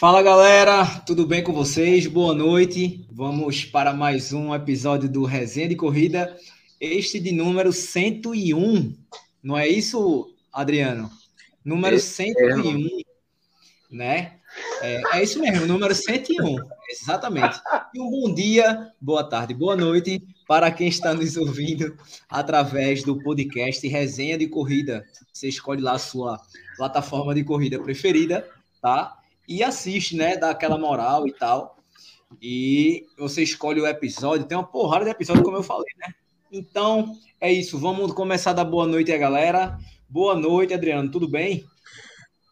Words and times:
Fala 0.00 0.22
galera, 0.22 0.86
tudo 1.04 1.26
bem 1.26 1.44
com 1.44 1.52
vocês? 1.52 2.06
Boa 2.06 2.34
noite. 2.34 3.06
Vamos 3.12 3.66
para 3.66 3.92
mais 3.92 4.32
um 4.32 4.54
episódio 4.54 5.10
do 5.10 5.26
Resenha 5.26 5.68
de 5.68 5.76
Corrida, 5.76 6.34
este 6.80 7.20
de 7.20 7.32
número 7.32 7.70
101. 7.70 8.96
Não 9.42 9.58
é 9.58 9.68
isso, 9.68 10.34
Adriano? 10.50 11.10
Número 11.62 12.00
101, 12.00 13.02
né? 13.90 14.38
É, 14.80 15.18
é 15.18 15.22
isso 15.22 15.38
mesmo, 15.38 15.66
número 15.66 15.94
101, 15.94 16.56
exatamente. 16.88 17.60
E 17.94 18.00
um 18.00 18.08
bom 18.08 18.32
dia, 18.32 18.90
boa 18.98 19.22
tarde, 19.22 19.52
boa 19.52 19.76
noite 19.76 20.26
para 20.48 20.70
quem 20.70 20.88
está 20.88 21.12
nos 21.12 21.36
ouvindo 21.36 21.94
através 22.26 23.02
do 23.02 23.22
podcast 23.22 23.86
Resenha 23.86 24.38
de 24.38 24.48
Corrida. 24.48 25.04
Você 25.30 25.48
escolhe 25.48 25.82
lá 25.82 25.92
a 25.92 25.98
sua 25.98 26.40
plataforma 26.78 27.34
de 27.34 27.44
corrida 27.44 27.78
preferida, 27.78 28.48
tá? 28.80 29.19
E 29.50 29.64
assiste, 29.64 30.16
né? 30.16 30.36
Dá 30.36 30.50
aquela 30.50 30.78
moral 30.78 31.26
e 31.26 31.32
tal. 31.32 31.76
E 32.40 33.04
você 33.18 33.42
escolhe 33.42 33.80
o 33.80 33.86
episódio, 33.86 34.46
tem 34.46 34.56
uma 34.56 34.64
porrada 34.64 35.04
de 35.04 35.10
episódio, 35.10 35.42
como 35.42 35.56
eu 35.56 35.62
falei, 35.64 35.92
né? 35.98 36.14
Então, 36.52 37.16
é 37.40 37.52
isso. 37.52 37.76
Vamos 37.76 38.12
começar 38.12 38.50
a 38.50 38.54
dar 38.54 38.64
boa 38.64 38.86
noite 38.86 39.12
a 39.12 39.18
galera. 39.18 39.76
Boa 40.08 40.36
noite, 40.36 40.72
Adriano, 40.72 41.10
tudo 41.10 41.28
bem? 41.28 41.64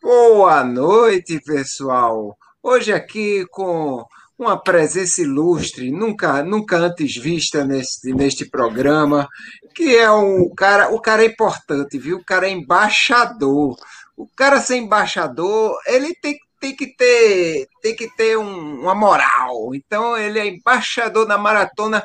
Boa 0.02 0.64
noite, 0.64 1.40
pessoal. 1.44 2.36
Hoje 2.60 2.92
aqui 2.92 3.46
com 3.52 4.04
uma 4.36 4.60
presença 4.60 5.22
ilustre, 5.22 5.92
nunca, 5.92 6.42
nunca 6.42 6.78
antes 6.78 7.16
vista 7.16 7.64
neste, 7.64 8.12
neste 8.12 8.44
programa, 8.44 9.28
que 9.72 9.96
é 9.96 10.10
um 10.10 10.52
cara, 10.52 10.92
o 10.92 11.00
cara 11.00 11.22
é 11.22 11.26
importante, 11.26 11.96
viu? 11.96 12.18
O 12.18 12.24
cara 12.24 12.48
é 12.48 12.50
embaixador. 12.50 13.76
O 14.16 14.26
cara 14.26 14.60
ser 14.60 14.78
embaixador, 14.78 15.76
ele 15.86 16.12
tem 16.16 16.34
que 16.34 16.47
tem 16.60 16.74
que 16.74 16.86
ter, 16.96 17.66
tem 17.82 17.94
que 17.94 18.08
ter 18.16 18.36
um, 18.38 18.80
uma 18.80 18.94
moral. 18.94 19.74
Então 19.74 20.16
ele 20.16 20.38
é 20.38 20.46
embaixador 20.46 21.26
da 21.26 21.38
maratona, 21.38 22.04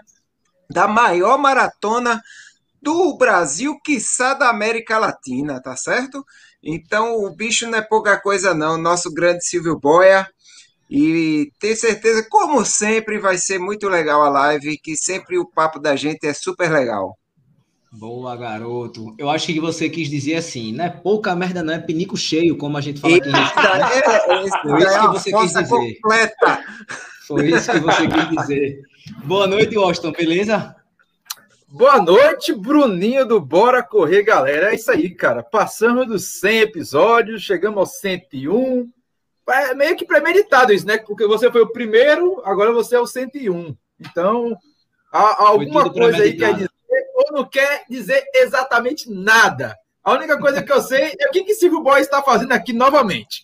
da 0.70 0.88
maior 0.88 1.38
maratona 1.38 2.22
do 2.82 3.18
Brasil, 3.18 3.80
quiçá 3.84 4.34
da 4.34 4.50
América 4.50 4.98
Latina, 4.98 5.62
tá 5.62 5.76
certo? 5.76 6.26
Então 6.62 7.24
o 7.24 7.30
bicho 7.30 7.68
não 7.68 7.78
é 7.78 7.82
pouca 7.82 8.20
coisa 8.20 8.54
não, 8.54 8.78
nosso 8.78 9.12
grande 9.14 9.46
Silvio 9.46 9.80
Boia. 9.80 10.28
E 10.90 11.50
tenho 11.60 11.76
certeza, 11.76 12.26
como 12.30 12.64
sempre, 12.66 13.18
vai 13.20 13.38
ser 13.38 13.58
muito 13.58 13.90
legal 13.90 14.22
a 14.22 14.30
live, 14.30 14.78
que 14.78 14.96
sempre 14.96 15.40
o 15.40 15.46
papo 15.46 15.80
da 15.80 15.96
gente 15.96 16.28
é 16.28 16.34
super 16.34 16.72
legal. 16.72 17.18
Boa, 17.96 18.36
garoto. 18.36 19.14
Eu 19.20 19.30
acho 19.30 19.46
que 19.46 19.60
você 19.60 19.88
quis 19.88 20.10
dizer 20.10 20.36
assim, 20.36 20.74
né? 20.74 20.90
Pouca 20.90 21.36
merda 21.36 21.62
não 21.62 21.76
é 21.76 21.78
pinico 21.78 22.18
cheio, 22.18 22.58
como 22.58 22.76
a 22.76 22.82
gente 22.82 23.00
fala 23.00 23.18
aqui. 23.18 23.30
É, 23.30 24.00
é, 24.00 24.20
Foi 24.20 24.44
isso 24.44 24.60
que 25.00 25.08
você 25.08 25.32
quis 25.32 25.54
dizer. 25.54 25.96
Completa. 26.02 26.66
Foi 27.28 27.50
isso 27.52 27.72
que 27.72 27.80
você 27.80 28.08
quis 28.08 28.30
dizer. 28.30 28.82
Boa 29.26 29.46
noite, 29.46 29.78
Washington, 29.78 30.12
beleza? 30.12 30.76
Boa 31.68 32.02
noite, 32.02 32.52
Bruninho 32.52 33.28
do 33.28 33.40
Bora 33.40 33.84
Correr, 33.84 34.24
galera. 34.24 34.72
É 34.72 34.76
isso 34.76 34.90
aí, 34.90 35.12
cara. 35.12 35.44
Passamos 35.44 36.08
dos 36.08 36.40
100 36.40 36.62
episódios, 36.62 37.44
chegamos 37.44 37.78
aos 37.78 38.00
101. 38.00 38.90
É 39.50 39.76
meio 39.76 39.96
que 39.96 40.06
premeditado 40.06 40.74
isso, 40.74 40.88
né? 40.88 40.98
Porque 40.98 41.28
você 41.28 41.52
foi 41.52 41.62
o 41.62 41.72
primeiro, 41.72 42.42
agora 42.44 42.72
você 42.74 42.96
é 42.96 43.00
o 43.00 43.06
101. 43.06 43.78
Então, 44.00 44.58
há 45.12 45.44
alguma 45.44 45.94
coisa 45.94 46.24
aí 46.24 46.32
que 46.32 46.40
quer 46.40 46.56
dizer 46.56 46.73
ou 47.14 47.32
não 47.32 47.46
quer 47.46 47.86
dizer 47.90 48.24
exatamente 48.34 49.10
nada. 49.10 49.78
A 50.04 50.14
única 50.14 50.38
coisa 50.38 50.62
que 50.62 50.72
eu 50.72 50.82
sei 50.82 51.14
é 51.20 51.28
o 51.28 51.32
que, 51.32 51.44
que 51.44 51.54
Silvio 51.54 51.82
Boy 51.82 52.02
está 52.02 52.22
fazendo 52.22 52.52
aqui 52.52 52.74
novamente. 52.74 53.42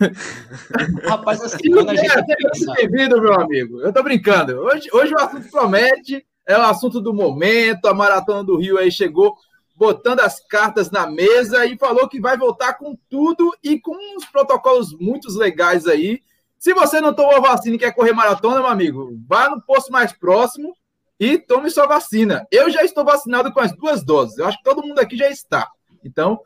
Rapaz, 1.04 1.40
assim, 1.42 1.72
a 1.72 1.94
gente 1.94 2.66
bem-vindo, 2.74 3.20
meu 3.20 3.34
amigo. 3.34 3.80
Eu 3.80 3.92
tô 3.92 4.02
brincando. 4.02 4.58
Hoje, 4.58 4.88
hoje 4.92 5.14
o 5.14 5.20
assunto 5.20 5.50
promete, 5.50 6.26
é 6.46 6.58
o 6.58 6.62
assunto 6.62 7.00
do 7.00 7.14
momento. 7.14 7.86
A 7.86 7.94
Maratona 7.94 8.42
do 8.42 8.56
Rio 8.56 8.78
aí 8.78 8.90
chegou 8.90 9.36
botando 9.76 10.20
as 10.20 10.40
cartas 10.40 10.90
na 10.90 11.06
mesa 11.06 11.64
e 11.66 11.78
falou 11.78 12.08
que 12.08 12.20
vai 12.20 12.36
voltar 12.36 12.74
com 12.74 12.96
tudo 13.08 13.54
e 13.62 13.78
com 13.78 13.94
uns 14.16 14.24
protocolos 14.24 14.92
muito 14.98 15.30
legais 15.36 15.86
aí. 15.86 16.20
Se 16.58 16.72
você 16.74 17.00
não 17.00 17.14
tomou 17.14 17.40
vacina 17.40 17.76
e 17.76 17.78
quer 17.78 17.94
correr 17.94 18.12
maratona, 18.12 18.56
meu 18.56 18.66
amigo, 18.66 19.16
vá 19.28 19.48
no 19.50 19.60
posto 19.60 19.92
mais 19.92 20.12
próximo 20.12 20.74
e 21.18 21.38
tome 21.38 21.70
sua 21.70 21.86
vacina. 21.86 22.46
Eu 22.50 22.70
já 22.70 22.82
estou 22.82 23.04
vacinado 23.04 23.52
com 23.52 23.60
as 23.60 23.74
duas 23.74 24.04
doses. 24.04 24.38
Eu 24.38 24.46
acho 24.46 24.58
que 24.58 24.64
todo 24.64 24.86
mundo 24.86 24.98
aqui 24.98 25.16
já 25.16 25.30
está. 25.30 25.70
Então, 26.04 26.40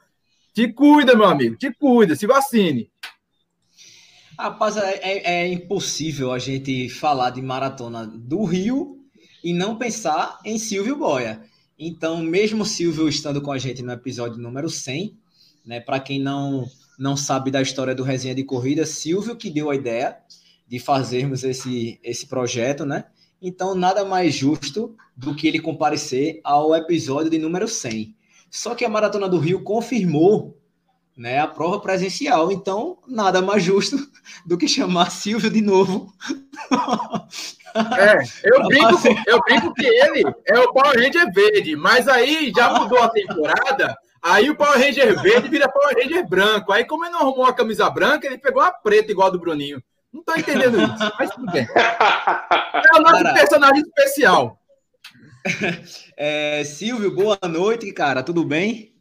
te 0.55 0.73
cuida, 0.73 1.15
meu 1.15 1.27
amigo, 1.27 1.57
te 1.57 1.73
cuida, 1.73 2.17
se 2.17 2.27
vacine. 2.27 2.91
Rapaz, 4.39 4.77
é, 4.77 4.95
é, 5.03 5.43
é 5.43 5.49
impossível 5.49 6.33
a 6.33 6.39
gente 6.39 6.89
falar 6.89 7.31
de 7.31 7.43
maratona 7.43 8.07
do 8.07 8.45
Rio 8.45 8.99
e 9.45 9.53
não 9.53 9.77
pensar 9.77 10.39
em 10.45 10.59
Silvio 10.59 10.97
Boia. 10.97 11.43
Então, 11.79 12.19
mesmo 12.23 12.65
Silvio 12.65 13.09
estando 13.09 13.43
com 13.43 13.53
a 13.53 13.59
gente 13.59 13.83
no 13.83 13.93
episódio 13.93 14.39
número 14.39 14.69
100, 14.69 15.19
né, 15.65 15.81
para 15.81 16.01
quem 16.01 16.21
não, 16.21 16.67
não 16.99 17.17
sabe 17.17 17.51
da 17.51 17.61
história 17.61 17.95
do 17.95 18.03
Resenha 18.03 18.35
de 18.35 18.45
Corrida, 18.45 18.87
Silvio 18.87 19.37
que 19.37 19.51
deu 19.51 19.71
a 19.71 19.75
ideia 19.75 20.17
de 20.67 20.79
fazermos 20.79 21.43
esse, 21.43 21.99
esse 22.03 22.27
projeto, 22.27 22.85
né? 22.85 23.05
Então, 23.43 23.75
nada 23.75 24.05
mais 24.05 24.35
justo 24.35 24.95
do 25.17 25.35
que 25.35 25.49
ele 25.49 25.61
comparecer 25.61 26.41
ao 26.45 26.75
episódio 26.75 27.31
de 27.31 27.39
número 27.39 27.67
100. 27.67 28.15
Só 28.51 28.75
que 28.75 28.85
a 28.85 28.89
Maratona 28.89 29.29
do 29.29 29.39
Rio 29.39 29.63
confirmou 29.63 30.61
né, 31.17 31.39
a 31.39 31.47
prova 31.47 31.79
presencial. 31.81 32.51
Então, 32.51 32.99
nada 33.07 33.43
mais 33.43 33.63
justo 33.63 33.97
do 34.45 34.57
que 34.57 34.67
chamar 34.67 35.11
Silvio 35.13 35.51
de 35.51 35.61
novo. 35.61 36.13
É, 37.99 38.51
eu 38.53 38.67
brinco, 38.67 38.99
eu 39.27 39.41
brinco 39.41 39.75
que 39.75 39.87
ele 39.87 40.25
é 40.47 40.59
o 40.59 40.73
Power 40.73 40.99
Ranger 40.99 41.33
verde, 41.33 41.77
mas 41.77 42.09
aí 42.09 42.53
já 42.55 42.73
mudou 42.73 43.03
a 43.03 43.09
temporada. 43.09 43.97
Aí 44.23 44.51
o 44.51 44.57
Power 44.57 44.79
Ranger 44.79 45.21
verde 45.23 45.49
vira 45.49 45.71
Power 45.71 45.97
Ranger 45.97 46.29
branco. 46.29 46.73
Aí, 46.73 46.85
como 46.85 47.05
ele 47.05 47.13
não 47.13 47.21
arrumou 47.21 47.45
a 47.45 47.55
camisa 47.55 47.89
branca, 47.89 48.27
ele 48.27 48.39
pegou 48.39 48.63
a 48.63 48.73
preta 48.73 49.13
igual 49.13 49.29
a 49.29 49.31
do 49.31 49.39
Bruninho. 49.39 49.83
Não 50.13 50.25
tô 50.25 50.35
entendendo 50.35 50.81
isso, 50.81 51.13
mas 51.19 51.31
tudo 51.31 51.53
bem. 51.53 51.67
É 52.93 52.99
o 52.99 53.03
nosso 53.03 53.23
cara, 53.23 53.35
personagem 53.35 53.83
especial. 53.83 54.59
É, 56.17 56.63
Silvio, 56.65 57.11
boa 57.11 57.39
noite, 57.49 57.91
cara. 57.93 58.23
Tudo 58.23 58.45
bem? 58.45 58.95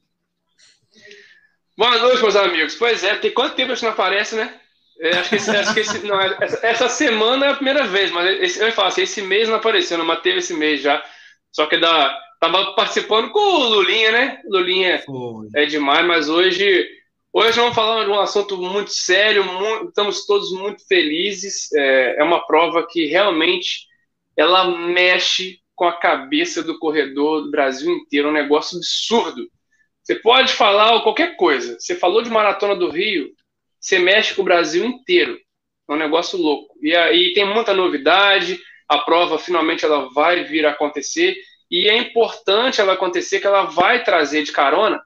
Boa 1.77 1.97
noite, 1.97 2.21
meus 2.21 2.35
amigos. 2.35 2.75
Pois 2.75 3.03
é, 3.03 3.15
tem 3.15 3.33
quanto 3.33 3.55
tempo 3.55 3.73
a 3.73 3.75
gente 3.75 3.83
não 3.83 3.91
aparece, 3.91 4.35
né? 4.35 4.57
É, 5.01 5.17
acho 5.17 5.29
que, 5.29 5.35
esse, 5.35 5.49
acho 5.49 5.73
que 5.73 5.79
esse, 5.79 6.05
não, 6.05 6.19
essa, 6.19 6.65
essa, 6.65 6.89
semana 6.89 7.45
é 7.45 7.49
a 7.49 7.55
primeira 7.55 7.85
vez, 7.87 8.11
mas 8.11 8.41
esse, 8.41 8.61
eu 8.61 8.71
falo 8.71 8.89
assim, 8.89 9.01
esse 9.01 9.21
mês 9.21 9.47
não 9.47 9.55
apareceu, 9.55 9.97
não, 9.97 10.05
mas 10.05 10.21
teve 10.21 10.39
esse 10.39 10.53
mês 10.53 10.81
já. 10.81 11.03
Só 11.51 11.65
que 11.65 11.77
da, 11.77 12.17
tava 12.39 12.73
participando 12.73 13.31
com 13.31 13.39
o 13.39 13.69
Lulinha, 13.69 14.11
né? 14.11 14.41
Lulinha 14.45 15.01
Foi. 15.05 15.47
é 15.55 15.65
demais, 15.65 16.05
mas 16.05 16.29
hoje 16.29 16.85
Hoje 17.31 17.59
vamos 17.59 17.75
falar 17.75 18.05
de 18.05 18.09
um 18.09 18.19
assunto 18.19 18.57
muito 18.57 18.91
sério, 18.91 19.43
muito, 19.45 19.89
estamos 19.89 20.25
todos 20.25 20.51
muito 20.51 20.85
felizes. 20.87 21.71
É, 21.73 22.19
é, 22.19 22.23
uma 22.23 22.45
prova 22.45 22.87
que 22.87 23.05
realmente 23.05 23.85
ela 24.35 24.65
mexe 24.65 25.59
com 25.75 25.85
a 25.85 25.93
cabeça 25.93 26.63
do 26.63 26.79
corredor 26.79 27.43
do 27.43 27.51
Brasil 27.51 27.93
inteiro, 27.93 28.27
é 28.27 28.31
um 28.31 28.33
negócio 28.33 28.77
absurdo. 28.77 29.47
Você 30.01 30.15
pode 30.15 30.53
falar 30.53 31.01
qualquer 31.03 31.35
coisa. 31.35 31.77
Você 31.79 31.95
falou 31.95 32.23
de 32.23 32.31
Maratona 32.31 32.75
do 32.75 32.89
Rio, 32.89 33.29
você 33.79 33.99
mexe 33.99 34.33
com 34.33 34.41
o 34.41 34.45
Brasil 34.45 34.83
inteiro. 34.83 35.39
É 35.87 35.93
um 35.93 35.97
negócio 35.97 36.37
louco. 36.39 36.75
E 36.81 36.95
aí 36.95 37.33
tem 37.33 37.45
muita 37.45 37.75
novidade, 37.75 38.59
a 38.87 38.97
prova 38.97 39.37
finalmente 39.37 39.85
ela 39.85 40.09
vai 40.13 40.43
vir 40.45 40.65
a 40.65 40.71
acontecer, 40.71 41.37
e 41.69 41.87
é 41.87 41.95
importante 41.95 42.81
ela 42.81 42.93
acontecer 42.93 43.39
que 43.39 43.45
ela 43.45 43.65
vai 43.65 44.03
trazer 44.03 44.41
de 44.41 44.51
carona 44.51 44.99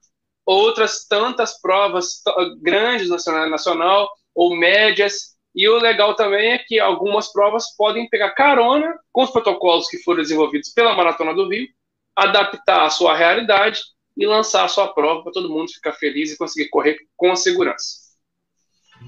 outras 0.45 1.05
tantas 1.07 1.59
provas 1.61 2.21
grandes 2.61 3.09
nacional, 3.09 3.49
nacional 3.49 4.09
ou 4.35 4.55
médias. 4.55 5.33
E 5.55 5.67
o 5.67 5.77
legal 5.77 6.15
também 6.15 6.51
é 6.51 6.57
que 6.57 6.79
algumas 6.79 7.31
provas 7.31 7.75
podem 7.75 8.09
pegar 8.09 8.31
carona 8.31 8.97
com 9.11 9.23
os 9.23 9.29
protocolos 9.29 9.87
que 9.87 9.99
foram 9.99 10.21
desenvolvidos 10.21 10.69
pela 10.69 10.95
Maratona 10.95 11.33
do 11.33 11.47
Rio, 11.47 11.67
adaptar 12.15 12.85
a 12.85 12.89
sua 12.89 13.15
realidade 13.15 13.81
e 14.17 14.25
lançar 14.25 14.65
a 14.65 14.67
sua 14.67 14.93
prova 14.93 15.23
para 15.23 15.31
todo 15.31 15.49
mundo 15.49 15.71
ficar 15.71 15.93
feliz 15.93 16.31
e 16.31 16.37
conseguir 16.37 16.69
correr 16.69 16.97
com 17.15 17.35
segurança. 17.35 18.03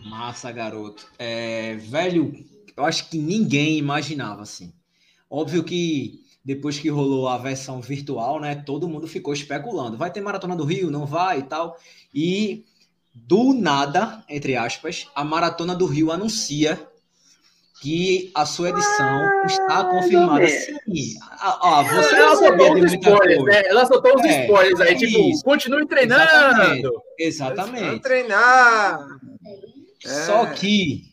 Massa, 0.03 0.51
garoto. 0.51 1.07
É, 1.17 1.75
velho, 1.75 2.31
eu 2.75 2.85
acho 2.85 3.09
que 3.09 3.17
ninguém 3.17 3.77
imaginava 3.77 4.41
assim. 4.41 4.73
Óbvio 5.29 5.63
que 5.63 6.24
depois 6.45 6.77
que 6.77 6.89
rolou 6.89 7.27
a 7.27 7.39
versão 7.39 7.81
virtual, 7.81 8.39
né, 8.39 8.53
todo 8.53 8.87
mundo 8.87 9.07
ficou 9.07 9.33
especulando. 9.33 9.97
Vai 9.97 10.11
ter 10.11 10.21
Maratona 10.21 10.55
do 10.55 10.63
Rio? 10.63 10.91
Não 10.91 11.05
vai 11.05 11.39
e 11.39 11.43
tal. 11.43 11.75
E 12.13 12.63
do 13.13 13.51
nada, 13.51 14.23
entre 14.29 14.55
aspas, 14.55 15.07
a 15.15 15.23
Maratona 15.23 15.73
do 15.73 15.87
Rio 15.87 16.11
anuncia 16.11 16.87
que 17.81 18.31
a 18.35 18.45
sua 18.45 18.69
edição 18.69 19.05
ah, 19.05 19.43
está 19.45 19.83
confirmada. 19.85 20.47
Sim. 20.47 21.15
Ah, 21.31 21.59
ah, 21.61 21.83
você 21.83 22.15
ela 22.15 22.35
soltou 22.35 22.77
uns 22.77 22.93
spoilers, 22.93 23.43
né? 23.43 23.63
Ela 23.65 23.85
soltou 23.85 24.15
uns 24.15 24.25
é, 24.25 24.41
spoilers 24.41 24.81
aí, 24.81 24.93
é 24.93 24.95
tipo, 24.95 25.19
isso. 25.29 25.43
continue 25.43 25.87
treinando. 25.87 26.21
Exatamente. 26.21 26.89
Exatamente. 27.19 27.99
treinar. 28.01 28.99
Só 29.99 30.45
que 30.47 31.05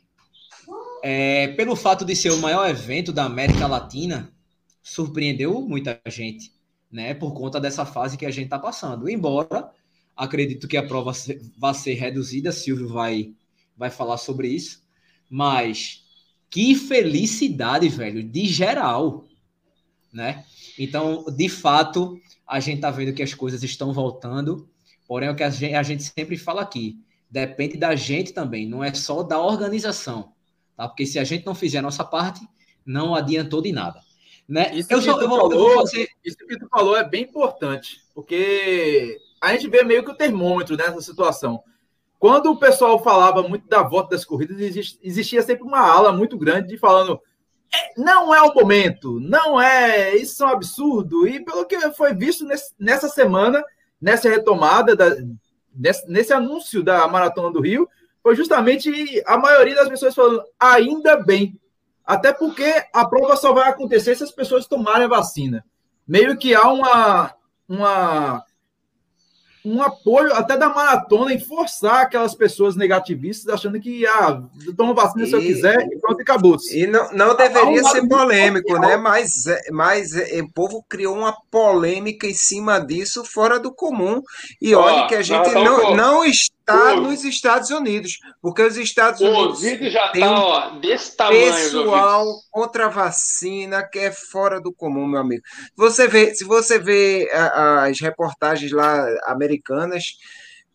é, 1.02 1.49
pelo 1.49 1.75
fato 1.75 2.05
de 2.05 2.14
ser 2.14 2.31
o 2.31 2.38
maior 2.38 2.69
evento 2.69 3.12
da 3.12 3.25
América 3.25 3.67
Latina, 3.67 4.31
surpreendeu 4.82 5.61
muita 5.61 6.00
gente, 6.06 6.52
né? 6.90 7.14
Por 7.14 7.32
conta 7.32 7.61
dessa 7.61 7.87
fase 7.87 8.17
que 8.17 8.26
a 8.26 8.31
gente 8.31 8.44
está 8.44 8.58
passando. 8.58 9.08
Embora 9.08 9.70
acredito 10.17 10.69
que 10.69 10.76
a 10.76 10.87
prova 10.87 11.12
vai 11.56 11.75
ser 11.75 11.94
reduzida, 11.94 12.52
Silvio 12.52 12.88
vai, 12.88 13.32
vai 13.76 13.90
falar 13.90 14.19
sobre 14.19 14.49
isso, 14.49 14.82
mas 15.29 16.05
que 16.50 16.75
felicidade, 16.75 17.88
velho, 17.88 18.23
de 18.23 18.46
geral, 18.46 19.25
né? 20.12 20.44
Então, 20.79 21.25
de 21.25 21.49
fato, 21.49 22.20
a 22.46 22.61
gente 22.61 22.76
está 22.76 22.90
vendo 22.90 23.14
que 23.14 23.23
as 23.23 23.32
coisas 23.32 23.62
estão 23.62 23.93
voltando, 23.93 24.69
porém, 25.08 25.29
é 25.29 25.32
o 25.32 25.37
que 25.37 25.43
a 25.43 25.50
gente, 25.50 25.75
a 25.75 25.82
gente 25.82 26.02
sempre 26.02 26.37
fala 26.37 26.61
aqui, 26.61 26.99
depende 27.31 27.79
da 27.79 27.96
gente 27.96 28.32
também, 28.32 28.69
não 28.69 28.84
é 28.84 28.93
só 28.93 29.23
da 29.23 29.40
organização, 29.40 30.32
tá? 30.76 30.87
Porque 30.87 31.06
se 31.06 31.19
a 31.19 31.25
gente 31.25 31.46
não 31.46 31.55
fizer 31.55 31.79
a 31.79 31.82
nossa 31.82 32.05
parte, 32.05 32.46
não 32.84 33.14
adiantou 33.14 33.62
de 33.62 33.73
nada. 33.73 34.00
Né? 34.53 34.71
Isso, 34.75 34.93
eu 34.93 34.99
que 34.99 35.05
só, 35.07 35.19
eu 35.19 35.27
vou, 35.27 35.39
falou, 35.39 35.53
eu 35.53 35.59
vou 35.59 35.87
fazer... 35.87 36.07
isso 36.23 36.37
que 36.37 36.59
tu 36.59 36.69
falou 36.69 36.95
é 36.95 37.03
bem 37.03 37.23
importante, 37.23 38.03
porque 38.15 39.17
a 39.41 39.51
gente 39.55 39.67
vê 39.67 39.83
meio 39.83 40.05
que 40.05 40.11
o 40.11 40.15
termômetro 40.15 40.77
nessa 40.77 41.01
situação. 41.01 41.63
Quando 42.19 42.51
o 42.51 42.59
pessoal 42.59 43.03
falava 43.03 43.43
muito 43.43 43.67
da 43.67 43.83
volta 43.83 44.11
das 44.11 44.27
corridas, 44.27 44.59
existia 45.03 45.41
sempre 45.41 45.65
uma 45.65 45.81
ala 45.81 46.13
muito 46.13 46.37
grande 46.37 46.69
de 46.69 46.77
falando 46.77 47.19
é, 47.75 47.99
não 47.99 48.35
é 48.35 48.43
o 48.43 48.53
momento, 48.53 49.19
não 49.21 49.59
é, 49.59 50.15
isso 50.17 50.45
é 50.45 50.47
um 50.47 50.51
absurdo. 50.51 51.27
E 51.27 51.43
pelo 51.43 51.65
que 51.65 51.79
foi 51.93 52.13
visto 52.13 52.45
nesse, 52.45 52.75
nessa 52.79 53.09
semana, 53.09 53.65
nessa 53.99 54.29
retomada, 54.29 54.95
da, 54.95 55.17
nesse, 55.75 56.07
nesse, 56.11 56.31
anúncio 56.35 56.83
da 56.83 57.09
Maratona 57.09 57.51
do 57.51 57.63
Rio, 57.63 57.89
foi 58.23 58.37
justamente 58.37 58.93
a 59.25 59.39
maioria 59.39 59.77
das 59.77 59.89
pessoas 59.89 60.15
falando, 60.15 60.45
ainda 60.61 61.17
bem. 61.17 61.59
Até 62.05 62.33
porque 62.33 62.85
a 62.93 63.07
prova 63.07 63.37
só 63.37 63.53
vai 63.53 63.69
acontecer 63.69 64.17
se 64.17 64.25
as 64.25 64.33
pessoas 64.33 64.67
tomarem 64.67 65.05
a 65.05 65.09
vacina. 65.09 65.65
Meio 66.07 66.37
que 66.37 66.55
há 66.55 66.69
uma, 66.69 67.35
uma 67.69 68.45
um 69.65 69.81
apoio 69.81 70.35
até 70.35 70.57
da 70.57 70.69
maratona 70.69 71.33
em 71.33 71.39
forçar 71.39 72.03
aquelas 72.03 72.35
pessoas 72.35 72.75
negativistas 72.75 73.53
achando 73.55 73.81
que 73.81 74.05
ah, 74.07 74.43
toma 74.77 74.93
vacina 74.93 75.25
e, 75.25 75.27
se 75.29 75.35
eu 75.35 75.41
quiser 75.41 75.89
e 75.93 75.99
pronto, 76.01 76.21
acabou. 76.21 76.59
-se. 76.59 76.81
E 76.81 76.87
não, 76.87 77.13
não 77.13 77.37
deveria 77.37 77.83
ser 77.85 78.07
polêmico, 78.09 78.77
né? 78.79 78.97
Mas, 78.97 79.47
é, 79.47 79.71
mas 79.71 80.17
é, 80.17 80.41
o 80.41 80.51
povo 80.53 80.85
criou 80.89 81.17
uma 81.17 81.37
polêmica 81.51 82.27
em 82.27 82.35
cima 82.35 82.81
disso 82.81 83.25
fora 83.25 83.61
do 83.61 83.73
comum. 83.73 84.21
E 84.61 84.75
olha 84.75 85.07
que 85.07 85.15
a 85.15 85.23
gente 85.23 85.53
não, 85.53 85.95
não, 85.95 85.97
não 85.97 86.25
está 86.75 86.97
nos 86.97 87.25
Estados 87.25 87.71
Unidos, 87.71 88.19
porque 88.41 88.63
os 88.63 88.77
Estados 88.77 89.21
Unidos. 89.21 89.59
O 89.59 89.63
vídeo 89.63 89.91
já 89.91 90.13
está 90.13 90.69
um 90.69 90.81
desse 90.81 91.17
tamanho. 91.17 91.53
Pessoal 91.53 92.27
contra 92.51 92.87
a 92.87 92.91
vacina 92.91 93.83
que 93.83 93.99
é 93.99 94.13
fora 94.13 94.61
do 94.61 94.73
comum, 94.73 95.07
meu 95.07 95.21
amigo. 95.21 95.43
Você 95.77 96.09
vê, 96.09 96.35
se 96.35 96.45
você 96.45 96.79
vê 96.79 97.29
as 97.33 98.01
reportagens 98.01 98.73
lá 98.73 99.05
americanas, 99.27 100.05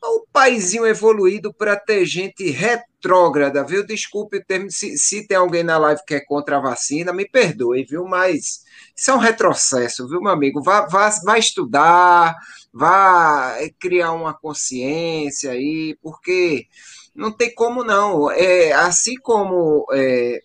um 0.03 0.23
paizinho 0.31 0.85
evoluído 0.85 1.53
para 1.53 1.75
ter 1.75 2.05
gente 2.05 2.49
retrógrada, 2.49 3.63
viu? 3.63 3.85
Desculpe 3.85 4.37
o 4.37 4.45
termo, 4.45 4.69
se, 4.71 4.97
se 4.97 5.27
tem 5.27 5.37
alguém 5.37 5.63
na 5.63 5.77
live 5.77 6.01
que 6.05 6.15
é 6.15 6.19
contra 6.23 6.57
a 6.57 6.61
vacina, 6.61 7.11
me 7.11 7.27
perdoe, 7.27 7.83
viu? 7.83 8.05
Mas 8.05 8.63
isso 8.95 9.11
é 9.11 9.13
um 9.13 9.19
retrocesso, 9.19 10.07
viu, 10.07 10.21
meu 10.21 10.31
amigo? 10.31 10.61
Vá, 10.61 10.87
vá, 10.87 11.09
vá 11.23 11.37
estudar, 11.37 12.35
vá 12.77 13.57
criar 13.79 14.11
uma 14.11 14.33
consciência 14.33 15.51
aí, 15.51 15.97
porque 16.01 16.67
não 17.15 17.31
tem 17.31 17.53
como 17.53 17.83
não. 17.83 18.29
É, 18.31 18.71
assim 18.73 19.15
como 19.15 19.85
está 19.91 19.97
é, 20.03 20.39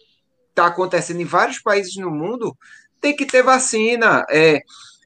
tá 0.54 0.66
acontecendo 0.66 1.20
em 1.20 1.26
vários 1.26 1.60
países 1.60 1.94
no 1.96 2.10
mundo, 2.10 2.56
tem 3.00 3.14
que 3.14 3.26
ter 3.26 3.42
vacina. 3.42 4.24
É, 4.30 4.62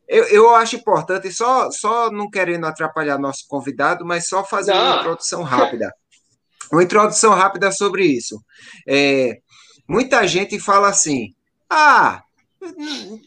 eu, 0.07 0.25
eu 0.25 0.55
acho 0.55 0.77
importante, 0.77 1.33
só, 1.33 1.69
só 1.73 2.11
não 2.13 2.31
querendo 2.31 2.65
atrapalhar 2.65 3.19
nosso 3.19 3.45
convidado, 3.49 4.07
mas 4.07 4.29
só 4.29 4.45
fazer 4.45 4.73
não. 4.73 4.81
uma 4.85 5.01
introdução 5.01 5.43
rápida. 5.43 5.93
Uma 6.71 6.85
introdução 6.85 7.33
rápida 7.33 7.73
sobre 7.73 8.05
isso. 8.05 8.41
É, 8.89 9.39
muita 9.89 10.27
gente 10.29 10.61
fala 10.61 10.89
assim: 10.89 11.35
ah, 11.69 12.23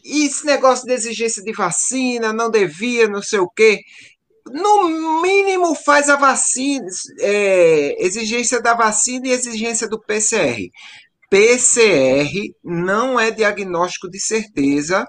esse 0.04 0.44
negócio 0.44 0.86
de 0.86 0.92
exigência 0.92 1.42
de 1.42 1.52
vacina 1.52 2.32
não 2.32 2.50
devia, 2.50 3.08
não 3.08 3.22
sei 3.22 3.38
o 3.38 3.48
quê. 3.48 3.80
No 4.46 5.20
mínimo 5.22 5.74
faz 5.74 6.08
a 6.08 6.16
vacina, 6.16 6.86
é, 7.20 8.04
exigência 8.04 8.60
da 8.60 8.74
vacina 8.74 9.28
e 9.28 9.32
exigência 9.32 9.88
do 9.88 10.00
PCR. 10.00 10.70
PCR 11.28 12.30
não 12.64 13.20
é 13.20 13.30
diagnóstico 13.30 14.10
de 14.10 14.18
certeza 14.18 15.06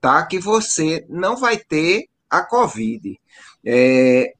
tá? 0.00 0.24
Que 0.26 0.38
você 0.38 1.04
não 1.08 1.36
vai 1.36 1.58
ter 1.58 2.06
a 2.28 2.42
Covid. 2.42 3.18
É... 3.64 4.32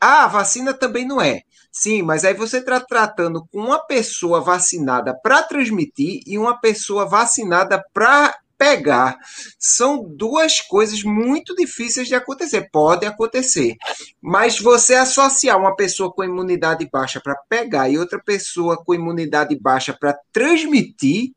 Ah, 0.00 0.24
a 0.24 0.28
vacina 0.28 0.74
também 0.74 1.06
não 1.06 1.20
é. 1.20 1.40
Sim, 1.72 2.02
mas 2.02 2.24
aí 2.24 2.34
você 2.34 2.58
está 2.58 2.80
tratando 2.80 3.44
com 3.50 3.58
uma 3.60 3.78
pessoa 3.78 4.40
vacinada 4.40 5.16
para 5.22 5.42
transmitir 5.42 6.20
e 6.26 6.38
uma 6.38 6.60
pessoa 6.60 7.06
vacinada 7.06 7.82
para 7.92 8.34
pegar. 8.58 9.16
São 9.58 10.04
duas 10.04 10.60
coisas 10.60 11.02
muito 11.02 11.54
difíceis 11.54 12.08
de 12.08 12.14
acontecer. 12.14 12.68
Pode 12.70 13.06
acontecer. 13.06 13.76
Mas 14.20 14.58
você 14.58 14.94
associar 14.94 15.56
uma 15.56 15.76
pessoa 15.76 16.12
com 16.12 16.24
imunidade 16.24 16.86
baixa 16.92 17.20
para 17.20 17.36
pegar 17.48 17.88
e 17.88 17.96
outra 17.96 18.20
pessoa 18.22 18.82
com 18.84 18.94
imunidade 18.94 19.58
baixa 19.58 19.96
para 19.98 20.18
transmitir, 20.32 21.30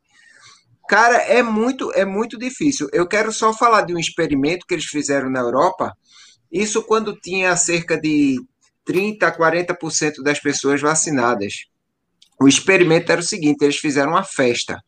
Cara, 0.90 1.20
é 1.20 1.42
muito, 1.42 1.90
é 1.94 2.04
muito 2.04 2.38
difícil. 2.38 2.90
Eu 2.92 3.08
quero 3.08 3.32
só 3.32 3.54
falar 3.54 3.84
de 3.84 3.94
um 3.94 3.98
experimento 3.98 4.66
que 4.68 4.74
eles 4.74 4.84
fizeram 4.84 5.30
na 5.30 5.40
Europa. 5.40 5.96
Isso 6.52 6.84
quando 6.84 7.16
tinha 7.16 7.56
cerca 7.56 7.98
de 7.98 8.36
30 8.84 9.26
a 9.26 9.38
40% 9.38 10.22
das 10.22 10.42
pessoas 10.42 10.82
vacinadas. 10.82 11.66
O 12.42 12.46
experimento 12.46 13.10
era 13.10 13.22
o 13.22 13.24
seguinte: 13.24 13.64
eles 13.64 13.78
fizeram 13.78 14.12
uma 14.12 14.24
festa. 14.26 14.82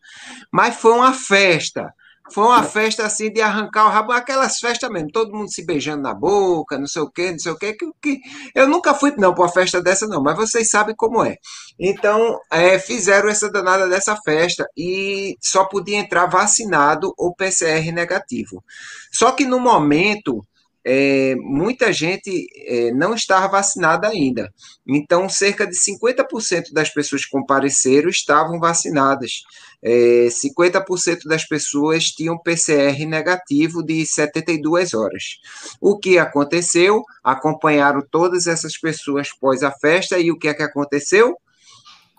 Mas 0.52 0.76
foi 0.76 0.92
uma 0.92 1.14
festa 1.14 1.90
foi 2.32 2.44
uma 2.44 2.62
festa 2.62 3.04
assim 3.04 3.30
de 3.30 3.40
arrancar 3.42 3.86
o 3.86 3.90
rabo, 3.90 4.12
aquelas 4.12 4.58
festas 4.58 4.88
mesmo, 4.90 5.10
todo 5.12 5.34
mundo 5.34 5.52
se 5.52 5.64
beijando 5.64 6.02
na 6.02 6.14
boca, 6.14 6.78
não 6.78 6.86
sei 6.86 7.02
o 7.02 7.10
quê, 7.10 7.32
não 7.32 7.38
sei 7.38 7.52
o 7.52 7.58
quê. 7.58 7.74
Que, 7.74 7.86
que, 8.00 8.20
eu 8.54 8.66
nunca 8.66 8.94
fui, 8.94 9.12
não, 9.18 9.34
para 9.34 9.44
uma 9.44 9.52
festa 9.52 9.82
dessa, 9.82 10.06
não, 10.06 10.22
mas 10.22 10.36
vocês 10.36 10.70
sabem 10.70 10.94
como 10.96 11.22
é. 11.22 11.36
Então, 11.78 12.38
é, 12.50 12.78
fizeram 12.78 13.28
essa 13.28 13.50
danada 13.50 13.88
dessa 13.88 14.16
festa 14.16 14.66
e 14.76 15.36
só 15.40 15.64
podia 15.66 15.98
entrar 15.98 16.26
vacinado 16.26 17.12
ou 17.18 17.34
PCR 17.34 17.92
negativo. 17.92 18.64
Só 19.12 19.32
que 19.32 19.44
no 19.44 19.60
momento 19.60 20.42
é, 20.84 21.34
muita 21.36 21.92
gente 21.92 22.46
é, 22.66 22.92
não 22.92 23.14
estava 23.14 23.48
vacinada 23.48 24.08
ainda. 24.08 24.52
Então, 24.86 25.28
cerca 25.28 25.66
de 25.66 25.74
50% 25.74 26.72
das 26.72 26.90
pessoas 26.90 27.24
que 27.24 27.30
compareceram 27.30 28.08
estavam 28.08 28.60
vacinadas. 28.60 29.42
É, 29.82 30.28
50% 30.28 31.24
das 31.26 31.46
pessoas 31.46 32.04
tinham 32.04 32.38
PCR 32.38 33.06
negativo 33.06 33.82
de 33.82 34.04
72 34.04 34.92
horas. 34.92 35.38
O 35.80 35.98
que 35.98 36.18
aconteceu? 36.18 37.02
Acompanharam 37.22 38.02
todas 38.10 38.46
essas 38.46 38.76
pessoas 38.76 39.30
pós 39.32 39.62
a 39.62 39.70
festa 39.70 40.18
e 40.18 40.30
o 40.30 40.38
que 40.38 40.48
é 40.48 40.54
que 40.54 40.62
aconteceu? 40.62 41.36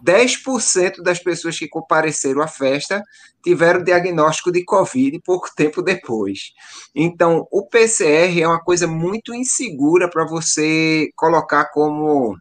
10% 0.03 1.01
das 1.01 1.19
pessoas 1.19 1.57
que 1.57 1.67
compareceram 1.67 2.41
à 2.41 2.47
festa 2.47 3.03
tiveram 3.43 3.83
diagnóstico 3.83 4.51
de 4.51 4.63
Covid 4.63 5.19
pouco 5.23 5.49
tempo 5.55 5.81
depois. 5.81 6.51
Então, 6.93 7.47
o 7.51 7.65
PCR 7.67 8.41
é 8.41 8.47
uma 8.47 8.59
coisa 8.59 8.87
muito 8.87 9.33
insegura 9.33 10.09
para 10.09 10.25
você 10.25 11.09
colocar 11.15 11.65
como 11.65 12.37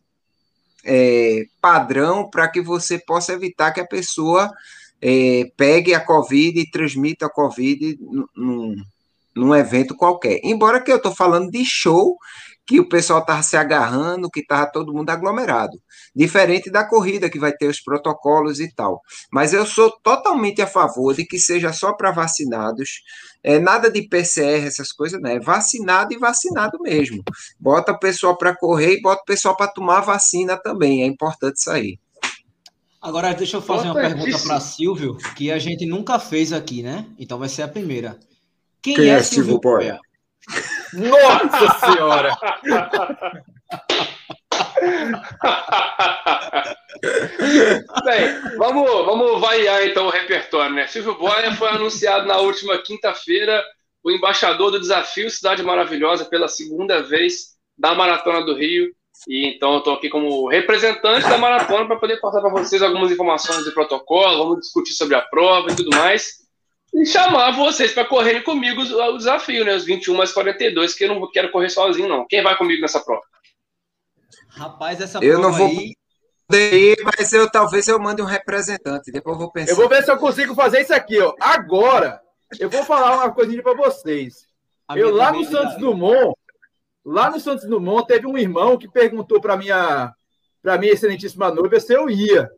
é, 0.85 1.45
padrão 1.61 2.29
para 2.29 2.49
que 2.49 2.61
você 2.61 2.99
possa 2.99 3.33
evitar 3.33 3.73
que 3.73 3.81
a 3.81 3.87
pessoa 3.87 4.51
é, 5.01 5.51
pegue 5.57 5.95
a 5.95 6.01
Covid 6.01 6.59
e 6.59 6.71
transmita 6.71 7.27
a 7.27 7.31
Covid 7.31 7.99
num, 8.35 8.77
num 9.35 9.55
evento 9.55 9.95
qualquer. 9.95 10.41
Embora 10.43 10.81
que 10.81 10.91
eu 10.91 10.97
estou 10.97 11.15
falando 11.15 11.51
de 11.51 11.65
show 11.65 12.17
que 12.67 12.81
o 12.81 12.89
pessoal 12.89 13.21
estava 13.21 13.43
se 13.43 13.57
agarrando, 13.57 14.31
que 14.31 14.41
estava 14.41 14.71
todo 14.71 14.93
mundo 14.93 15.11
aglomerado. 15.11 15.79
Diferente 16.15 16.71
da 16.71 16.85
corrida, 16.85 17.29
que 17.29 17.39
vai 17.39 17.53
ter 17.53 17.67
os 17.67 17.81
protocolos 17.81 18.59
e 18.61 18.73
tal. 18.75 19.01
Mas 19.31 19.53
eu 19.53 19.67
sou 19.67 19.91
totalmente 20.03 20.63
a 20.63 20.67
favor 20.67 21.15
de 21.15 21.27
que 21.27 21.39
seja 21.39 21.73
só 21.73 21.93
para 21.93 22.11
vacinados, 22.11 23.03
é, 23.43 23.59
nada 23.59 23.91
de 23.91 24.09
PCR, 24.09 24.67
essas 24.67 24.93
coisas, 24.93 25.21
né? 25.21 25.39
Vacinado 25.39 26.15
e 26.15 26.19
vacinado 26.19 26.79
mesmo. 26.81 27.23
Bota 27.61 27.93
o 27.93 27.99
pessoal 27.99 28.37
para 28.37 28.57
correr 28.57 28.95
e 28.95 29.03
bota 29.03 29.23
o 29.23 29.27
pessoal 29.27 29.57
para 29.57 29.71
tomar 29.71 30.01
vacina 30.01 30.57
também. 30.57 31.03
É 31.03 31.07
importante 31.07 31.57
isso 31.57 31.71
aí. 31.71 31.99
Agora, 33.01 33.35
deixa 33.35 33.59
eu 33.59 33.63
fazer 33.63 33.89
uma 33.89 33.95
pergunta 33.95 34.39
para 34.39 34.59
Silvio, 34.61 35.19
que 35.37 35.53
a 35.53 35.59
gente 35.59 35.85
nunca 35.85 36.19
fez 36.19 36.55
aqui, 36.55 36.83
né? 36.83 37.05
Então 37.19 37.39
vai 37.39 37.51
ser 37.51 37.61
a 37.61 37.69
primeira. 37.69 38.19
Quem, 38.81 38.95
Quem 38.95 39.11
é, 39.11 39.17
é 39.17 39.23
Silvio 39.23 39.61
Boia? 39.61 40.01
Nossa 40.93 41.79
Senhora! 41.87 42.37
Bem, 48.05 48.57
vamos, 48.57 48.91
vamos 49.07 49.41
variar 49.41 49.87
então 49.87 50.07
o 50.07 50.11
repertório, 50.11 50.75
né? 50.75 50.87
Silvio 50.87 51.17
Boia 51.17 51.55
foi 51.55 51.69
anunciado 51.69 52.27
na 52.27 52.39
última 52.39 52.79
quinta-feira 52.79 53.63
o 54.03 54.11
embaixador 54.11 54.71
do 54.71 54.81
desafio 54.81 55.31
Cidade 55.31 55.63
Maravilhosa 55.63 56.27
pela 56.27 56.49
segunda 56.49 57.03
vez 57.03 57.55
da 57.77 57.95
Maratona 57.95 58.45
do 58.45 58.55
Rio. 58.55 58.95
E 59.29 59.47
então 59.47 59.73
eu 59.73 59.79
estou 59.79 59.95
aqui 59.95 60.09
como 60.11 60.49
representante 60.49 61.29
da 61.29 61.39
maratona 61.39 61.87
para 61.87 61.97
poder 61.97 62.21
passar 62.21 62.41
para 62.41 62.51
vocês 62.51 62.83
algumas 62.83 63.11
informações 63.11 63.65
do 63.65 63.73
protocolo, 63.73 64.45
vamos 64.45 64.61
discutir 64.61 64.93
sobre 64.93 65.15
a 65.15 65.23
prova 65.23 65.71
e 65.71 65.77
tudo 65.77 65.97
mais. 65.97 66.44
E 66.95 67.05
chamar 67.07 67.51
vocês 67.53 67.93
para 67.93 68.05
correrem 68.05 68.43
comigo 68.43 68.81
o 68.81 69.19
desafio, 69.19 69.65
né? 69.65 69.75
Os 69.75 69.85
21 69.85 70.15
mais 70.15 70.33
42, 70.33 70.95
que 70.95 71.05
eu 71.05 71.09
não 71.09 71.31
quero 71.31 71.51
correr 71.51 71.69
sozinho, 71.69 72.09
não. 72.09 72.27
Quem 72.27 72.43
vai 72.43 72.57
comigo 72.57 72.81
nessa 72.81 73.01
prova? 73.01 73.23
Rapaz, 74.51 75.01
essa 75.01 75.19
eu 75.19 75.41
prova 75.41 75.43
não 75.43 75.53
vou... 75.53 75.67
aí 75.67 75.95
ir, 76.53 76.97
mas 77.03 77.33
eu 77.33 77.51
talvez 77.51 77.89
eu 77.89 77.99
mande 77.99 78.23
um 78.23 78.27
representante. 78.27 79.11
Depois 79.11 79.35
eu 79.35 79.41
vou 79.41 79.51
pensar. 79.51 79.73
Eu 79.73 79.77
vou 79.77 79.89
ver 79.89 80.05
se 80.05 80.11
eu 80.11 80.19
consigo 80.19 80.55
fazer 80.55 80.83
isso 80.83 80.95
aqui, 80.95 81.19
ó. 81.19 81.35
Agora, 81.41 82.21
eu 82.61 82.71
vou 82.71 82.85
falar 82.85 83.17
uma 83.17 83.33
coisinha 83.33 83.63
para 83.63 83.75
vocês. 83.75 84.47
A 84.87 84.99
eu 84.99 85.13
lá 85.13 85.33
no 85.33 85.45
Santos 85.45 85.77
Dumont, 85.79 86.37
lá 87.05 87.31
no 87.31 87.41
Santos 87.41 87.67
Dumont, 87.67 88.07
teve 88.07 88.27
um 88.27 88.37
irmão 88.37 88.77
que 88.77 88.89
perguntou 88.89 89.41
para 89.41 89.57
minha 89.57 90.13
para 90.63 90.79
minha 90.79 90.93
excelentíssima 90.93 91.51
noiva 91.51 91.79
se 91.81 91.93
eu 91.93 92.09
ia. 92.09 92.51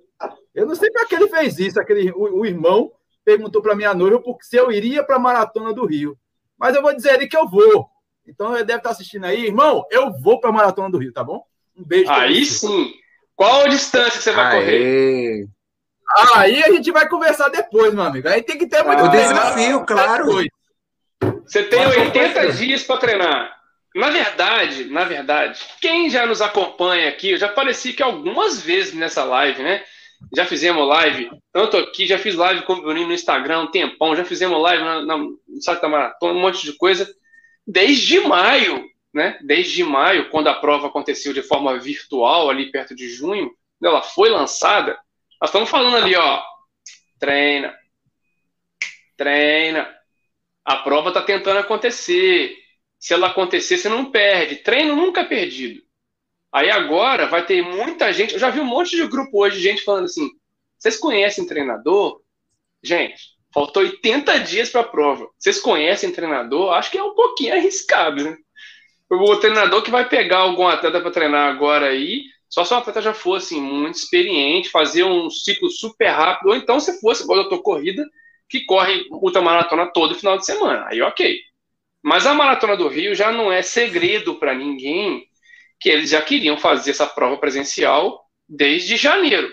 Eu 0.55 0.67
não 0.67 0.75
sei 0.75 0.91
para 0.91 1.07
que 1.07 1.15
ele 1.15 1.29
fez 1.29 1.59
isso, 1.59 1.81
aquele 1.81 2.11
o, 2.13 2.41
o 2.41 2.47
irmão 2.47 2.93
perguntou 3.27 3.61
para 3.61 3.75
minha 3.75 3.93
noiva 3.93 4.23
se 4.41 4.57
eu 4.57 4.71
iria 4.71 5.03
para 5.03 5.17
a 5.17 5.19
maratona 5.19 5.75
do 5.75 5.85
Rio. 5.85 6.17
Mas 6.57 6.77
eu 6.77 6.81
vou 6.81 6.95
dizer 6.95 7.15
ele 7.15 7.27
que 7.27 7.37
eu 7.37 7.49
vou. 7.49 7.91
Então 8.27 8.55
ele 8.55 8.65
deve 8.65 8.79
estar 8.79 8.91
assistindo 8.91 9.25
aí, 9.25 9.47
irmão. 9.47 9.85
Eu 9.91 10.13
vou 10.13 10.41
para 10.41 10.51
a 10.51 10.53
maratona 10.53 10.89
do 10.89 10.99
Rio, 10.99 11.13
tá 11.13 11.25
bom? 11.25 11.45
Um 11.77 11.85
beijo. 11.85 12.11
Aí 12.11 12.47
sim. 12.47 12.95
Qual 13.35 13.63
a 13.63 13.69
distância 13.69 14.13
que 14.13 14.23
você 14.23 14.33
vai 14.33 14.47
Aê. 14.47 14.61
correr? 14.61 15.49
Aí 16.37 16.63
a 16.63 16.71
gente 16.71 16.91
vai 16.93 17.09
conversar 17.09 17.49
depois, 17.49 17.93
meu 17.93 18.05
amigo. 18.05 18.29
Aí 18.29 18.43
tem 18.43 18.57
que 18.57 18.69
ter 18.69 18.85
muito 18.85 19.03
ah, 19.03 19.09
desafio, 19.09 19.85
claro. 19.85 20.27
Você 21.45 21.65
tem 21.65 21.85
80 21.85 22.53
dias 22.53 22.85
para 22.85 22.99
treinar. 22.99 23.57
Na 23.95 24.11
verdade, 24.11 24.85
na 24.85 25.05
verdade, 25.05 25.61
quem 25.81 26.09
já 26.09 26.25
nos 26.27 26.41
acompanha 26.41 27.09
aqui, 27.09 27.33
eu 27.33 27.39
já 27.39 27.47
apareci 27.47 27.93
que 27.93 28.03
algumas 28.03 28.61
vezes 28.61 28.95
nessa 28.95 29.25
live, 29.25 29.63
né? 29.63 29.83
Já 30.35 30.45
fizemos 30.45 30.87
live, 30.87 31.31
tanto 31.53 31.77
aqui, 31.77 32.07
já 32.07 32.19
fiz 32.19 32.35
live 32.35 32.63
com 32.63 32.75
o 32.75 32.83
Bruninho 32.83 33.09
no 33.09 33.15
Instagram 33.15 33.63
um 33.63 33.71
tempão, 33.71 34.17
já 34.17 34.25
fizemos 34.25 34.61
live 34.61 34.83
na, 34.83 35.03
na, 35.03 35.19
no 35.19 35.39
da 35.81 35.89
Maratona, 35.89 36.33
um 36.33 36.41
monte 36.41 36.65
de 36.65 36.73
coisa. 36.75 37.09
Desde 37.67 38.21
maio, 38.21 38.89
né? 39.13 39.39
Desde 39.43 39.83
maio, 39.85 40.31
quando 40.31 40.49
a 40.49 40.55
prova 40.55 40.87
aconteceu 40.89 41.33
de 41.33 41.43
forma 41.43 41.79
virtual, 41.79 42.51
ali 42.51 42.71
perto 42.71 42.95
de 42.95 43.09
junho, 43.09 43.51
ela 43.83 44.03
foi 44.03 44.29
lançada, 44.29 44.99
nós 45.41 45.51
estamos 45.51 45.69
falando 45.69 45.97
ali, 45.97 46.17
ó, 46.17 46.43
treina, 47.19 47.75
treina. 49.17 49.95
A 50.65 50.77
prova 50.77 51.09
está 51.09 51.23
tentando 51.23 51.59
acontecer. 51.59 52.57
Se 52.99 53.13
ela 53.13 53.29
acontecer, 53.29 53.79
você 53.79 53.89
não 53.89 54.11
perde. 54.11 54.57
Treino 54.57 54.97
nunca 54.97 55.21
é 55.21 55.25
perdido. 55.25 55.83
Aí 56.57 56.71
agora 56.71 57.27
vai 57.27 57.45
ter 57.45 57.61
muita 57.61 58.11
gente. 58.15 58.33
Eu 58.33 58.41
já 58.41 58.49
vi 58.49 58.61
um 58.61 58.65
monte 58.65 58.97
de 58.97 59.07
grupo 59.07 59.43
hoje 59.43 59.61
gente 59.61 59.83
falando 59.83 60.07
assim: 60.07 60.27
vocês 60.79 60.97
conhecem 60.97 61.47
treinador? 61.47 62.23
Gente, 62.83 63.23
faltou 63.53 63.83
80 63.83 64.39
dias 64.39 64.71
para 64.71 64.81
a 64.81 64.89
prova. 64.89 65.29
Vocês 65.39 65.61
conhecem 65.61 66.11
treinador? 66.11 66.73
Acho 66.73 66.91
que 66.91 66.97
é 66.97 67.03
um 67.03 67.15
pouquinho 67.15 67.53
arriscado, 67.53 68.25
né? 68.25 68.39
O 69.11 69.37
treinador 69.37 69.83
que 69.83 69.91
vai 69.91 70.09
pegar 70.09 70.39
algum 70.39 70.67
atleta 70.67 70.99
para 70.99 71.11
treinar 71.11 71.47
agora 71.47 71.89
aí, 71.89 72.23
só 72.49 72.65
se 72.65 72.73
o 72.73 72.79
atleta 72.79 73.03
já 73.03 73.13
fosse 73.13 73.55
assim, 73.55 73.61
muito 73.63 73.97
experiente, 73.97 74.71
fazer 74.71 75.05
um 75.05 75.29
ciclo 75.29 75.69
super 75.69 76.09
rápido, 76.09 76.49
ou 76.49 76.57
então 76.57 76.81
se 76.81 76.99
fosse 77.03 77.23
igual 77.23 77.39
eu 77.39 77.63
corrida, 77.63 78.03
que 78.49 78.65
corre 78.65 79.07
ultramaratona 79.11 79.93
todo 79.93 80.15
final 80.15 80.39
de 80.39 80.47
semana. 80.47 80.87
Aí 80.89 81.03
ok. 81.03 81.39
Mas 82.03 82.25
a 82.25 82.33
Maratona 82.33 82.79
do 82.79 82.89
Rio 82.89 83.15
já 83.15 83.31
não 83.31 83.53
é 83.53 83.61
segredo 83.61 84.37
para 84.37 84.55
ninguém 84.55 85.29
que 85.81 85.89
eles 85.89 86.11
já 86.11 86.23
queriam 86.23 86.57
fazer 86.57 86.91
essa 86.91 87.07
prova 87.07 87.37
presencial 87.37 88.25
desde 88.49 88.97
janeiro. 88.97 89.53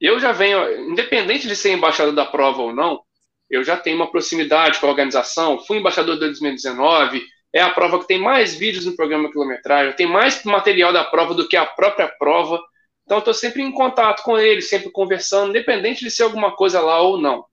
Eu 0.00 0.20
já 0.20 0.32
venho, 0.32 0.90
independente 0.90 1.48
de 1.48 1.56
ser 1.56 1.72
embaixador 1.72 2.14
da 2.14 2.26
prova 2.26 2.62
ou 2.62 2.74
não, 2.74 3.00
eu 3.48 3.62
já 3.64 3.76
tenho 3.76 3.96
uma 3.96 4.10
proximidade 4.10 4.78
com 4.78 4.86
a 4.86 4.90
organização, 4.90 5.58
fui 5.60 5.78
embaixador 5.78 6.14
de 6.14 6.20
2019, 6.20 7.24
é 7.52 7.62
a 7.62 7.70
prova 7.70 7.98
que 7.98 8.06
tem 8.06 8.18
mais 8.18 8.54
vídeos 8.54 8.84
no 8.84 8.96
programa 8.96 9.30
quilometragem, 9.30 9.94
tem 9.94 10.06
mais 10.06 10.42
material 10.44 10.92
da 10.92 11.04
prova 11.04 11.32
do 11.32 11.48
que 11.48 11.56
a 11.56 11.64
própria 11.64 12.08
prova. 12.08 12.60
Então, 13.04 13.18
estou 13.18 13.32
sempre 13.32 13.62
em 13.62 13.72
contato 13.72 14.22
com 14.22 14.36
eles, 14.36 14.68
sempre 14.68 14.90
conversando, 14.90 15.50
independente 15.50 16.04
de 16.04 16.10
ser 16.10 16.24
alguma 16.24 16.54
coisa 16.54 16.80
lá 16.80 17.00
ou 17.00 17.18
não. 17.18 17.44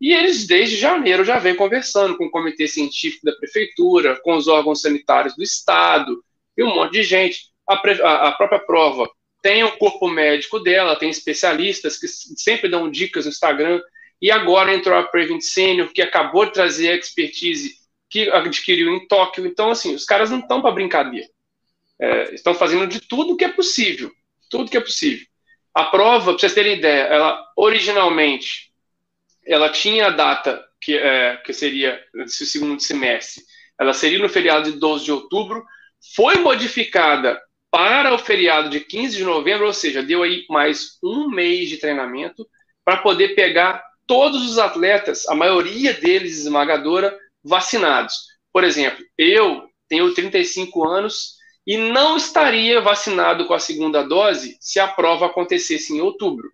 E 0.00 0.12
eles, 0.12 0.46
desde 0.46 0.76
janeiro, 0.76 1.24
já 1.24 1.38
vêm 1.38 1.56
conversando 1.56 2.16
com 2.16 2.26
o 2.26 2.30
comitê 2.30 2.68
científico 2.68 3.24
da 3.24 3.32
prefeitura, 3.32 4.20
com 4.22 4.36
os 4.36 4.46
órgãos 4.46 4.82
sanitários 4.82 5.34
do 5.34 5.42
estado, 5.42 6.22
e 6.56 6.64
um 6.64 6.74
monte 6.74 6.92
de 6.92 7.02
gente. 7.02 7.50
A, 7.68 7.74
a, 7.74 8.28
a 8.28 8.32
própria 8.32 8.60
prova 8.60 9.08
tem 9.42 9.62
o 9.64 9.76
corpo 9.76 10.08
médico 10.08 10.58
dela, 10.58 10.96
tem 10.96 11.10
especialistas 11.10 11.98
que 11.98 12.08
sempre 12.08 12.68
dão 12.68 12.90
dicas 12.90 13.24
no 13.24 13.30
Instagram, 13.30 13.80
e 14.20 14.30
agora 14.30 14.74
entrou 14.74 14.98
a 14.98 15.02
Prevent 15.02 15.42
Senior, 15.42 15.92
que 15.92 16.02
acabou 16.02 16.46
de 16.46 16.52
trazer 16.52 16.90
a 16.90 16.96
expertise 16.96 17.74
que 18.08 18.30
adquiriu 18.30 18.94
em 18.94 19.06
Tóquio. 19.06 19.46
Então, 19.46 19.70
assim, 19.70 19.94
os 19.94 20.04
caras 20.04 20.30
não 20.30 20.40
estão 20.40 20.62
para 20.62 20.72
brincadeira. 20.72 21.28
É, 22.00 22.34
estão 22.34 22.54
fazendo 22.54 22.86
de 22.86 23.00
tudo 23.00 23.36
que 23.36 23.44
é 23.44 23.48
possível. 23.48 24.10
Tudo 24.50 24.70
que 24.70 24.76
é 24.76 24.80
possível. 24.80 25.26
A 25.74 25.84
prova, 25.84 26.30
para 26.30 26.38
vocês 26.38 26.54
terem 26.54 26.78
ideia, 26.78 27.02
ela 27.02 27.44
originalmente 27.56 28.72
ela 29.46 29.70
tinha 29.70 30.06
a 30.06 30.10
data 30.10 30.62
que, 30.80 30.96
é, 30.96 31.36
que 31.36 31.52
seria 31.52 32.02
o 32.14 32.28
segundo 32.28 32.80
semestre, 32.80 33.44
ela 33.78 33.92
seria 33.92 34.18
no 34.18 34.28
feriado 34.28 34.70
de 34.70 34.78
12 34.78 35.04
de 35.04 35.12
outubro, 35.12 35.64
foi 36.14 36.36
modificada 36.36 37.40
para 37.70 38.14
o 38.14 38.18
feriado 38.18 38.70
de 38.70 38.80
15 38.80 39.16
de 39.16 39.24
novembro, 39.24 39.66
ou 39.66 39.72
seja, 39.72 40.02
deu 40.02 40.22
aí 40.22 40.44
mais 40.48 40.98
um 41.02 41.28
mês 41.28 41.68
de 41.68 41.78
treinamento 41.78 42.46
para 42.84 42.98
poder 42.98 43.34
pegar 43.34 43.82
todos 44.06 44.48
os 44.48 44.58
atletas, 44.58 45.28
a 45.28 45.34
maioria 45.34 45.92
deles 45.92 46.38
esmagadora, 46.38 47.16
vacinados. 47.42 48.14
Por 48.52 48.64
exemplo, 48.64 49.04
eu 49.18 49.68
tenho 49.88 50.14
35 50.14 50.86
anos 50.86 51.36
e 51.66 51.76
não 51.76 52.16
estaria 52.16 52.80
vacinado 52.80 53.46
com 53.46 53.54
a 53.54 53.58
segunda 53.58 54.02
dose 54.02 54.56
se 54.60 54.78
a 54.78 54.86
prova 54.86 55.26
acontecesse 55.26 55.92
em 55.92 56.00
outubro. 56.00 56.50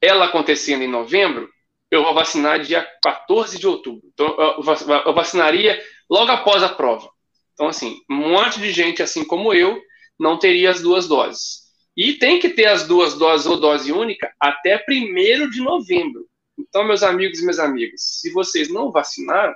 Ela 0.00 0.26
acontecendo 0.26 0.82
em 0.82 0.88
novembro, 0.88 1.50
eu 1.90 2.02
vou 2.02 2.14
vacinar 2.14 2.60
dia 2.60 2.86
14 3.02 3.58
de 3.58 3.66
outubro. 3.66 4.08
Então, 4.12 4.34
eu 4.38 5.12
vacinaria 5.12 5.80
logo 6.08 6.30
após 6.30 6.62
a 6.62 6.68
prova. 6.68 7.10
Então, 7.58 7.66
assim, 7.66 8.00
um 8.08 8.14
monte 8.14 8.60
de 8.60 8.70
gente, 8.70 9.02
assim 9.02 9.24
como 9.24 9.52
eu, 9.52 9.82
não 10.16 10.38
teria 10.38 10.70
as 10.70 10.80
duas 10.80 11.08
doses. 11.08 11.62
E 11.96 12.12
tem 12.12 12.38
que 12.38 12.50
ter 12.50 12.66
as 12.66 12.86
duas 12.86 13.14
doses 13.14 13.48
ou 13.48 13.58
dose 13.58 13.90
única 13.90 14.32
até 14.38 14.80
1 14.88 15.50
de 15.50 15.60
novembro. 15.60 16.24
Então, 16.56 16.84
meus 16.84 17.02
amigos 17.02 17.40
e 17.40 17.42
minhas 17.42 17.58
amigas, 17.58 18.00
se 18.00 18.30
vocês 18.30 18.68
não 18.68 18.92
vacinaram, 18.92 19.52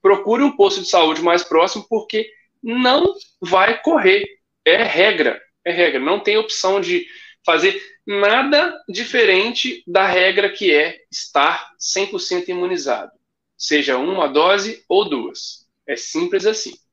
procure 0.00 0.44
um 0.44 0.56
posto 0.56 0.80
de 0.80 0.88
saúde 0.88 1.22
mais 1.22 1.42
próximo, 1.42 1.84
porque 1.88 2.30
não 2.62 3.02
vai 3.40 3.82
correr. 3.82 4.24
É 4.64 4.84
regra. 4.84 5.42
É 5.64 5.72
regra. 5.72 5.98
Não 5.98 6.20
tem 6.20 6.36
opção 6.36 6.80
de 6.80 7.04
fazer 7.44 7.82
nada 8.06 8.80
diferente 8.88 9.82
da 9.88 10.06
regra 10.06 10.48
que 10.48 10.72
é 10.72 11.00
estar 11.10 11.68
100% 11.80 12.48
imunizado, 12.48 13.10
seja 13.58 13.98
uma 13.98 14.28
dose 14.28 14.84
ou 14.88 15.08
duas. 15.08 15.66
É 15.84 15.96
simples 15.96 16.46
assim. 16.46 16.83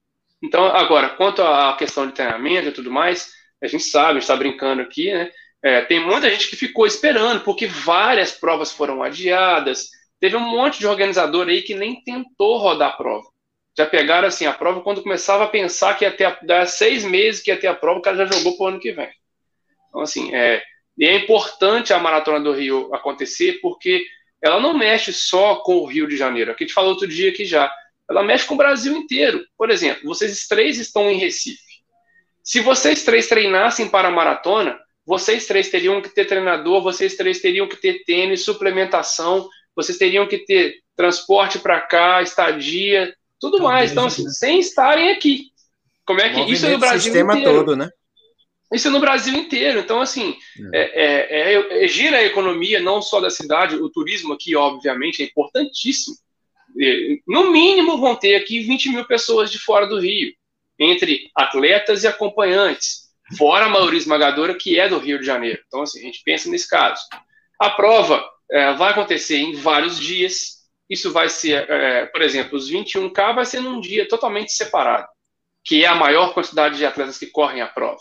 Então, 0.43 0.65
agora, 0.65 1.09
quanto 1.09 1.41
à 1.41 1.75
questão 1.77 2.07
de 2.07 2.13
treinamento 2.13 2.69
e 2.69 2.71
tudo 2.71 2.91
mais, 2.91 3.31
a 3.61 3.67
gente 3.67 3.83
sabe, 3.83 4.09
a 4.09 4.13
gente 4.13 4.23
está 4.23 4.35
brincando 4.35 4.81
aqui, 4.81 5.13
né? 5.13 5.31
É, 5.63 5.81
tem 5.81 5.99
muita 5.99 6.29
gente 6.29 6.49
que 6.49 6.55
ficou 6.55 6.87
esperando, 6.87 7.43
porque 7.43 7.67
várias 7.67 8.31
provas 8.31 8.71
foram 8.71 9.03
adiadas. 9.03 9.89
Teve 10.19 10.35
um 10.35 10.39
monte 10.39 10.79
de 10.79 10.87
organizador 10.87 11.47
aí 11.47 11.61
que 11.61 11.75
nem 11.75 12.01
tentou 12.03 12.57
rodar 12.57 12.89
a 12.89 12.93
prova. 12.93 13.27
Já 13.77 13.85
pegaram 13.85 14.27
assim 14.27 14.45
a 14.45 14.53
prova 14.53 14.81
quando 14.81 15.03
começava 15.03 15.43
a 15.43 15.47
pensar 15.47 15.97
que 15.97 16.03
ia 16.03 16.11
ter 16.11 16.37
dar 16.43 16.65
seis 16.65 17.03
meses 17.03 17.41
que 17.41 17.51
ia 17.51 17.57
ter 17.57 17.67
a 17.67 17.75
prova, 17.75 17.99
o 17.99 18.01
cara 18.01 18.17
já 18.17 18.25
jogou 18.25 18.57
para 18.57 18.63
o 18.63 18.67
ano 18.69 18.79
que 18.79 18.91
vem. 18.91 19.09
Então, 19.89 20.01
assim, 20.01 20.33
é, 20.33 20.61
e 20.97 21.05
é 21.05 21.15
importante 21.15 21.93
a 21.93 21.99
Maratona 21.99 22.39
do 22.39 22.51
Rio 22.51 22.93
acontecer 22.93 23.59
porque 23.61 24.03
ela 24.41 24.59
não 24.59 24.77
mexe 24.77 25.13
só 25.13 25.57
com 25.57 25.77
o 25.77 25.85
Rio 25.85 26.07
de 26.07 26.17
Janeiro. 26.17 26.51
Aqui 26.51 26.63
a 26.63 26.67
gente 26.67 26.73
falou 26.73 26.91
outro 26.91 27.07
dia 27.07 27.29
aqui 27.29 27.45
já. 27.45 27.71
Ela 28.11 28.23
mexe 28.23 28.45
com 28.45 28.55
o 28.55 28.57
Brasil 28.57 28.95
inteiro. 28.95 29.43
Por 29.57 29.69
exemplo, 29.69 30.03
vocês 30.03 30.47
três 30.47 30.77
estão 30.77 31.09
em 31.09 31.17
Recife. 31.17 31.81
Se 32.43 32.59
vocês 32.59 33.03
três 33.03 33.27
treinassem 33.27 33.87
para 33.87 34.09
a 34.09 34.11
maratona, 34.11 34.79
vocês 35.05 35.47
três 35.47 35.69
teriam 35.69 36.01
que 36.01 36.09
ter 36.09 36.25
treinador, 36.25 36.81
vocês 36.81 37.15
três 37.15 37.39
teriam 37.39 37.67
que 37.67 37.75
ter 37.75 38.03
tênis, 38.03 38.43
suplementação, 38.43 39.49
vocês 39.75 39.97
teriam 39.97 40.27
que 40.27 40.39
ter 40.39 40.81
transporte 40.95 41.59
para 41.59 41.79
cá, 41.81 42.21
estadia, 42.21 43.15
tudo 43.39 43.61
mais. 43.61 43.91
Então, 43.91 44.05
assim, 44.05 44.27
sem 44.29 44.59
estarem 44.59 45.09
aqui. 45.11 45.51
Como 46.05 46.19
é 46.19 46.29
que 46.29 46.51
isso 46.51 46.65
é 46.65 46.71
no 46.71 46.77
Brasil 46.77 47.01
sistema 47.01 47.37
inteiro. 47.37 47.59
todo, 47.59 47.75
né? 47.75 47.89
Isso 48.73 48.87
é 48.87 48.91
no 48.91 48.99
Brasil 48.99 49.33
inteiro. 49.33 49.79
Então, 49.79 49.99
assim, 49.99 50.35
é. 50.73 50.79
É, 50.79 51.55
é, 51.55 51.83
é, 51.83 51.87
gira 51.87 52.17
a 52.17 52.23
economia 52.23 52.79
não 52.79 53.01
só 53.01 53.19
da 53.19 53.29
cidade, 53.29 53.75
o 53.75 53.89
turismo 53.89 54.33
aqui, 54.33 54.55
obviamente, 54.55 55.21
é 55.21 55.25
importantíssimo. 55.25 56.15
No 57.27 57.51
mínimo, 57.51 57.97
vão 57.97 58.15
ter 58.15 58.35
aqui 58.35 58.61
20 58.61 58.89
mil 58.89 59.05
pessoas 59.05 59.51
de 59.51 59.59
fora 59.59 59.85
do 59.87 59.99
Rio, 59.99 60.33
entre 60.79 61.29
atletas 61.35 62.03
e 62.03 62.07
acompanhantes, 62.07 63.09
fora 63.37 63.65
a 63.65 63.69
maioria 63.69 63.99
esmagadora 63.99 64.55
que 64.55 64.79
é 64.79 64.89
do 64.89 64.97
Rio 64.97 65.19
de 65.19 65.25
Janeiro. 65.25 65.61
Então, 65.67 65.81
assim, 65.81 65.99
a 65.99 66.03
gente 66.03 66.21
pensa 66.23 66.49
nesse 66.49 66.67
caso. 66.67 67.01
A 67.59 67.69
prova 67.69 68.23
é, 68.51 68.73
vai 68.73 68.91
acontecer 68.91 69.37
em 69.37 69.53
vários 69.53 69.99
dias. 69.99 70.61
Isso 70.89 71.11
vai 71.11 71.29
ser, 71.29 71.69
é, 71.69 72.05
por 72.07 72.21
exemplo, 72.21 72.57
os 72.57 72.69
21K 72.69 73.35
vai 73.35 73.45
ser 73.45 73.61
num 73.61 73.79
dia 73.79 74.07
totalmente 74.07 74.51
separado, 74.51 75.07
que 75.63 75.85
é 75.85 75.87
a 75.87 75.95
maior 75.95 76.33
quantidade 76.33 76.77
de 76.77 76.85
atletas 76.85 77.17
que 77.17 77.27
correm 77.27 77.61
a 77.61 77.67
prova. 77.67 77.99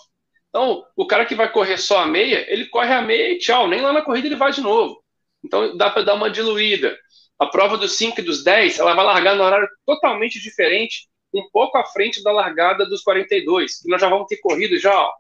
Então, 0.49 0.85
o 0.97 1.07
cara 1.07 1.25
que 1.25 1.35
vai 1.35 1.51
correr 1.51 1.79
só 1.79 2.01
a 2.01 2.07
meia, 2.07 2.45
ele 2.53 2.67
corre 2.67 2.93
a 2.93 3.01
meia 3.01 3.33
e 3.33 3.39
tchau, 3.39 3.69
nem 3.69 3.81
lá 3.81 3.93
na 3.93 4.03
corrida 4.03 4.27
ele 4.27 4.37
vai 4.37 4.51
de 4.51 4.61
novo. 4.61 5.01
Então, 5.45 5.77
dá 5.77 5.89
para 5.89 6.03
dar 6.03 6.15
uma 6.15 6.29
diluída. 6.29 6.99
A 7.41 7.47
prova 7.47 7.77
dos 7.77 7.97
5 7.97 8.21
e 8.21 8.25
dos 8.25 8.45
10, 8.45 8.79
ela 8.79 8.95
vai 8.95 9.05
largar 9.05 9.35
no 9.35 9.43
horário 9.43 9.69
totalmente 9.85 10.39
diferente, 10.41 11.09
um 11.35 11.49
pouco 11.53 11.79
à 11.79 11.85
frente 11.85 12.23
da 12.23 12.31
largada 12.31 12.87
dos 12.87 13.03
42, 13.03 13.81
que 13.81 13.89
nós 13.89 14.01
já 14.01 14.09
vamos 14.09 14.27
ter 14.29 14.37
corrido 14.37 14.79
já, 14.79 14.95
ó. 14.95 15.13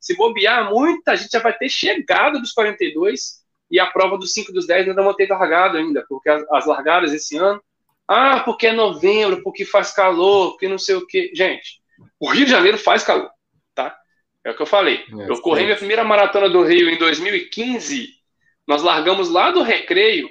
Se 0.00 0.14
bobear, 0.16 0.70
muita 0.70 1.16
gente 1.16 1.30
já 1.30 1.40
vai 1.40 1.56
ter 1.56 1.68
chegado 1.68 2.40
dos 2.40 2.52
42 2.52 3.38
e 3.70 3.80
a 3.80 3.86
prova 3.86 4.18
dos 4.18 4.32
5 4.32 4.50
e 4.50 4.54
dos 4.54 4.66
10 4.66 4.88
ainda 4.88 5.02
não 5.02 5.14
ter 5.14 5.28
largado 5.28 5.78
ainda, 5.78 6.04
porque 6.08 6.28
as, 6.28 6.44
as 6.50 6.66
largadas 6.66 7.12
esse 7.12 7.36
ano, 7.36 7.62
ah, 8.06 8.40
porque 8.40 8.66
é 8.66 8.72
novembro, 8.72 9.42
porque 9.42 9.64
faz 9.64 9.92
calor, 9.92 10.50
porque 10.50 10.68
não 10.68 10.78
sei 10.78 10.96
o 10.96 11.06
quê. 11.06 11.30
Gente, 11.34 11.80
o 12.18 12.28
Rio 12.30 12.44
de 12.44 12.50
Janeiro 12.50 12.76
faz 12.76 13.02
calor. 13.02 13.30
É 14.48 14.50
o 14.50 14.56
que 14.56 14.62
eu 14.62 14.66
falei. 14.66 15.04
É, 15.18 15.30
eu 15.30 15.40
corri 15.42 15.64
minha 15.64 15.76
primeira 15.76 16.02
maratona 16.04 16.48
do 16.48 16.62
Rio 16.62 16.88
em 16.88 16.96
2015. 16.96 18.08
Nós 18.66 18.82
largamos 18.82 19.28
lá 19.28 19.50
do 19.50 19.62
recreio. 19.62 20.30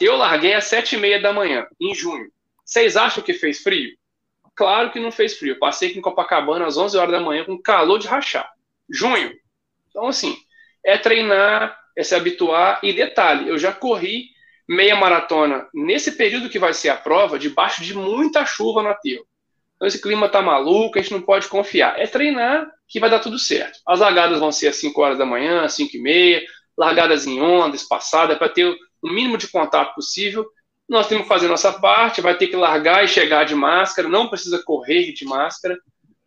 Eu 0.00 0.16
larguei 0.16 0.54
às 0.54 0.64
sete 0.64 0.96
e 0.96 0.98
meia 0.98 1.20
da 1.20 1.32
manhã, 1.32 1.66
em 1.80 1.94
junho. 1.94 2.30
Vocês 2.64 2.96
acham 2.96 3.22
que 3.22 3.32
fez 3.32 3.62
frio? 3.62 3.96
Claro 4.54 4.90
que 4.90 4.98
não 4.98 5.12
fez 5.12 5.38
frio. 5.38 5.54
Eu 5.54 5.58
passei 5.58 5.90
aqui 5.90 5.98
em 5.98 6.02
Copacabana 6.02 6.66
às 6.66 6.76
11 6.76 6.96
horas 6.96 7.12
da 7.12 7.20
manhã 7.20 7.44
com 7.44 7.60
calor 7.60 7.98
de 7.98 8.08
rachar. 8.08 8.50
Junho. 8.90 9.32
Então, 9.90 10.06
assim, 10.06 10.36
é 10.84 10.96
treinar, 10.96 11.78
é 11.96 12.02
se 12.02 12.14
habituar. 12.14 12.80
E 12.82 12.92
detalhe, 12.92 13.48
eu 13.48 13.58
já 13.58 13.72
corri 13.72 14.30
meia 14.68 14.96
maratona 14.96 15.68
nesse 15.74 16.12
período 16.12 16.48
que 16.48 16.58
vai 16.58 16.72
ser 16.72 16.88
a 16.88 16.96
prova, 16.96 17.38
debaixo 17.38 17.82
de 17.82 17.94
muita 17.94 18.44
chuva 18.44 18.82
no 18.82 18.88
aterro. 18.88 19.26
Então, 19.76 19.86
esse 19.86 20.00
clima 20.00 20.28
tá 20.28 20.40
maluco, 20.40 20.98
a 20.98 21.02
gente 21.02 21.12
não 21.12 21.20
pode 21.20 21.48
confiar. 21.48 22.00
É 22.00 22.06
treinar 22.06 22.66
que 22.88 22.98
vai 22.98 23.10
dar 23.10 23.20
tudo 23.20 23.38
certo. 23.38 23.78
As 23.86 24.00
largadas 24.00 24.40
vão 24.40 24.50
ser 24.50 24.68
às 24.68 24.76
5 24.76 25.00
horas 25.00 25.18
da 25.18 25.26
manhã, 25.26 25.62
às 25.64 25.74
5 25.74 25.96
e 25.96 26.00
meia, 26.00 26.42
largadas 26.76 27.26
em 27.26 27.40
onda, 27.40 27.76
espaçada, 27.76 28.36
para 28.36 28.48
ter 28.48 28.74
o 29.02 29.08
mínimo 29.08 29.36
de 29.36 29.48
contato 29.48 29.94
possível. 29.94 30.46
Nós 30.88 31.08
temos 31.08 31.24
que 31.24 31.28
fazer 31.28 31.48
nossa 31.48 31.72
parte, 31.72 32.20
vai 32.20 32.36
ter 32.36 32.46
que 32.46 32.56
largar 32.56 33.04
e 33.04 33.08
chegar 33.08 33.44
de 33.44 33.54
máscara, 33.54 34.08
não 34.08 34.28
precisa 34.28 34.62
correr 34.62 35.12
de 35.12 35.24
máscara. 35.24 35.76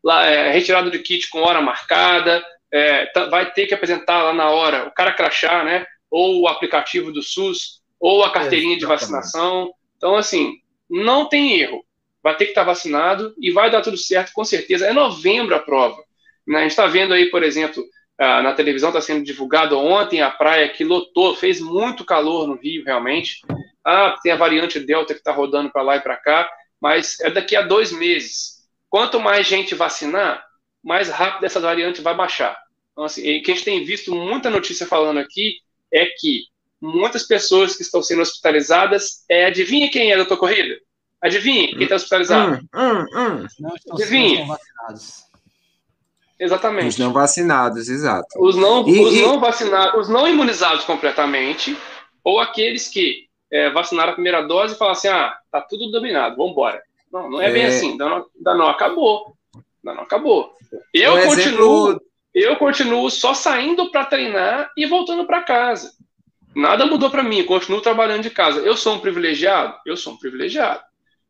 Lá, 0.04 0.26
é, 0.26 0.52
retirada 0.52 0.90
de 0.90 1.00
kit 1.00 1.30
com 1.30 1.42
hora 1.42 1.62
marcada, 1.62 2.44
é, 2.72 3.12
vai 3.30 3.52
ter 3.52 3.68
que 3.68 3.74
apresentar 3.74 4.24
lá 4.24 4.34
na 4.34 4.50
hora 4.50 4.88
o 4.88 4.92
cara 4.92 5.14
crachá, 5.14 5.64
né? 5.64 5.86
Ou 6.10 6.42
o 6.42 6.48
aplicativo 6.48 7.12
do 7.12 7.22
SUS, 7.22 7.82
ou 8.00 8.24
a 8.24 8.32
carteirinha 8.32 8.78
de 8.78 8.86
vacinação. 8.86 9.72
Então, 9.98 10.16
assim, 10.16 10.56
não 10.90 11.28
tem 11.28 11.60
erro 11.60 11.84
vai 12.24 12.36
ter 12.36 12.46
que 12.46 12.52
estar 12.52 12.64
vacinado 12.64 13.34
e 13.40 13.52
vai 13.52 13.72
dar 13.72 13.82
tudo 13.82 13.98
certo, 13.98 14.32
com 14.34 14.44
certeza. 14.44 14.86
É 14.86 14.94
novembro 14.94 15.56
a 15.56 15.60
prova. 15.60 16.04
Né? 16.46 16.60
A 16.60 16.62
gente 16.62 16.72
está 16.72 16.88
vendo 16.88 17.14
aí, 17.14 17.30
por 17.30 17.44
exemplo, 17.44 17.84
na 18.20 18.54
televisão 18.54 18.90
está 18.90 19.00
sendo 19.00 19.24
divulgado 19.24 19.78
ontem 19.80 20.22
a 20.22 20.30
praia 20.30 20.68
que 20.68 20.84
lotou, 20.84 21.36
fez 21.36 21.62
muito 21.62 22.04
calor 22.04 22.48
no 22.48 22.56
Rio, 22.56 22.84
realmente. 22.84 23.42
Ah, 23.84 24.16
tem 24.22 24.32
a 24.32 24.36
variante 24.36 24.80
Delta 24.80 25.14
que 25.14 25.20
está 25.22 25.32
rodando 25.32 25.72
para 25.72 25.82
lá 25.82 25.96
e 25.96 26.02
para 26.02 26.18
cá, 26.18 26.50
mas 26.82 27.20
é 27.22 27.30
daqui 27.30 27.56
a 27.56 27.62
dois 27.62 27.92
meses. 27.94 28.68
Quanto 28.90 29.20
mais 29.20 29.48
gente 29.48 29.74
vacinar, 29.74 30.44
mais 30.84 31.10
rápido 31.10 31.46
essa 31.46 31.60
variante 31.60 32.02
vai 32.02 32.14
baixar. 32.14 32.58
Então, 32.92 33.06
assim, 33.06 33.22
o 33.22 33.44
que 33.44 33.52
a 33.52 33.56
gente 33.56 33.64
tem 33.64 33.86
visto 33.86 34.14
muita 34.14 34.50
notícia 34.50 34.86
falando 34.86 35.20
aqui 35.20 35.58
é 35.92 36.06
que 36.06 36.44
muitas 36.82 37.24
pessoas 37.24 37.76
que 37.76 37.84
estão 37.84 38.02
sendo 38.02 38.22
hospitalizadas, 38.22 39.24
é, 39.30 39.46
adivinha 39.46 39.90
quem 39.90 40.12
é 40.12 40.26
tua 40.26 40.38
corrida? 40.38 40.78
Adivinhe 41.22 41.70
quem 41.70 41.84
está 41.84 41.96
hospitalizado? 41.96 42.68
Hum, 42.74 42.80
hum, 42.80 43.06
hum. 43.16 43.48
Não 43.60 43.76
estão 43.76 43.96
Adivinhe. 43.96 44.46
vacinados. 44.46 45.29
Exatamente. 46.40 46.88
Os 46.88 46.98
não 46.98 47.12
vacinados, 47.12 47.90
exato. 47.90 48.28
Os 48.38 48.56
não, 48.56 48.88
e, 48.88 49.04
os 49.04 49.14
e... 49.14 49.22
não 49.22 49.40
vacinados, 49.40 50.02
os 50.02 50.10
não 50.10 50.28
imunizados 50.28 50.86
completamente, 50.86 51.78
ou 52.24 52.40
aqueles 52.40 52.88
que 52.88 53.28
é, 53.52 53.70
vacinaram 53.70 54.12
a 54.12 54.14
primeira 54.14 54.42
dose 54.42 54.74
e 54.74 54.78
falam 54.78 54.94
assim: 54.94 55.08
ah, 55.10 55.36
tá 55.52 55.62
tudo 55.62 55.92
dominado, 55.92 56.38
vamos 56.38 56.54
embora. 56.54 56.82
Não, 57.12 57.30
não 57.30 57.42
é, 57.42 57.50
é, 57.50 57.52
bem 57.52 57.66
assim, 57.66 57.92
ainda 57.92 58.08
não, 58.08 58.26
ainda 58.38 58.54
não 58.54 58.68
acabou. 58.70 59.34
Ainda 59.56 59.98
não 59.98 60.04
acabou. 60.04 60.54
Eu 60.94 61.16
um 61.16 61.26
continuo, 61.26 61.88
exemplo... 61.88 62.02
eu 62.34 62.56
continuo 62.56 63.10
só 63.10 63.34
saindo 63.34 63.90
para 63.92 64.06
treinar 64.06 64.72
e 64.78 64.86
voltando 64.86 65.26
para 65.26 65.42
casa. 65.42 65.92
Nada 66.56 66.86
mudou 66.86 67.10
para 67.10 67.24
mim, 67.24 67.44
continuo 67.44 67.82
trabalhando 67.82 68.24
de 68.24 68.30
casa. 68.30 68.60
Eu 68.60 68.76
sou 68.78 68.96
um 68.96 69.00
privilegiado? 69.00 69.76
Eu 69.86 69.98
sou 69.98 70.14
um 70.14 70.18
privilegiado 70.18 70.82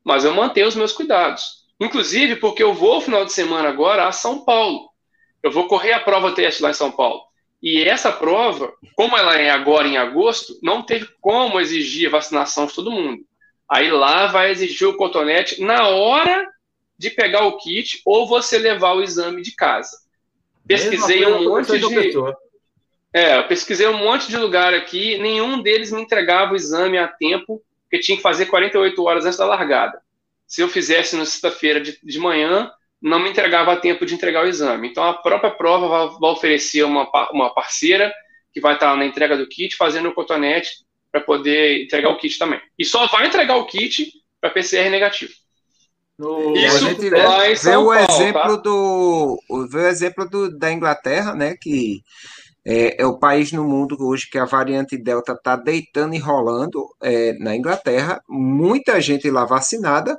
mas 0.04 0.24
eu 0.24 0.34
mantenho 0.34 0.68
os 0.68 0.76
meus 0.76 0.92
cuidados. 0.92 1.60
Inclusive 1.80 2.38
porque 2.38 2.64
eu 2.64 2.74
vou 2.74 3.02
final 3.02 3.24
de 3.26 3.32
semana 3.32 3.70
agora 3.70 4.08
a 4.08 4.12
São 4.12 4.44
Paulo. 4.44 4.89
Eu 5.42 5.52
vou 5.52 5.68
correr 5.68 5.94
a 5.94 6.00
prova 6.00 6.32
teste 6.32 6.62
lá 6.62 6.72
em 6.72 6.74
São 6.74 6.92
Paulo. 6.92 7.24
E 7.62 7.84
essa 7.84 8.12
prova, 8.12 8.74
como 8.96 9.18
ela 9.18 9.38
é 9.38 9.50
agora 9.50 9.88
em 9.88 9.98
agosto, 9.98 10.58
não 10.64 10.82
teve 10.82 11.08
como 11.20 11.60
exigir 11.60 12.10
vacinação 12.10 12.66
de 12.66 12.74
todo 12.74 12.92
mundo. 12.92 13.24
Aí 13.70 13.92
lá 13.92 14.28
vai 14.28 14.52
exigir 14.52 14.88
o 14.88 14.96
cotonete 14.96 15.62
na 15.62 15.88
hora 15.90 16.48
de 16.98 17.10
pegar 17.10 17.46
o 17.46 17.58
kit 17.58 18.02
ou 18.06 18.28
você 18.28 18.58
levar 18.58 18.94
o 18.94 19.04
exame 19.04 19.42
de 19.42 19.54
casa. 19.56 19.98
Pesquisei 20.66 21.26
um 21.26 21.44
monte 21.44 21.78
de. 21.78 21.86
É, 23.12 23.38
eu 23.38 23.48
pesquisei 23.48 23.88
um 23.88 23.98
monte 23.98 24.28
de 24.28 24.38
lugar 24.38 24.74
aqui, 24.74 25.18
nenhum 25.18 25.62
deles 25.62 25.92
me 25.92 26.02
entregava 26.02 26.54
o 26.54 26.56
exame 26.56 26.98
a 26.98 27.08
tempo 27.08 27.62
porque 27.90 28.04
tinha 28.04 28.16
que 28.16 28.22
fazer 28.22 28.46
48 28.46 29.04
horas 29.04 29.26
antes 29.26 29.40
da 29.40 29.46
largada. 29.46 30.00
Se 30.46 30.62
eu 30.62 30.70
fizesse 30.70 31.16
na 31.16 31.26
sexta-feira 31.26 31.82
de, 31.82 32.00
de 32.04 32.20
manhã, 32.20 32.72
não 33.02 33.20
me 33.20 33.30
entregava 33.30 33.74
a 33.74 33.78
tempo 33.78 34.06
de 34.06 34.14
entregar 34.14 34.44
o 34.44 34.48
exame. 34.48 34.90
Então, 34.90 35.04
a 35.04 35.14
própria 35.14 35.52
prova 35.52 36.10
vai, 36.10 36.32
oferecer 36.32 36.84
uma, 36.84 37.10
uma 37.32 37.54
parceira 37.54 38.14
que 38.54 38.60
vai 38.60 38.74
estar 38.74 38.96
na 38.96 39.06
entrega 39.06 39.38
do 39.38 39.48
kit, 39.48 39.76
fazendo 39.76 40.10
o 40.10 40.14
cotonete 40.14 40.70
para 41.12 41.22
poder 41.22 41.84
entregar 41.84 42.10
o 42.10 42.18
kit 42.18 42.38
também. 42.38 42.60
E 42.78 42.86
só 42.86 43.08
vai 43.08 43.28
entregar 43.28 43.56
o 43.56 43.66
kit 43.66 44.12
para 44.40 44.50
PCR 44.50 44.90
negativo. 44.90 45.32
No... 46.18 46.54
Isso 46.56 46.76
a 46.76 46.90
gente 46.90 47.10
vê, 47.10 47.10
vê 47.10 47.78
o 47.78 47.94
exemplo 47.94 48.58
tá? 48.58 48.62
do 48.62 49.40
vê 49.72 49.78
o 49.78 49.88
exemplo 49.88 50.30
do, 50.30 50.58
da 50.58 50.72
Inglaterra, 50.72 51.34
né, 51.34 51.56
que 51.60 52.02
é, 52.68 53.02
é, 53.02 53.06
o 53.06 53.18
país 53.18 53.54
no 53.54 53.64
mundo 53.64 53.96
hoje 54.02 54.30
que 54.30 54.38
a 54.38 54.44
variante 54.44 54.98
Delta 54.98 55.32
está 55.32 55.56
deitando 55.56 56.14
e 56.14 56.20
rolando 56.20 56.86
é, 57.02 57.34
na 57.40 57.56
Inglaterra, 57.56 58.22
muita 58.28 59.00
gente 59.00 59.30
lá 59.32 59.46
vacinada, 59.46 60.18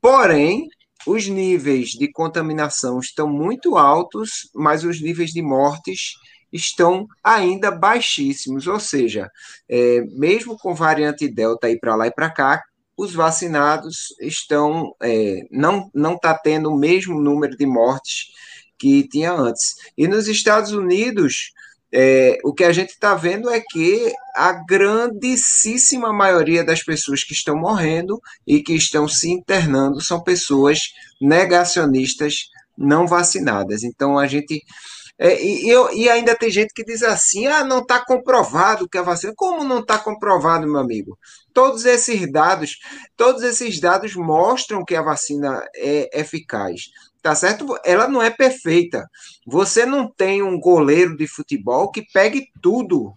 porém 0.00 0.68
os 1.06 1.26
níveis 1.26 1.90
de 1.90 2.10
contaminação 2.10 2.98
estão 2.98 3.28
muito 3.28 3.76
altos, 3.76 4.50
mas 4.54 4.84
os 4.84 5.00
níveis 5.00 5.30
de 5.30 5.42
mortes 5.42 6.14
estão 6.52 7.06
ainda 7.24 7.70
baixíssimos, 7.70 8.66
ou 8.66 8.78
seja, 8.78 9.30
é, 9.68 10.02
mesmo 10.10 10.56
com 10.58 10.74
variante 10.74 11.26
Delta 11.28 11.66
aí 11.66 11.78
para 11.78 11.96
lá 11.96 12.06
e 12.06 12.12
para 12.12 12.30
cá, 12.30 12.62
os 12.96 13.14
vacinados 13.14 14.14
estão 14.20 14.94
é, 15.02 15.40
não 15.50 15.90
não 15.94 16.14
está 16.14 16.34
tendo 16.34 16.70
o 16.70 16.78
mesmo 16.78 17.20
número 17.20 17.56
de 17.56 17.66
mortes 17.66 18.26
que 18.78 19.08
tinha 19.08 19.32
antes. 19.32 19.76
E 19.96 20.06
nos 20.06 20.28
Estados 20.28 20.72
Unidos 20.72 21.52
é, 21.92 22.38
o 22.42 22.54
que 22.54 22.64
a 22.64 22.72
gente 22.72 22.90
está 22.90 23.14
vendo 23.14 23.50
é 23.50 23.60
que 23.60 24.12
a 24.34 24.52
grandíssima 24.52 26.10
maioria 26.12 26.64
das 26.64 26.82
pessoas 26.82 27.22
que 27.22 27.34
estão 27.34 27.54
morrendo 27.54 28.20
e 28.46 28.62
que 28.62 28.72
estão 28.72 29.06
se 29.06 29.30
internando 29.30 30.00
são 30.00 30.22
pessoas 30.22 30.80
negacionistas 31.20 32.46
não 32.76 33.06
vacinadas. 33.06 33.82
Então 33.82 34.18
a 34.18 34.26
gente. 34.26 34.62
É, 35.18 35.40
e, 35.44 35.70
e, 35.94 36.08
ainda 36.08 36.34
tem 36.34 36.50
gente 36.50 36.72
que 36.74 36.82
diz 36.82 37.02
assim: 37.02 37.46
ah, 37.46 37.62
não 37.62 37.80
está 37.80 38.02
comprovado 38.02 38.88
que 38.88 38.96
a 38.96 39.02
vacina. 39.02 39.34
Como 39.36 39.62
não 39.62 39.80
está 39.80 39.98
comprovado, 39.98 40.66
meu 40.66 40.80
amigo? 40.80 41.18
Todos 41.52 41.84
esses 41.84 42.32
dados, 42.32 42.78
todos 43.14 43.42
esses 43.42 43.78
dados 43.78 44.16
mostram 44.16 44.82
que 44.82 44.96
a 44.96 45.02
vacina 45.02 45.62
é 45.76 46.08
eficaz 46.18 46.84
tá 47.22 47.34
certo? 47.34 47.78
Ela 47.84 48.08
não 48.08 48.20
é 48.20 48.30
perfeita. 48.30 49.08
Você 49.46 49.86
não 49.86 50.10
tem 50.10 50.42
um 50.42 50.58
goleiro 50.58 51.16
de 51.16 51.26
futebol 51.26 51.90
que 51.90 52.04
pegue 52.12 52.48
tudo, 52.60 53.14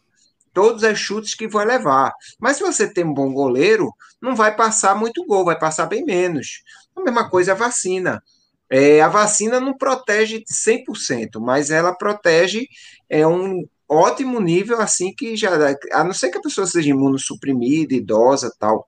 todos 0.53 0.83
os 0.83 0.97
chutes 0.97 1.33
que 1.33 1.47
vai 1.47 1.65
levar. 1.65 2.13
Mas 2.39 2.57
se 2.57 2.63
você 2.63 2.87
tem 2.87 3.03
um 3.03 3.13
bom 3.13 3.33
goleiro, 3.33 3.91
não 4.21 4.35
vai 4.35 4.55
passar 4.55 4.95
muito 4.95 5.25
gol, 5.25 5.43
vai 5.43 5.57
passar 5.57 5.87
bem 5.87 6.05
menos. 6.05 6.61
A 6.95 7.01
mesma 7.01 7.29
coisa 7.29 7.53
a 7.53 7.55
vacina. 7.55 8.23
É, 8.69 9.01
a 9.01 9.07
vacina 9.07 9.59
não 9.59 9.77
protege 9.77 10.43
100%, 10.45 11.39
mas 11.39 11.69
ela 11.69 11.93
protege 11.93 12.67
é 13.09 13.25
um 13.27 13.63
ótimo 13.87 14.39
nível, 14.39 14.81
assim 14.81 15.13
que 15.13 15.35
já. 15.35 15.51
A 15.91 16.03
não 16.03 16.13
ser 16.13 16.29
que 16.29 16.37
a 16.37 16.41
pessoa 16.41 16.65
seja 16.65 16.89
imunossuprimida, 16.89 17.93
idosa 17.93 18.51
tal. 18.59 18.87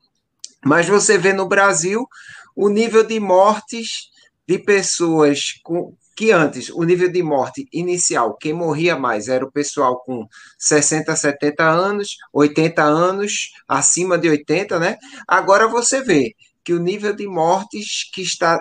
Mas 0.65 0.87
você 0.87 1.17
vê 1.17 1.33
no 1.33 1.47
Brasil 1.47 2.07
o 2.55 2.69
nível 2.69 3.03
de 3.03 3.19
mortes 3.19 4.09
de 4.47 4.57
pessoas 4.57 5.59
com, 5.63 5.93
que 6.15 6.31
antes 6.31 6.69
o 6.69 6.83
nível 6.83 7.11
de 7.11 7.21
morte 7.21 7.67
inicial, 7.71 8.35
quem 8.35 8.53
morria 8.53 8.97
mais 8.97 9.27
era 9.27 9.45
o 9.45 9.51
pessoal 9.51 10.01
com 10.03 10.25
60, 10.57 11.15
70 11.15 11.63
anos, 11.63 12.17
80 12.33 12.83
anos, 12.83 13.51
acima 13.67 14.17
de 14.17 14.29
80, 14.29 14.79
né? 14.79 14.97
Agora 15.27 15.67
você 15.67 16.01
vê 16.01 16.33
que 16.63 16.73
o 16.73 16.79
nível 16.79 17.13
de 17.13 17.27
mortes 17.27 18.09
que 18.11 18.21
está 18.21 18.59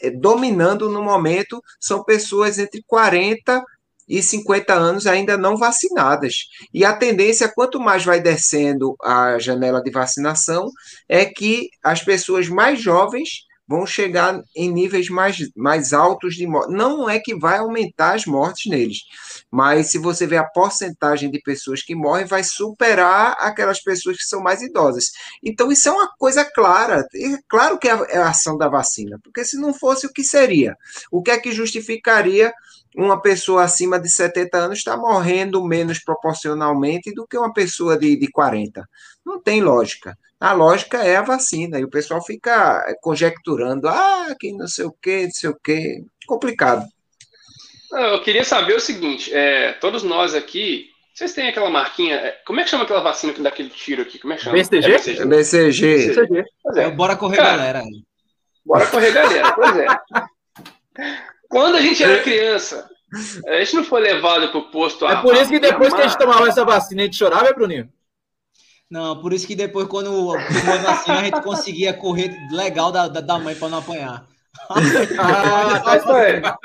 eh, 0.00 0.10
dominando 0.10 0.90
no 0.90 1.02
momento 1.02 1.62
são 1.80 2.04
pessoas 2.04 2.58
entre 2.58 2.84
40 2.86 3.64
e 4.08 4.22
50 4.22 4.74
anos 4.74 5.06
ainda 5.06 5.36
não 5.36 5.56
vacinadas. 5.56 6.44
E 6.72 6.84
a 6.84 6.92
tendência, 6.94 7.50
quanto 7.52 7.80
mais 7.80 8.04
vai 8.04 8.20
descendo 8.20 8.94
a 9.02 9.38
janela 9.38 9.82
de 9.82 9.90
vacinação, 9.90 10.70
é 11.08 11.24
que 11.24 11.68
as 11.82 12.02
pessoas 12.02 12.48
mais 12.48 12.80
jovens 12.80 13.46
vão 13.68 13.86
chegar 13.86 14.40
em 14.54 14.72
níveis 14.72 15.08
mais, 15.08 15.36
mais 15.56 15.92
altos 15.92 16.34
de 16.34 16.46
morte. 16.46 16.72
Não 16.72 17.08
é 17.08 17.18
que 17.18 17.34
vai 17.34 17.58
aumentar 17.58 18.14
as 18.14 18.24
mortes 18.24 18.70
neles, 18.70 18.98
mas 19.50 19.90
se 19.90 19.98
você 19.98 20.26
ver 20.26 20.36
a 20.36 20.44
porcentagem 20.44 21.30
de 21.30 21.40
pessoas 21.40 21.82
que 21.82 21.94
morrem, 21.94 22.26
vai 22.26 22.44
superar 22.44 23.36
aquelas 23.40 23.82
pessoas 23.82 24.16
que 24.16 24.24
são 24.24 24.40
mais 24.40 24.62
idosas. 24.62 25.10
Então, 25.42 25.72
isso 25.72 25.88
é 25.88 25.92
uma 25.92 26.08
coisa 26.16 26.44
clara. 26.44 27.06
É 27.14 27.38
claro 27.48 27.78
que 27.78 27.88
é, 27.88 27.92
é 28.10 28.18
a 28.18 28.30
ação 28.30 28.56
da 28.56 28.68
vacina, 28.68 29.18
porque 29.22 29.44
se 29.44 29.56
não 29.58 29.74
fosse, 29.74 30.06
o 30.06 30.12
que 30.12 30.22
seria? 30.22 30.76
O 31.10 31.22
que 31.22 31.30
é 31.30 31.38
que 31.38 31.52
justificaria 31.52 32.52
uma 32.96 33.20
pessoa 33.20 33.64
acima 33.64 33.98
de 34.00 34.10
70 34.10 34.56
anos 34.56 34.78
estar 34.78 34.96
morrendo 34.96 35.62
menos 35.64 35.98
proporcionalmente 35.98 37.12
do 37.12 37.26
que 37.26 37.36
uma 37.36 37.52
pessoa 37.52 37.98
de, 37.98 38.16
de 38.16 38.30
40? 38.30 38.88
Não 39.24 39.42
tem 39.42 39.60
lógica. 39.60 40.16
A 40.38 40.52
lógica 40.52 40.98
é 40.98 41.16
a 41.16 41.22
vacina, 41.22 41.78
e 41.78 41.84
o 41.84 41.90
pessoal 41.90 42.22
fica 42.22 42.84
conjecturando, 43.00 43.88
ah, 43.88 44.34
que 44.38 44.52
não 44.52 44.68
sei 44.68 44.84
o 44.84 44.92
que, 44.92 45.24
não 45.24 45.30
sei 45.30 45.50
o 45.50 45.58
que. 45.62 46.04
Complicado. 46.26 46.84
Eu 47.92 48.20
queria 48.22 48.44
saber 48.44 48.74
o 48.74 48.80
seguinte: 48.80 49.32
é, 49.32 49.72
todos 49.74 50.02
nós 50.02 50.34
aqui, 50.34 50.90
vocês 51.14 51.32
têm 51.32 51.48
aquela 51.48 51.70
marquinha. 51.70 52.16
É, 52.16 52.32
como 52.44 52.60
é 52.60 52.64
que 52.64 52.70
chama 52.70 52.84
aquela 52.84 53.00
vacina 53.00 53.32
que 53.32 53.40
dá 53.40 53.48
aquele 53.48 53.70
tiro 53.70 54.02
aqui? 54.02 54.18
Como 54.18 54.34
é 54.34 54.36
que 54.36 54.42
chama? 54.42 54.56
BCG? 54.56 54.86
É 54.86 54.98
BCG. 54.98 55.24
BCG. 55.24 56.06
BCG. 56.08 56.44
É. 56.76 56.90
Bora 56.90 57.16
correr, 57.16 57.36
Cara, 57.36 57.56
galera. 57.56 57.82
Bora 58.64 58.86
correr, 58.88 59.12
galera. 59.12 59.52
Pois 59.52 59.76
é. 59.78 59.86
Quando 61.48 61.76
a 61.76 61.80
gente 61.80 62.02
era 62.02 62.22
criança, 62.22 62.86
a 63.46 63.58
gente 63.60 63.76
não 63.76 63.84
foi 63.84 64.02
levado 64.02 64.50
pro 64.50 64.70
posto. 64.70 65.06
É 65.06 65.22
por 65.22 65.34
isso 65.34 65.48
que 65.48 65.58
depois 65.58 65.94
que 65.94 66.00
a 66.00 66.06
gente 66.06 66.18
tomava 66.18 66.48
essa 66.48 66.64
vacina, 66.64 67.02
a 67.02 67.04
gente 67.06 67.16
chorava, 67.16 67.48
é, 67.48 67.54
Bruninho? 67.54 67.88
Não, 68.90 69.20
por 69.20 69.32
isso 69.32 69.46
que 69.46 69.56
depois, 69.56 69.88
quando 69.88 70.32
a 70.36 71.22
gente 71.24 71.42
conseguia 71.42 71.92
correr 71.92 72.36
legal 72.52 72.92
da, 72.92 73.08
da, 73.08 73.20
da 73.20 73.38
mãe 73.38 73.54
para 73.54 73.68
não 73.68 73.78
apanhar. 73.78 74.24
ah. 75.18 76.56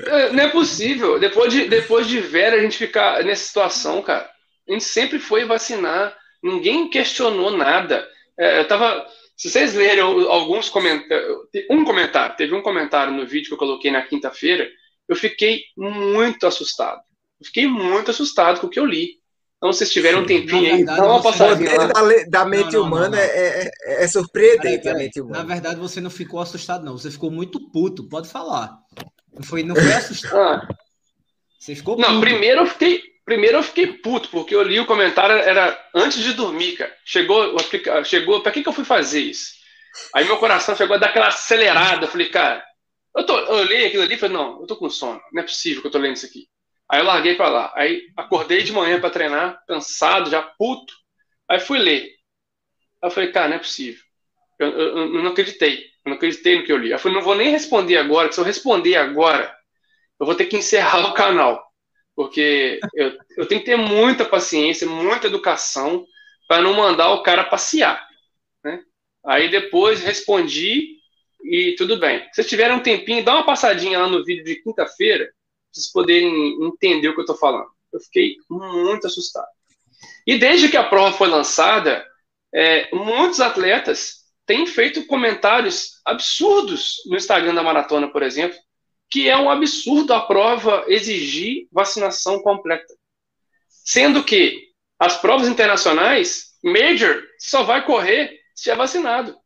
É, 0.00 0.32
não 0.32 0.44
é 0.44 0.48
possível. 0.48 1.18
Depois 1.18 1.52
de, 1.52 1.68
depois 1.68 2.06
de 2.06 2.20
velho, 2.20 2.56
a 2.56 2.62
gente 2.62 2.76
ficar 2.76 3.22
nessa 3.24 3.44
situação, 3.44 4.02
cara. 4.02 4.28
A 4.68 4.72
gente 4.72 4.84
sempre 4.84 5.18
foi 5.18 5.44
vacinar. 5.44 6.16
Ninguém 6.42 6.90
questionou 6.90 7.50
nada. 7.50 8.06
É, 8.38 8.60
eu 8.60 8.66
tava. 8.66 9.06
Se 9.36 9.50
vocês 9.50 9.74
lerem 9.74 10.00
alguns 10.00 10.68
comentários. 10.68 11.38
Um 11.70 11.84
comentário, 11.84 12.36
teve 12.36 12.54
um 12.54 12.62
comentário 12.62 13.12
no 13.12 13.26
vídeo 13.26 13.48
que 13.48 13.54
eu 13.54 13.58
coloquei 13.58 13.90
na 13.90 14.02
quinta-feira. 14.02 14.68
Eu 15.08 15.16
fiquei 15.16 15.62
muito 15.76 16.46
assustado. 16.46 17.00
Eu 17.40 17.46
fiquei 17.46 17.66
muito 17.66 18.10
assustado 18.10 18.60
com 18.60 18.66
o 18.66 18.70
que 18.70 18.78
eu 18.78 18.86
li. 18.86 19.18
Então, 19.64 19.72
se 19.72 19.88
tiverem 19.88 20.20
um 20.20 20.26
tempinho 20.26 20.74
aí, 20.74 20.84
dá 20.84 21.02
uma 21.02 21.22
passadinha 21.22 21.74
lá. 21.74 21.86
Da, 21.86 22.02
da 22.28 22.44
mente 22.44 22.74
não, 22.74 22.80
não, 22.80 22.82
humana 22.82 23.08
não, 23.08 23.18
é, 23.18 23.62
é, 23.62 24.04
é 24.04 24.06
surpreendente 24.06 24.82
peraí, 24.82 25.10
peraí. 25.10 25.10
humana. 25.16 25.38
Na 25.38 25.54
verdade, 25.54 25.80
você 25.80 26.02
não 26.02 26.10
ficou 26.10 26.38
assustado, 26.38 26.84
não. 26.84 26.98
Você 26.98 27.10
ficou 27.10 27.30
muito 27.30 27.58
puto. 27.70 28.06
Pode 28.06 28.28
falar. 28.28 28.76
Não 29.32 29.42
foi, 29.42 29.62
não 29.62 29.74
foi 29.74 29.88
assustado. 29.94 30.36
Ah. 30.36 30.68
Você 31.58 31.74
ficou 31.74 31.96
puto. 31.96 32.06
Não, 32.06 32.20
primeiro 32.20 32.60
eu 32.60 32.66
fiquei, 32.66 33.04
primeiro 33.24 33.56
eu 33.56 33.62
fiquei 33.62 33.86
puto, 33.86 34.28
porque 34.28 34.54
eu 34.54 34.62
li 34.62 34.78
o 34.78 34.84
comentário, 34.84 35.34
era 35.34 35.82
antes 35.94 36.22
de 36.22 36.34
dormir, 36.34 36.76
cara. 36.76 36.94
Chegou, 37.02 37.56
chegou, 38.04 38.42
pra 38.42 38.52
que, 38.52 38.62
que 38.62 38.68
eu 38.68 38.72
fui 38.74 38.84
fazer 38.84 39.20
isso? 39.20 39.52
Aí 40.14 40.26
meu 40.26 40.36
coração 40.36 40.76
chegou 40.76 40.96
a 40.96 40.98
dar 40.98 41.06
aquela 41.06 41.28
acelerada. 41.28 42.04
Eu 42.04 42.10
falei, 42.10 42.28
cara, 42.28 42.62
eu, 43.16 43.24
tô, 43.24 43.34
eu 43.34 43.54
olhei 43.60 43.86
aquilo 43.86 44.02
ali 44.02 44.14
e 44.14 44.18
falei, 44.18 44.36
não, 44.36 44.60
eu 44.60 44.66
tô 44.66 44.76
com 44.76 44.90
sono. 44.90 45.22
Não 45.32 45.42
é 45.42 45.46
possível 45.46 45.80
que 45.80 45.86
eu 45.86 45.90
tô 45.90 45.96
lendo 45.96 46.16
isso 46.16 46.26
aqui. 46.26 46.48
Aí 46.90 47.00
eu 47.00 47.04
larguei 47.04 47.34
para 47.34 47.48
lá. 47.48 47.72
Aí 47.74 48.02
acordei 48.16 48.62
de 48.62 48.72
manhã 48.72 49.00
para 49.00 49.10
treinar, 49.10 49.62
cansado, 49.66 50.30
já 50.30 50.42
puto. 50.42 50.92
Aí 51.48 51.60
fui 51.60 51.78
ler. 51.78 52.02
Aí 53.02 53.08
eu 53.08 53.10
falei, 53.10 53.32
cara, 53.32 53.48
não 53.48 53.56
é 53.56 53.58
possível. 53.58 54.02
Eu, 54.58 54.68
eu, 54.68 54.98
eu, 54.98 55.22
não 55.22 55.30
acreditei. 55.30 55.78
Eu 56.04 56.10
não 56.10 56.14
acreditei 56.14 56.56
no 56.58 56.64
que 56.64 56.72
eu 56.72 56.78
li. 56.78 56.90
Eu 56.90 56.98
falei, 56.98 57.16
não 57.16 57.24
vou 57.24 57.34
nem 57.34 57.50
responder 57.50 57.96
agora, 57.96 58.28
que 58.28 58.34
se 58.34 58.40
eu 58.40 58.44
responder 58.44 58.96
agora, 58.96 59.54
eu 60.20 60.26
vou 60.26 60.34
ter 60.34 60.46
que 60.46 60.56
encerrar 60.56 61.08
o 61.08 61.14
canal. 61.14 61.62
Porque 62.14 62.78
eu, 62.94 63.18
eu 63.36 63.46
tenho 63.46 63.60
que 63.60 63.66
ter 63.66 63.76
muita 63.76 64.24
paciência, 64.24 64.86
muita 64.86 65.26
educação 65.26 66.06
para 66.46 66.62
não 66.62 66.74
mandar 66.74 67.10
o 67.10 67.22
cara 67.22 67.44
passear. 67.44 68.06
Né? 68.62 68.82
Aí 69.26 69.50
depois 69.50 70.00
respondi 70.00 70.98
e 71.42 71.74
tudo 71.76 71.96
bem. 71.98 72.26
Se 72.32 72.44
tiverem 72.44 72.76
um 72.76 72.82
tempinho, 72.82 73.24
dá 73.24 73.34
uma 73.34 73.46
passadinha 73.46 73.98
lá 73.98 74.06
no 74.06 74.24
vídeo 74.24 74.44
de 74.44 74.62
quinta-feira 74.62 75.32
vocês 75.74 75.90
poderem 75.90 76.64
entender 76.64 77.08
o 77.08 77.14
que 77.14 77.20
eu 77.20 77.24
estou 77.24 77.36
falando. 77.36 77.68
Eu 77.92 78.00
fiquei 78.00 78.36
muito 78.48 79.06
assustado. 79.06 79.48
E 80.26 80.38
desde 80.38 80.68
que 80.68 80.76
a 80.76 80.88
prova 80.88 81.16
foi 81.16 81.28
lançada, 81.28 82.04
é, 82.54 82.94
muitos 82.94 83.40
atletas 83.40 84.24
têm 84.46 84.66
feito 84.66 85.06
comentários 85.06 86.00
absurdos 86.04 87.02
no 87.06 87.16
Instagram 87.16 87.54
da 87.54 87.62
maratona, 87.62 88.08
por 88.08 88.22
exemplo, 88.22 88.56
que 89.10 89.28
é 89.28 89.36
um 89.36 89.50
absurdo 89.50 90.12
a 90.12 90.20
prova 90.20 90.84
exigir 90.88 91.66
vacinação 91.72 92.40
completa. 92.40 92.94
Sendo 93.68 94.22
que 94.24 94.68
as 94.98 95.16
provas 95.16 95.48
internacionais, 95.48 96.54
Major, 96.62 97.22
só 97.38 97.62
vai 97.62 97.84
correr 97.84 98.38
se 98.54 98.70
é 98.70 98.74
vacinado. 98.74 99.36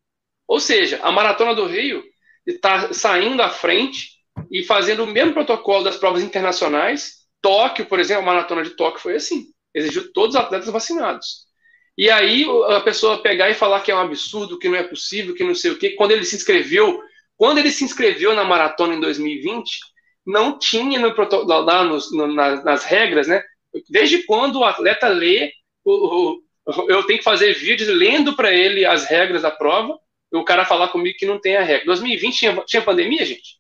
Ou 0.47 0.61
seja, 0.61 1.01
a 1.03 1.11
maratona 1.11 1.55
do 1.55 1.67
Rio 1.67 2.03
está 2.47 2.93
saindo 2.93 3.43
à 3.43 3.51
frente 3.51 4.17
e 4.51 4.62
fazendo 4.62 5.05
o 5.05 5.07
mesmo 5.07 5.33
protocolo 5.33 5.85
das 5.85 5.96
provas 5.96 6.22
internacionais. 6.22 7.18
Tóquio, 7.40 7.87
por 7.87 8.01
exemplo, 8.01 8.22
a 8.22 8.27
maratona 8.27 8.62
de 8.62 8.70
Tóquio 8.70 9.01
foi 9.01 9.16
assim: 9.16 9.46
exigiu 9.74 10.12
todos 10.12 10.35
os 10.35 10.40
atletas 10.40 10.68
vacinados. 10.68 11.48
E 11.96 12.11
aí 12.11 12.46
a 12.68 12.81
pessoa 12.81 13.22
pegar 13.22 13.51
e 13.51 13.55
falar 13.55 13.81
que 13.81 13.90
é 13.90 13.94
um 13.94 14.01
absurdo, 14.01 14.59
que 14.59 14.68
não 14.68 14.77
é 14.77 14.85
possível, 14.85 15.35
que 15.35 15.42
não 15.42 15.55
sei 15.55 15.72
o 15.72 15.79
quê. 15.79 15.90
Quando 15.90 16.12
ele 16.12 16.24
se 16.24 16.37
inscreveu, 16.37 17.01
quando 17.37 17.59
ele 17.59 17.72
se 17.72 17.85
inscreveu 17.85 18.35
na 18.35 18.44
maratona 18.44 18.94
em 18.94 19.01
2020, 19.01 19.81
não 20.24 20.59
tinha 20.59 21.01
no 21.01 21.12
lá 21.44 21.85
no, 21.85 22.27
nas, 22.35 22.64
nas, 22.64 22.85
regras, 22.85 23.27
né? 23.27 23.42
Desde 23.90 24.22
quando 24.24 24.61
o 24.61 24.64
atleta 24.64 25.09
lê, 25.09 25.51
o, 25.85 26.37
o, 26.70 26.88
eu 26.88 27.03
tenho 27.05 27.18
que 27.18 27.24
fazer 27.24 27.55
vídeos 27.55 27.88
lendo 27.88 28.37
para 28.37 28.53
ele 28.53 28.85
as 28.85 29.07
regras 29.07 29.42
da 29.42 29.51
prova, 29.51 29.98
e 30.33 30.37
o 30.37 30.44
cara 30.44 30.64
falar 30.64 30.88
comigo 30.88 31.16
que 31.18 31.27
não 31.27 31.40
tem 31.40 31.57
a 31.57 31.62
regra. 31.62 31.87
2020 31.87 32.38
tinha, 32.38 32.64
tinha 32.66 32.83
pandemia, 32.83 33.24
gente? 33.24 33.58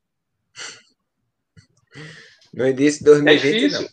No 2.52 2.66
início 2.66 3.00
de 3.00 3.04
2020, 3.04 3.44
é 3.44 3.58
difícil. 3.58 3.80
não. 3.80 3.88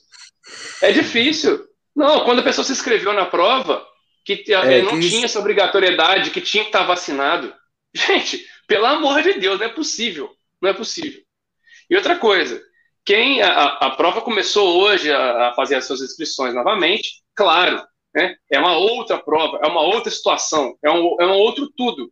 É 0.82 0.92
difícil. 0.92 1.66
Não, 1.96 2.26
quando 2.26 2.40
a 2.40 2.44
pessoa 2.44 2.66
se 2.66 2.72
inscreveu 2.72 3.14
na 3.14 3.26
prova, 3.26 3.86
que 4.26 4.44
é, 4.54 4.82
não 4.82 5.00
que... 5.00 5.10
tinha 5.10 5.26
essa 5.26 5.40
obrigatoriedade, 5.40 6.32
que 6.32 6.42
tinha 6.42 6.64
que 6.64 6.70
estar 6.70 6.84
vacinado. 6.84 7.54
Gente, 7.94 8.46
pelo 8.68 8.86
amor 8.86 9.22
de 9.22 9.34
Deus, 9.34 9.60
não 9.60 9.68
é 9.68 9.70
possível. 9.70 10.30
Não 10.62 10.70
é 10.70 10.74
possível. 10.74 11.22
E 11.90 11.96
outra 11.96 12.18
coisa, 12.18 12.62
quem 13.06 13.42
a, 13.42 13.66
a 13.66 13.92
prova 13.92 14.22
começou 14.22 14.82
hoje 14.82 15.12
a, 15.12 15.50
a, 15.50 15.54
fazer 15.54 15.76
as 15.76 15.86
suas 15.86 16.02
inscrições 16.02 16.56
novamente, 16.56 17.24
claro, 17.36 17.84
né, 18.14 18.36
é 18.50 18.58
uma 18.58 18.76
outra 18.76 19.20
prova, 19.20 19.60
é 19.64 19.68
uma 19.68 19.82
outra 19.82 20.10
situação, 20.10 20.76
é 20.84 20.90
um, 20.90 21.16
é 21.20 21.26
um 21.28 21.34
outro 21.34 21.72
tudo. 21.78 22.12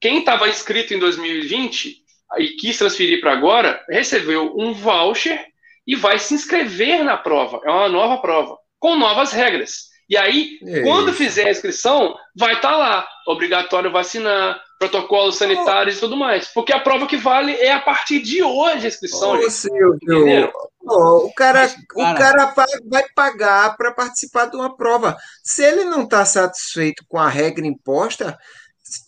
Quem 0.00 0.18
estava 0.18 0.48
inscrito 0.48 0.92
em 0.92 0.98
2020 0.98 2.01
e 2.38 2.56
quis 2.56 2.78
transferir 2.78 3.20
para 3.20 3.32
agora, 3.32 3.82
recebeu 3.88 4.54
um 4.56 4.72
voucher 4.72 5.44
e 5.86 5.96
vai 5.96 6.18
se 6.18 6.34
inscrever 6.34 7.04
na 7.04 7.16
prova. 7.16 7.60
É 7.64 7.70
uma 7.70 7.88
nova 7.88 8.18
prova, 8.20 8.56
com 8.78 8.96
novas 8.96 9.32
regras. 9.32 9.92
E 10.08 10.16
aí, 10.16 10.58
é 10.66 10.82
quando 10.82 11.12
fizer 11.12 11.46
a 11.46 11.50
inscrição, 11.50 12.14
vai 12.36 12.54
estar 12.54 12.72
tá 12.72 12.76
lá, 12.76 13.08
obrigatório 13.26 13.90
vacinar, 13.90 14.60
protocolos 14.78 15.36
sanitários 15.36 15.94
oh. 15.94 15.98
e 15.98 16.00
tudo 16.00 16.16
mais. 16.16 16.48
Porque 16.52 16.72
a 16.72 16.80
prova 16.80 17.06
que 17.06 17.16
vale 17.16 17.52
é 17.54 17.72
a 17.72 17.80
partir 17.80 18.20
de 18.20 18.42
hoje 18.42 18.84
a 18.84 18.88
inscrição. 18.88 19.38
Oh, 19.38 19.50
Silvio, 19.50 20.52
oh, 20.82 21.26
o 21.26 21.32
cara, 21.34 21.60
Mas, 21.60 21.76
cara... 21.86 22.12
o 22.12 22.18
cara 22.54 22.54
vai 22.86 23.04
pagar 23.14 23.76
para 23.76 23.92
participar 23.92 24.46
de 24.46 24.56
uma 24.56 24.76
prova. 24.76 25.16
Se 25.42 25.64
ele 25.64 25.84
não 25.84 26.02
está 26.02 26.24
satisfeito 26.24 27.04
com 27.08 27.18
a 27.18 27.28
regra 27.28 27.66
imposta, 27.66 28.36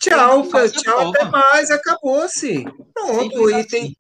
Tchau, 0.01 0.47
tchau, 0.71 1.11
até 1.11 1.25
mais, 1.25 1.71
acabou-se. 1.71 2.65
Pronto, 2.93 3.51
e 3.51 3.67
tem, 3.67 3.97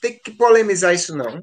tem 0.00 0.18
que 0.18 0.30
polemizar 0.32 0.94
isso, 0.94 1.16
não. 1.16 1.42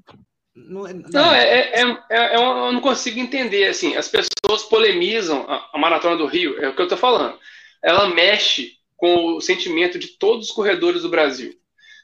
Não, 0.56 0.88
é, 0.88 0.94
não 0.94 1.32
é, 1.34 1.44
é, 1.44 1.82
é, 1.82 1.98
é, 2.10 2.36
eu 2.36 2.72
não 2.72 2.80
consigo 2.80 3.20
entender. 3.20 3.68
Assim, 3.68 3.96
as 3.96 4.08
pessoas 4.08 4.64
polemizam 4.70 5.46
a, 5.50 5.70
a 5.74 5.78
Maratona 5.78 6.16
do 6.16 6.26
Rio, 6.26 6.58
é 6.64 6.70
o 6.70 6.76
que 6.76 6.82
eu 6.82 6.86
estou 6.86 6.98
falando. 6.98 7.38
Ela 7.84 8.08
mexe 8.10 8.72
com 8.96 9.36
o 9.36 9.42
sentimento 9.42 10.00
de 10.00 10.18
todos 10.18 10.48
os 10.50 10.56
corredores 10.56 11.02
do 11.02 11.10
Brasil. 11.10 11.54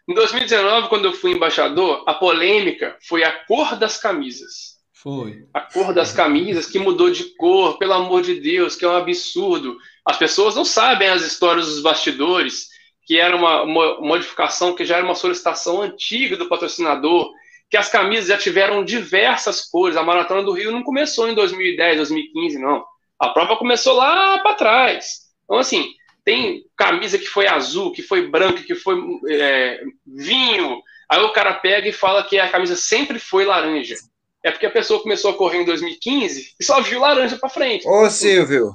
Em 0.07 0.13
2019, 0.13 0.89
quando 0.89 1.05
eu 1.05 1.13
fui 1.13 1.31
embaixador, 1.31 2.03
a 2.05 2.13
polêmica 2.13 2.97
foi 3.07 3.23
a 3.23 3.31
cor 3.45 3.77
das 3.77 3.97
camisas. 3.97 4.81
Foi. 4.93 5.45
A 5.53 5.61
cor 5.61 5.93
das 5.93 6.11
camisas 6.11 6.67
que 6.67 6.77
mudou 6.77 7.09
de 7.09 7.35
cor, 7.35 7.77
pelo 7.77 7.93
amor 7.93 8.21
de 8.21 8.39
Deus, 8.39 8.75
que 8.75 8.83
é 8.83 8.87
um 8.87 8.95
absurdo. 8.95 9.77
As 10.05 10.17
pessoas 10.17 10.55
não 10.55 10.65
sabem 10.65 11.09
as 11.09 11.21
histórias 11.21 11.67
dos 11.67 11.81
bastidores, 11.81 12.67
que 13.05 13.19
era 13.19 13.35
uma, 13.35 13.63
uma 13.63 13.99
modificação, 13.99 14.75
que 14.75 14.85
já 14.85 14.97
era 14.97 15.05
uma 15.05 15.15
solicitação 15.15 15.81
antiga 15.81 16.37
do 16.37 16.47
patrocinador, 16.47 17.31
que 17.69 17.77
as 17.77 17.89
camisas 17.89 18.27
já 18.27 18.37
tiveram 18.37 18.83
diversas 18.83 19.61
cores. 19.69 19.95
A 19.95 20.03
Maratona 20.03 20.43
do 20.43 20.51
Rio 20.51 20.71
não 20.71 20.83
começou 20.83 21.29
em 21.29 21.35
2010, 21.35 21.97
2015, 21.97 22.59
não. 22.59 22.83
A 23.19 23.29
prova 23.29 23.55
começou 23.55 23.93
lá 23.93 24.39
para 24.39 24.55
trás. 24.55 25.21
Então, 25.43 25.57
assim, 25.57 25.87
tem 26.23 26.63
camisa 26.75 27.17
que 27.17 27.27
foi 27.27 27.47
azul, 27.47 27.91
que 27.91 28.01
foi 28.01 28.27
branca, 28.27 28.63
que 28.63 28.75
foi 28.75 28.97
é, 29.29 29.81
vinho. 30.05 30.81
Aí 31.09 31.21
o 31.21 31.33
cara 31.33 31.53
pega 31.53 31.87
e 31.87 31.93
fala 31.93 32.23
que 32.23 32.39
a 32.39 32.49
camisa 32.49 32.75
sempre 32.75 33.19
foi 33.19 33.45
laranja. 33.45 33.95
É 34.43 34.51
porque 34.51 34.65
a 34.65 34.71
pessoa 34.71 35.01
começou 35.01 35.31
a 35.31 35.37
correr 35.37 35.59
em 35.59 35.65
2015 35.65 36.55
e 36.59 36.63
só 36.63 36.81
viu 36.81 36.99
laranja 36.99 37.37
para 37.37 37.49
frente. 37.49 37.87
Ô, 37.87 38.09
Silvio, 38.09 38.71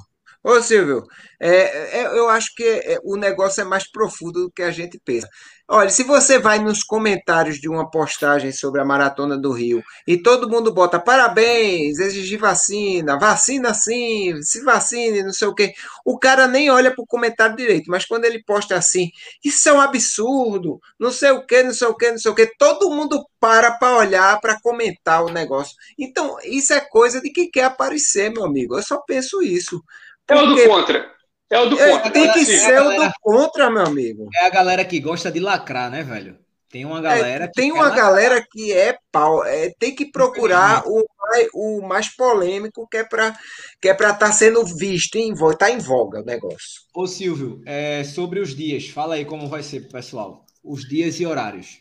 Ô, 0.47 0.61
Silvio, 0.61 1.03
é, 1.41 2.03
é, 2.03 2.05
eu 2.17 2.29
acho 2.29 2.55
que 2.55 2.63
é, 2.63 2.97
o 3.03 3.17
negócio 3.17 3.59
é 3.59 3.65
mais 3.65 3.85
profundo 3.91 4.43
do 4.43 4.49
que 4.49 4.63
a 4.63 4.71
gente 4.71 4.97
pensa. 5.03 5.27
Olha, 5.67 5.89
se 5.89 6.03
você 6.03 6.39
vai 6.39 6.57
nos 6.59 6.83
comentários 6.83 7.57
de 7.57 7.67
uma 7.67 7.91
postagem 7.91 8.53
sobre 8.53 8.79
a 8.79 8.85
Maratona 8.85 9.37
do 9.37 9.51
Rio 9.51 9.83
e 10.07 10.15
todo 10.15 10.49
mundo 10.49 10.73
bota 10.73 10.97
parabéns, 11.01 11.99
exigir 11.99 12.39
vacina, 12.39 13.19
vacina 13.19 13.73
sim, 13.73 14.41
se 14.41 14.63
vacine, 14.63 15.21
não 15.21 15.33
sei 15.33 15.49
o 15.49 15.53
quê, 15.53 15.73
o 16.05 16.17
cara 16.17 16.47
nem 16.47 16.69
olha 16.71 16.95
para 16.95 17.03
o 17.03 17.07
comentário 17.07 17.57
direito, 17.57 17.91
mas 17.91 18.05
quando 18.05 18.23
ele 18.23 18.41
posta 18.41 18.77
assim, 18.77 19.09
isso 19.43 19.67
é 19.67 19.73
um 19.73 19.81
absurdo, 19.81 20.79
não 20.97 21.11
sei 21.11 21.31
o 21.31 21.45
quê, 21.45 21.61
não 21.61 21.73
sei 21.73 21.87
o 21.89 21.95
quê, 21.95 22.11
não 22.11 22.17
sei 22.17 22.31
o 22.31 22.35
quê, 22.35 22.49
todo 22.57 22.89
mundo 22.89 23.21
para 23.37 23.71
para 23.77 23.97
olhar, 23.97 24.39
para 24.39 24.59
comentar 24.61 25.21
o 25.25 25.29
negócio. 25.29 25.75
Então, 25.99 26.37
isso 26.45 26.71
é 26.71 26.79
coisa 26.79 27.19
de 27.19 27.29
quem 27.31 27.51
quer 27.51 27.65
aparecer, 27.65 28.31
meu 28.31 28.45
amigo. 28.45 28.77
Eu 28.77 28.83
só 28.83 28.97
penso 29.01 29.41
isso. 29.41 29.83
É 30.29 30.35
o 30.35 30.45
do 30.45 30.63
contra. 30.65 31.11
É 31.49 31.59
o 31.59 31.69
do 31.69 31.79
é, 31.79 31.91
contra. 31.91 32.11
Tem 32.11 32.31
que 32.33 32.45
ser 32.45 32.81
o 32.81 32.91
do 32.91 33.11
contra, 33.21 33.69
meu 33.69 33.85
amigo. 33.85 34.29
É 34.35 34.45
a 34.45 34.49
galera 34.49 34.83
que 34.83 34.99
gosta 34.99 35.31
de 35.31 35.39
lacrar, 35.39 35.89
né, 35.89 36.03
velho? 36.03 36.37
Tem 36.69 36.83
uma 36.83 36.99
galera 36.99 37.45
é, 37.45 37.47
que. 37.47 37.53
Tem 37.53 37.71
uma 37.71 37.89
galera 37.89 38.45
que 38.51 38.73
é 38.73 38.97
pau. 39.11 39.43
É, 39.45 39.71
tem 39.79 39.95
que 39.95 40.05
procurar 40.11 40.83
o 40.85 41.05
mais, 41.17 41.47
o 41.53 41.81
mais 41.81 42.09
polêmico 42.09 42.87
que 42.89 42.97
é 42.97 43.03
para 43.03 43.37
que 43.81 43.87
é 43.87 43.93
para 43.93 44.09
estar 44.09 44.27
tá 44.27 44.31
sendo 44.31 44.65
visto, 44.65 45.15
em, 45.15 45.33
tá 45.57 45.71
em 45.71 45.77
voga 45.77 46.19
o 46.19 46.25
negócio. 46.25 46.81
Ô, 46.93 47.07
Silvio, 47.07 47.61
é, 47.65 48.03
sobre 48.03 48.39
os 48.39 48.53
dias, 48.53 48.89
fala 48.89 49.15
aí 49.15 49.23
como 49.23 49.47
vai 49.47 49.63
ser, 49.63 49.87
pessoal. 49.87 50.45
Os 50.61 50.81
dias 50.87 51.19
e 51.21 51.25
horários. 51.25 51.79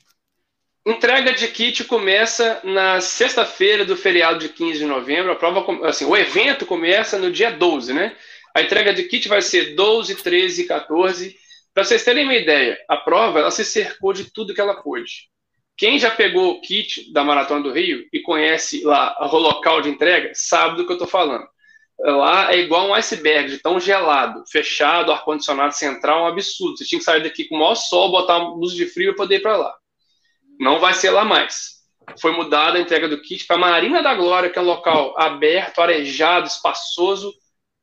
Entrega 0.87 1.35
de 1.35 1.49
kit 1.49 1.83
começa 1.83 2.61
na 2.63 3.01
sexta-feira 3.01 3.85
do 3.85 3.97
feriado 3.97 4.39
de 4.39 4.49
15 4.51 4.79
de 4.79 4.85
novembro. 4.85 5.33
A 5.33 5.37
prova, 5.37 5.85
assim, 5.85 6.05
o 6.05 6.17
evento 6.17 6.65
começa 6.65 7.19
no 7.19 7.33
dia 7.33 7.51
12, 7.51 7.93
né? 7.93 8.15
A 8.57 8.63
entrega 8.63 8.95
de 8.95 9.03
kit 9.03 9.29
vai 9.29 9.43
ser 9.43 9.75
12, 9.75 10.15
13 10.15 10.63
e 10.63 10.67
14. 10.67 11.37
Para 11.75 11.85
vocês 11.85 12.03
terem 12.03 12.25
uma 12.25 12.35
ideia, 12.35 12.79
a 12.89 12.97
prova 12.97 13.41
ela 13.41 13.51
se 13.51 13.63
cercou 13.63 14.15
de 14.15 14.33
tudo 14.33 14.55
que 14.55 14.61
ela 14.63 14.83
pôde. 14.83 15.29
Quem 15.77 15.99
já 15.99 16.11
pegou 16.11 16.53
o 16.53 16.61
kit 16.63 17.13
da 17.13 17.23
Maratona 17.23 17.65
do 17.65 17.71
Rio 17.71 18.09
e 18.11 18.19
conhece 18.21 18.83
lá 18.83 19.15
o 19.31 19.37
local 19.37 19.83
de 19.83 19.91
entrega, 19.91 20.31
sabe 20.33 20.79
do 20.79 20.87
que 20.87 20.91
eu 20.93 20.95
estou 20.95 21.07
falando. 21.07 21.47
Lá 21.99 22.51
é 22.51 22.59
igual 22.61 22.89
um 22.89 22.95
iceberg, 22.95 23.51
de 23.51 23.59
tão 23.59 23.79
gelado, 23.79 24.43
fechado, 24.51 25.13
ar-condicionado 25.13 25.75
central, 25.75 26.23
um 26.23 26.27
absurdo. 26.27 26.79
Você 26.79 26.87
tinha 26.87 26.99
que 26.99 27.05
sair 27.05 27.23
daqui 27.23 27.45
com 27.45 27.57
o 27.57 27.59
maior 27.59 27.75
sol, 27.75 28.11
botar 28.11 28.39
luz 28.39 28.73
de 28.73 28.87
frio 28.87 29.11
e 29.11 29.17
poder 29.17 29.37
ir 29.37 29.43
para 29.43 29.59
lá. 29.59 29.75
Não 30.59 30.81
vai 30.81 30.95
ser 30.95 31.11
lá 31.11 31.27
mais. 31.27 31.83
Foi 32.23 32.33
mudada 32.33 32.79
a 32.79 32.81
entrega 32.81 33.07
do 33.07 33.21
kit 33.21 33.47
para 33.47 33.57
a 33.57 33.59
Marina 33.59 34.03
da 34.03 34.15
Glória, 34.15 34.49
que 34.49 34.59
é 34.59 34.63
um 34.63 34.65
local 34.65 35.15
aberto, 35.19 35.81
arejado, 35.81 36.47
espaçoso, 36.47 37.35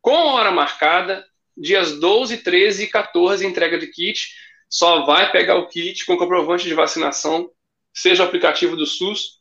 com 0.03 0.11
hora 0.11 0.51
marcada, 0.51 1.25
dias 1.55 1.97
12, 1.97 2.39
13 2.39 2.83
e 2.83 2.87
14, 2.87 3.47
entrega 3.47 3.77
de 3.77 3.87
kit. 3.87 4.35
Só 4.69 5.05
vai 5.05 5.31
pegar 5.31 5.55
o 5.55 5.67
kit 5.67 6.05
com 6.05 6.17
comprovante 6.17 6.65
de 6.65 6.73
vacinação, 6.73 7.49
seja 7.93 8.21
o 8.21 8.25
aplicativo 8.25 8.75
do 8.75 8.85
SUS, 8.85 9.39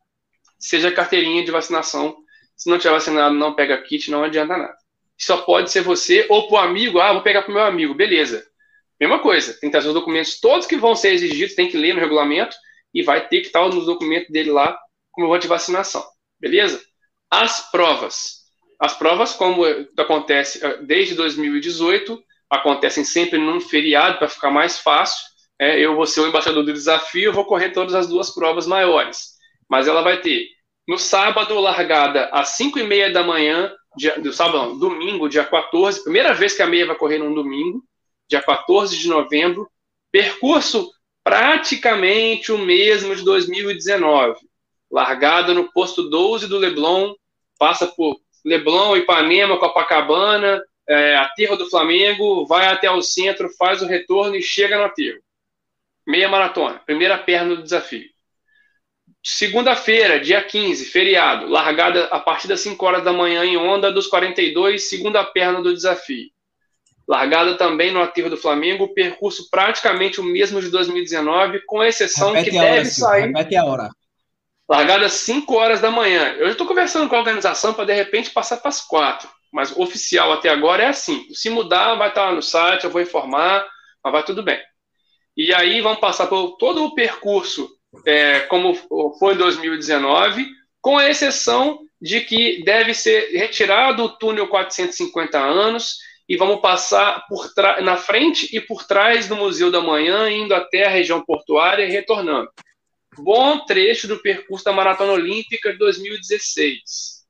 seja 0.60 0.88
a 0.88 0.94
carteirinha 0.94 1.44
de 1.44 1.50
vacinação. 1.50 2.16
Se 2.56 2.70
não 2.70 2.78
tiver 2.78 2.92
vacinado, 2.92 3.34
não 3.34 3.54
pega 3.54 3.82
kit, 3.82 4.08
não 4.08 4.22
adianta 4.22 4.56
nada. 4.56 4.76
Só 5.18 5.38
pode 5.38 5.68
ser 5.72 5.80
você 5.80 6.26
ou 6.28 6.48
o 6.48 6.56
amigo. 6.56 7.00
Ah, 7.00 7.12
vou 7.12 7.22
pegar 7.22 7.42
para 7.42 7.50
o 7.50 7.54
meu 7.54 7.64
amigo. 7.64 7.92
Beleza. 7.92 8.46
Mesma 9.00 9.18
coisa. 9.18 9.54
Tem 9.54 9.68
que 9.68 9.72
trazer 9.72 9.88
os 9.88 9.94
documentos 9.94 10.38
todos 10.38 10.64
que 10.64 10.76
vão 10.76 10.94
ser 10.94 11.12
exigidos, 11.12 11.56
tem 11.56 11.68
que 11.68 11.76
ler 11.76 11.92
no 11.92 12.00
regulamento 12.00 12.54
e 12.94 13.02
vai 13.02 13.26
ter 13.26 13.40
que 13.40 13.48
estar 13.48 13.68
nos 13.68 13.86
documentos 13.86 14.30
dele 14.30 14.52
lá 14.52 14.78
comprovante 15.10 15.42
de 15.42 15.48
vacinação. 15.48 16.04
Beleza? 16.38 16.80
As 17.28 17.68
provas. 17.72 18.41
As 18.82 18.94
provas, 18.94 19.32
como 19.32 19.62
acontece 19.96 20.58
eh, 20.66 20.78
desde 20.82 21.14
2018, 21.14 22.20
acontecem 22.50 23.04
sempre 23.04 23.38
num 23.38 23.60
feriado 23.60 24.18
para 24.18 24.28
ficar 24.28 24.50
mais 24.50 24.80
fácil. 24.80 25.24
É, 25.56 25.78
eu 25.78 25.94
vou 25.94 26.04
ser 26.04 26.18
o 26.20 26.26
embaixador 26.26 26.64
do 26.64 26.72
desafio, 26.72 27.32
vou 27.32 27.44
correr 27.44 27.70
todas 27.70 27.94
as 27.94 28.08
duas 28.08 28.34
provas 28.34 28.66
maiores. 28.66 29.34
Mas 29.70 29.86
ela 29.86 30.02
vai 30.02 30.20
ter 30.20 30.48
no 30.88 30.98
sábado, 30.98 31.54
largada 31.60 32.28
às 32.32 32.56
5 32.56 32.80
e 32.80 32.82
meia 32.82 33.08
da 33.12 33.22
manhã, 33.22 33.72
dia, 33.96 34.18
do 34.18 34.32
sábado, 34.32 34.76
domingo, 34.76 35.28
dia 35.28 35.44
14, 35.44 36.02
primeira 36.02 36.34
vez 36.34 36.52
que 36.52 36.62
a 36.62 36.66
meia 36.66 36.84
vai 36.84 36.96
correr 36.96 37.18
num 37.18 37.32
domingo, 37.32 37.84
dia 38.28 38.42
14 38.42 38.98
de 38.98 39.06
novembro. 39.06 39.70
Percurso 40.10 40.90
praticamente 41.22 42.50
o 42.50 42.58
mesmo 42.58 43.14
de 43.14 43.22
2019. 43.22 44.40
Largada 44.90 45.54
no 45.54 45.70
posto 45.72 46.10
12 46.10 46.48
do 46.48 46.58
Leblon, 46.58 47.14
passa 47.56 47.86
por 47.86 48.20
Leblon, 48.44 48.96
Ipanema, 48.96 49.58
Copacabana, 49.58 50.62
é, 50.88 51.16
aterro 51.16 51.56
do 51.56 51.68
Flamengo, 51.70 52.46
vai 52.46 52.66
até 52.66 52.90
o 52.90 53.02
centro, 53.02 53.48
faz 53.56 53.82
o 53.82 53.86
retorno 53.86 54.34
e 54.34 54.42
chega 54.42 54.76
no 54.76 54.84
aterro. 54.84 55.20
Meia 56.06 56.28
maratona, 56.28 56.80
primeira 56.84 57.16
perna 57.16 57.54
do 57.54 57.62
desafio. 57.62 58.10
Segunda-feira, 59.24 60.18
dia 60.18 60.42
15, 60.42 60.86
feriado, 60.86 61.46
largada 61.46 62.06
a 62.06 62.18
partir 62.18 62.48
das 62.48 62.60
5 62.60 62.84
horas 62.84 63.04
da 63.04 63.12
manhã 63.12 63.44
em 63.44 63.56
onda 63.56 63.92
dos 63.92 64.08
42, 64.08 64.88
segunda 64.88 65.22
perna 65.22 65.62
do 65.62 65.72
desafio. 65.72 66.28
Largada 67.06 67.56
também 67.56 67.92
no 67.92 68.02
aterro 68.02 68.30
do 68.30 68.36
Flamengo, 68.36 68.92
percurso 68.94 69.48
praticamente 69.48 70.20
o 70.20 70.24
mesmo 70.24 70.60
de 70.60 70.70
2019, 70.70 71.60
com 71.66 71.84
exceção 71.84 72.32
Repete 72.32 72.50
que 72.50 72.58
deve 72.58 72.78
hora, 72.78 72.84
sair. 72.84 73.26
Repete 73.26 73.56
a 73.56 73.64
hora. 73.64 73.90
Largada 74.72 75.04
às 75.04 75.12
5 75.12 75.54
horas 75.54 75.82
da 75.82 75.90
manhã. 75.90 76.34
Eu 76.38 76.48
estou 76.48 76.66
conversando 76.66 77.06
com 77.06 77.14
a 77.14 77.18
organização 77.18 77.74
para 77.74 77.84
de 77.84 77.92
repente 77.92 78.30
passar 78.30 78.56
para 78.56 78.70
as 78.70 78.80
4. 78.80 79.28
Mas 79.52 79.76
oficial 79.76 80.32
até 80.32 80.48
agora 80.48 80.84
é 80.84 80.86
assim. 80.86 81.26
Se 81.34 81.50
mudar, 81.50 81.94
vai 81.96 82.08
estar 82.08 82.24
lá 82.24 82.32
no 82.32 82.40
site, 82.40 82.84
eu 82.84 82.90
vou 82.90 83.02
informar, 83.02 83.68
mas 84.02 84.12
vai 84.14 84.24
tudo 84.24 84.42
bem. 84.42 84.58
E 85.36 85.52
aí 85.52 85.82
vamos 85.82 86.00
passar 86.00 86.26
por 86.26 86.56
todo 86.56 86.86
o 86.86 86.94
percurso 86.94 87.68
é, 88.06 88.40
como 88.40 88.74
foi 89.18 89.34
em 89.34 89.36
2019, 89.36 90.46
com 90.80 90.96
a 90.96 91.06
exceção 91.06 91.80
de 92.00 92.22
que 92.22 92.64
deve 92.64 92.94
ser 92.94 93.28
retirado 93.36 94.02
o 94.02 94.08
túnel 94.08 94.48
450 94.48 95.38
anos 95.38 95.98
e 96.26 96.34
vamos 96.34 96.62
passar 96.62 97.26
por 97.28 97.46
na 97.82 97.98
frente 97.98 98.48
e 98.56 98.58
por 98.58 98.84
trás 98.84 99.28
do 99.28 99.36
Museu 99.36 99.70
da 99.70 99.82
Manhã, 99.82 100.30
indo 100.30 100.54
até 100.54 100.86
a 100.86 100.90
região 100.90 101.22
portuária 101.22 101.84
e 101.84 101.90
retornando 101.90 102.48
bom 103.18 103.64
trecho 103.64 104.08
do 104.08 104.20
percurso 104.20 104.64
da 104.64 104.72
Maratona 104.72 105.12
Olímpica 105.12 105.72
de 105.72 105.78
2016. 105.78 107.22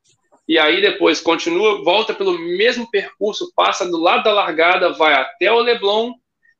E 0.48 0.58
aí 0.58 0.80
depois 0.80 1.20
continua, 1.20 1.82
volta 1.82 2.12
pelo 2.12 2.38
mesmo 2.38 2.90
percurso, 2.90 3.52
passa 3.54 3.86
do 3.86 3.98
lado 3.98 4.24
da 4.24 4.32
largada, 4.32 4.92
vai 4.92 5.14
até 5.14 5.50
o 5.52 5.60
Leblon, 5.60 6.12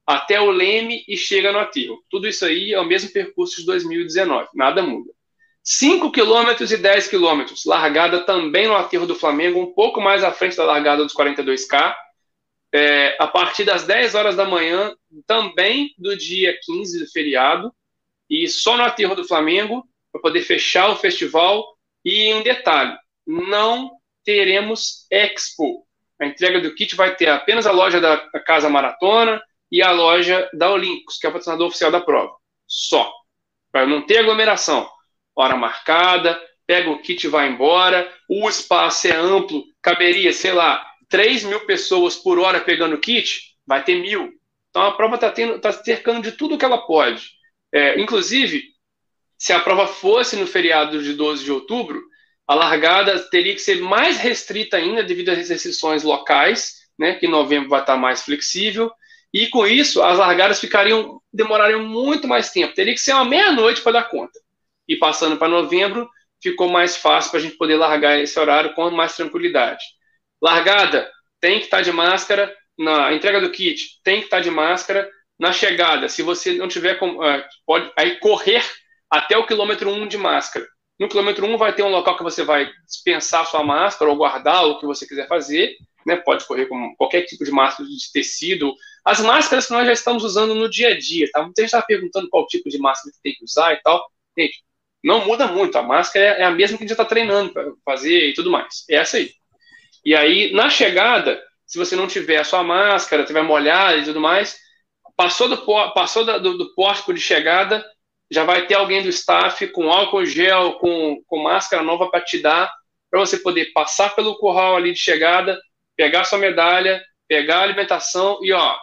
até 0.06 0.40
o 0.40 0.50
Leme 0.50 1.04
e 1.08 1.16
chega 1.16 1.52
no 1.52 1.58
aterro. 1.58 2.02
Tudo 2.08 2.28
isso 2.28 2.44
aí 2.44 2.72
é 2.72 2.80
o 2.80 2.86
mesmo 2.86 3.12
percurso 3.12 3.56
de 3.60 3.66
2019, 3.66 4.48
nada 4.54 4.82
muda. 4.82 5.10
5 5.64 6.10
km 6.10 6.60
e 6.60 6.76
10 6.76 7.08
km, 7.08 7.44
largada 7.66 8.24
também 8.24 8.66
no 8.66 8.74
aterro 8.74 9.06
do 9.06 9.14
Flamengo, 9.14 9.60
um 9.60 9.72
pouco 9.72 10.00
mais 10.00 10.24
à 10.24 10.32
frente 10.32 10.56
da 10.56 10.64
largada 10.64 11.04
dos 11.04 11.14
42K, 11.14 11.94
é, 12.74 13.16
a 13.20 13.26
partir 13.28 13.64
das 13.64 13.84
10 13.84 14.14
horas 14.14 14.34
da 14.34 14.44
manhã, 14.44 14.92
também 15.26 15.94
do 15.96 16.16
dia 16.16 16.58
15 16.64 16.98
do 16.98 17.10
feriado, 17.10 17.72
e 18.32 18.48
só 18.48 18.78
no 18.78 18.82
aterro 18.82 19.14
do 19.14 19.28
Flamengo 19.28 19.86
para 20.10 20.22
poder 20.22 20.40
fechar 20.40 20.88
o 20.88 20.96
festival. 20.96 21.62
E 22.02 22.32
um 22.32 22.42
detalhe: 22.42 22.96
não 23.26 23.92
teremos 24.24 25.06
Expo. 25.10 25.86
A 26.18 26.24
entrega 26.24 26.58
do 26.60 26.74
kit 26.74 26.96
vai 26.96 27.14
ter 27.14 27.28
apenas 27.28 27.66
a 27.66 27.72
loja 27.72 28.00
da 28.00 28.16
Casa 28.40 28.70
Maratona 28.70 29.42
e 29.70 29.82
a 29.82 29.90
loja 29.90 30.48
da 30.54 30.70
Olímpicos, 30.70 31.18
que 31.18 31.26
é 31.26 31.28
o 31.28 31.32
patrocinador 31.32 31.66
oficial 31.66 31.90
da 31.90 32.00
prova. 32.00 32.34
Só. 32.66 33.12
Para 33.70 33.86
não 33.86 34.06
ter 34.06 34.18
aglomeração. 34.18 34.88
Hora 35.34 35.56
marcada, 35.56 36.40
pega 36.66 36.90
o 36.90 37.02
kit 37.02 37.24
e 37.24 37.30
vai 37.30 37.48
embora. 37.48 38.10
O 38.28 38.48
espaço 38.48 39.08
é 39.08 39.12
amplo, 39.14 39.64
caberia, 39.82 40.32
sei 40.32 40.52
lá, 40.52 40.86
3 41.08 41.44
mil 41.44 41.60
pessoas 41.66 42.16
por 42.16 42.38
hora 42.38 42.60
pegando 42.60 42.94
o 42.94 43.00
kit, 43.00 43.56
vai 43.66 43.82
ter 43.82 43.96
mil. 43.96 44.32
Então 44.70 44.82
a 44.82 44.92
prova 44.92 45.16
está 45.16 45.30
tá 45.58 45.72
cercando 45.72 46.22
de 46.22 46.32
tudo 46.32 46.56
que 46.56 46.64
ela 46.64 46.86
pode. 46.86 47.41
É, 47.72 48.00
inclusive, 48.00 48.64
se 49.38 49.52
a 49.52 49.60
prova 49.60 49.86
fosse 49.86 50.36
no 50.36 50.46
feriado 50.46 51.02
de 51.02 51.14
12 51.14 51.44
de 51.44 51.50
outubro, 51.50 52.02
a 52.46 52.54
largada 52.54 53.18
teria 53.30 53.54
que 53.54 53.60
ser 53.60 53.80
mais 53.80 54.18
restrita 54.18 54.76
ainda 54.76 55.02
devido 55.02 55.30
às 55.30 55.48
restrições 55.48 56.02
locais, 56.02 56.82
né, 56.98 57.14
que 57.14 57.26
em 57.26 57.30
novembro 57.30 57.68
vai 57.68 57.80
estar 57.80 57.96
mais 57.96 58.22
flexível, 58.22 58.90
e 59.32 59.46
com 59.48 59.66
isso 59.66 60.02
as 60.02 60.18
largadas 60.18 60.60
ficariam 60.60 61.20
demorariam 61.32 61.82
muito 61.82 62.28
mais 62.28 62.50
tempo. 62.50 62.74
Teria 62.74 62.92
que 62.92 63.00
ser 63.00 63.14
uma 63.14 63.24
meia-noite 63.24 63.80
para 63.80 63.92
dar 63.92 64.04
conta. 64.04 64.38
E 64.86 64.96
passando 64.96 65.38
para 65.38 65.48
novembro, 65.48 66.08
ficou 66.42 66.68
mais 66.68 66.96
fácil 66.96 67.30
para 67.30 67.40
a 67.40 67.42
gente 67.42 67.56
poder 67.56 67.76
largar 67.76 68.20
esse 68.20 68.38
horário 68.38 68.74
com 68.74 68.90
mais 68.90 69.16
tranquilidade. 69.16 69.82
Largada 70.40 71.10
tem 71.40 71.58
que 71.58 71.64
estar 71.64 71.80
de 71.80 71.90
máscara, 71.92 72.54
na 72.78 73.12
entrega 73.12 73.40
do 73.40 73.50
kit 73.50 74.00
tem 74.02 74.18
que 74.18 74.24
estar 74.24 74.40
de 74.40 74.50
máscara, 74.50 75.08
na 75.42 75.52
chegada, 75.52 76.08
se 76.08 76.22
você 76.22 76.52
não 76.52 76.68
tiver 76.68 76.94
é, 76.94 77.48
pode 77.66 77.92
aí 77.98 78.20
correr 78.20 78.62
até 79.10 79.36
o 79.36 79.44
quilômetro 79.44 79.90
1 79.90 80.06
de 80.06 80.16
máscara. 80.16 80.64
No 81.00 81.08
quilômetro 81.08 81.44
1 81.44 81.58
vai 81.58 81.74
ter 81.74 81.82
um 81.82 81.88
local 81.88 82.16
que 82.16 82.22
você 82.22 82.44
vai 82.44 82.70
dispensar 82.86 83.44
sua 83.44 83.64
máscara 83.64 84.08
ou 84.08 84.16
guardar 84.16 84.64
o 84.64 84.78
que 84.78 84.86
você 84.86 85.04
quiser 85.04 85.26
fazer. 85.26 85.74
Né? 86.06 86.14
Pode 86.14 86.46
correr 86.46 86.66
com 86.66 86.94
qualquer 86.94 87.22
tipo 87.22 87.44
de 87.44 87.50
máscara 87.50 87.88
de 87.88 88.12
tecido. 88.12 88.72
As 89.04 89.18
máscaras 89.18 89.66
que 89.66 89.72
nós 89.72 89.84
já 89.84 89.92
estamos 89.92 90.22
usando 90.22 90.54
no 90.54 90.70
dia 90.70 90.90
a 90.90 90.98
dia. 90.98 91.28
Tá? 91.32 91.42
Muita 91.42 91.60
gente 91.60 91.74
está 91.74 91.82
perguntando 91.82 92.28
qual 92.30 92.46
tipo 92.46 92.70
de 92.70 92.78
máscara 92.78 93.12
que 93.12 93.20
tem 93.20 93.34
que 93.34 93.44
usar 93.44 93.72
e 93.72 93.82
tal. 93.82 94.00
Gente, 94.38 94.62
não 95.02 95.24
muda 95.26 95.48
muito. 95.48 95.76
A 95.76 95.82
máscara 95.82 96.24
é 96.24 96.44
a 96.44 96.52
mesma 96.52 96.78
que 96.78 96.84
a 96.84 96.86
gente 96.86 96.92
está 96.92 97.04
treinando 97.04 97.52
para 97.52 97.68
fazer 97.84 98.28
e 98.28 98.32
tudo 98.32 98.48
mais. 98.48 98.84
É 98.88 98.94
essa 98.94 99.16
aí. 99.16 99.32
E 100.04 100.14
aí, 100.14 100.52
na 100.52 100.70
chegada, 100.70 101.42
se 101.66 101.78
você 101.78 101.96
não 101.96 102.06
tiver 102.06 102.38
a 102.38 102.44
sua 102.44 102.62
máscara, 102.62 103.24
tiver 103.24 103.42
molhada 103.42 103.96
e 103.96 104.04
tudo 104.04 104.20
mais, 104.20 104.62
passou 105.16 105.48
do, 105.48 105.58
passou 105.92 106.24
do, 106.24 106.58
do 106.58 106.74
pórtico 106.74 107.12
de 107.12 107.20
chegada, 107.20 107.84
já 108.30 108.44
vai 108.44 108.66
ter 108.66 108.74
alguém 108.74 109.02
do 109.02 109.08
staff 109.08 109.66
com 109.68 109.92
álcool 109.92 110.24
gel, 110.24 110.74
com, 110.74 111.22
com 111.26 111.42
máscara 111.42 111.82
nova 111.82 112.10
para 112.10 112.24
te 112.24 112.38
dar, 112.38 112.72
para 113.10 113.20
você 113.20 113.36
poder 113.38 113.72
passar 113.74 114.14
pelo 114.14 114.38
curral 114.38 114.74
ali 114.74 114.92
de 114.92 114.98
chegada, 114.98 115.60
pegar 115.94 116.24
sua 116.24 116.38
medalha, 116.38 117.02
pegar 117.28 117.58
a 117.58 117.62
alimentação 117.62 118.38
e 118.42 118.52
ó, 118.52 118.76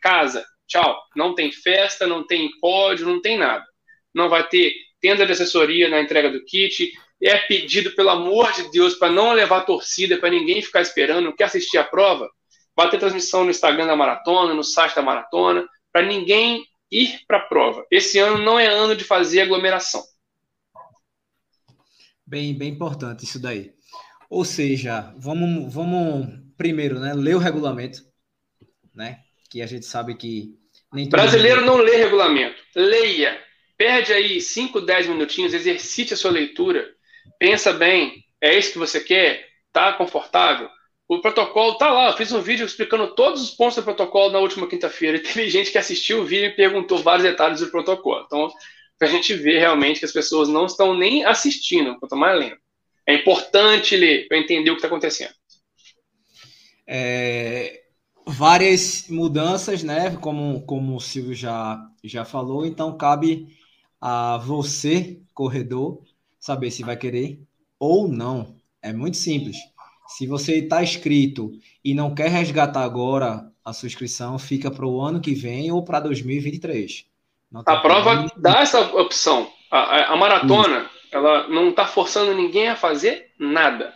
casa, 0.00 0.44
tchau. 0.66 0.98
Não 1.14 1.34
tem 1.34 1.52
festa, 1.52 2.06
não 2.06 2.26
tem 2.26 2.50
pódio, 2.60 3.06
não 3.06 3.20
tem 3.20 3.36
nada. 3.36 3.64
Não 4.14 4.28
vai 4.28 4.46
ter 4.48 4.72
tenda 5.00 5.26
de 5.26 5.32
assessoria 5.32 5.88
na 5.88 6.00
entrega 6.00 6.30
do 6.30 6.44
kit. 6.44 6.90
É 7.22 7.36
pedido, 7.36 7.94
pelo 7.94 8.10
amor 8.10 8.52
de 8.52 8.70
Deus, 8.70 8.94
para 8.94 9.12
não 9.12 9.32
levar 9.32 9.66
torcida, 9.66 10.16
para 10.16 10.30
ninguém 10.30 10.62
ficar 10.62 10.80
esperando, 10.80 11.34
quer 11.34 11.44
assistir 11.44 11.78
a 11.78 11.84
prova. 11.84 12.28
Vai 12.78 12.88
ter 12.88 13.00
transmissão 13.00 13.42
no 13.42 13.50
Instagram 13.50 13.88
da 13.88 13.96
maratona, 13.96 14.54
no 14.54 14.62
site 14.62 14.94
da 14.94 15.02
maratona, 15.02 15.68
para 15.92 16.06
ninguém 16.06 16.64
ir 16.88 17.18
para 17.26 17.38
a 17.38 17.40
prova. 17.40 17.84
Esse 17.90 18.20
ano 18.20 18.38
não 18.38 18.56
é 18.56 18.68
ano 18.68 18.94
de 18.94 19.02
fazer 19.02 19.40
aglomeração. 19.40 20.00
Bem, 22.24 22.56
bem 22.56 22.68
importante 22.68 23.24
isso 23.24 23.42
daí. 23.42 23.72
Ou 24.30 24.44
seja, 24.44 25.12
vamos, 25.18 25.74
vamos 25.74 26.28
primeiro, 26.56 27.00
né, 27.00 27.14
ler 27.14 27.34
o 27.34 27.40
regulamento, 27.40 27.98
né? 28.94 29.24
Que 29.50 29.60
a 29.60 29.66
gente 29.66 29.84
sabe 29.84 30.14
que 30.14 30.56
nem 30.92 31.08
brasileiro 31.08 31.62
mundo... 31.62 31.78
não 31.78 31.78
lê 31.78 31.96
regulamento. 31.96 32.62
Leia, 32.76 33.42
perde 33.76 34.12
aí 34.12 34.40
5, 34.40 34.82
10 34.82 35.08
minutinhos, 35.08 35.52
exercite 35.52 36.14
a 36.14 36.16
sua 36.16 36.30
leitura, 36.30 36.88
pensa 37.40 37.72
bem, 37.72 38.24
é 38.40 38.56
isso 38.56 38.70
que 38.70 38.78
você 38.78 39.00
quer? 39.00 39.48
Tá 39.72 39.94
confortável? 39.94 40.70
O 41.08 41.20
protocolo 41.20 41.78
tá 41.78 41.90
lá. 41.90 42.10
Eu 42.10 42.16
fiz 42.16 42.30
um 42.32 42.42
vídeo 42.42 42.66
explicando 42.66 43.14
todos 43.14 43.42
os 43.42 43.50
pontos 43.50 43.76
do 43.76 43.82
protocolo 43.82 44.30
na 44.30 44.38
última 44.38 44.68
quinta-feira. 44.68 45.16
E 45.16 45.20
teve 45.20 45.48
gente 45.48 45.72
que 45.72 45.78
assistiu 45.78 46.20
o 46.20 46.24
vídeo 46.24 46.48
e 46.48 46.54
perguntou 46.56 46.98
vários 46.98 47.24
detalhes 47.24 47.60
do 47.60 47.70
protocolo. 47.70 48.24
Então, 48.26 48.52
para 48.98 49.08
a 49.08 49.10
gente 49.10 49.32
ver 49.32 49.58
realmente 49.58 50.00
que 50.00 50.04
as 50.04 50.12
pessoas 50.12 50.48
não 50.48 50.66
estão 50.66 50.94
nem 50.94 51.24
assistindo, 51.24 51.98
quanto 51.98 52.14
mais 52.14 52.38
lendo. 52.38 52.58
É 53.06 53.14
importante 53.14 53.96
ler 53.96 54.28
para 54.28 54.36
entender 54.36 54.70
o 54.70 54.74
que 54.74 54.78
está 54.78 54.88
acontecendo. 54.88 55.32
É, 56.86 57.84
várias 58.26 59.06
mudanças, 59.08 59.82
né? 59.82 60.14
Como, 60.16 60.60
como 60.66 60.94
o 60.94 61.00
Silvio 61.00 61.34
já, 61.34 61.80
já 62.04 62.26
falou. 62.26 62.66
Então, 62.66 62.98
cabe 62.98 63.48
a 63.98 64.36
você, 64.36 65.18
corredor, 65.32 66.02
saber 66.38 66.70
se 66.70 66.82
vai 66.82 66.98
querer 66.98 67.40
ou 67.78 68.08
não. 68.08 68.56
É 68.82 68.92
muito 68.92 69.16
simples. 69.16 69.56
Se 70.08 70.26
você 70.26 70.56
está 70.56 70.82
inscrito 70.82 71.52
e 71.84 71.92
não 71.92 72.14
quer 72.14 72.30
resgatar 72.30 72.82
agora 72.82 73.52
a 73.62 73.72
sua 73.74 73.86
inscrição, 73.86 74.38
fica 74.38 74.70
para 74.70 74.86
o 74.86 75.00
ano 75.00 75.20
que 75.20 75.34
vem 75.34 75.70
ou 75.70 75.84
para 75.84 76.00
2023. 76.00 77.04
a 77.66 77.76
prova 77.76 78.26
dá 78.36 78.60
essa 78.60 78.80
opção. 78.96 79.52
A, 79.70 79.78
a, 79.78 80.12
a 80.14 80.16
maratona, 80.16 80.80
Isso. 80.80 80.90
ela 81.12 81.46
não 81.48 81.68
está 81.68 81.86
forçando 81.86 82.34
ninguém 82.34 82.68
a 82.68 82.76
fazer 82.76 83.30
nada. 83.38 83.92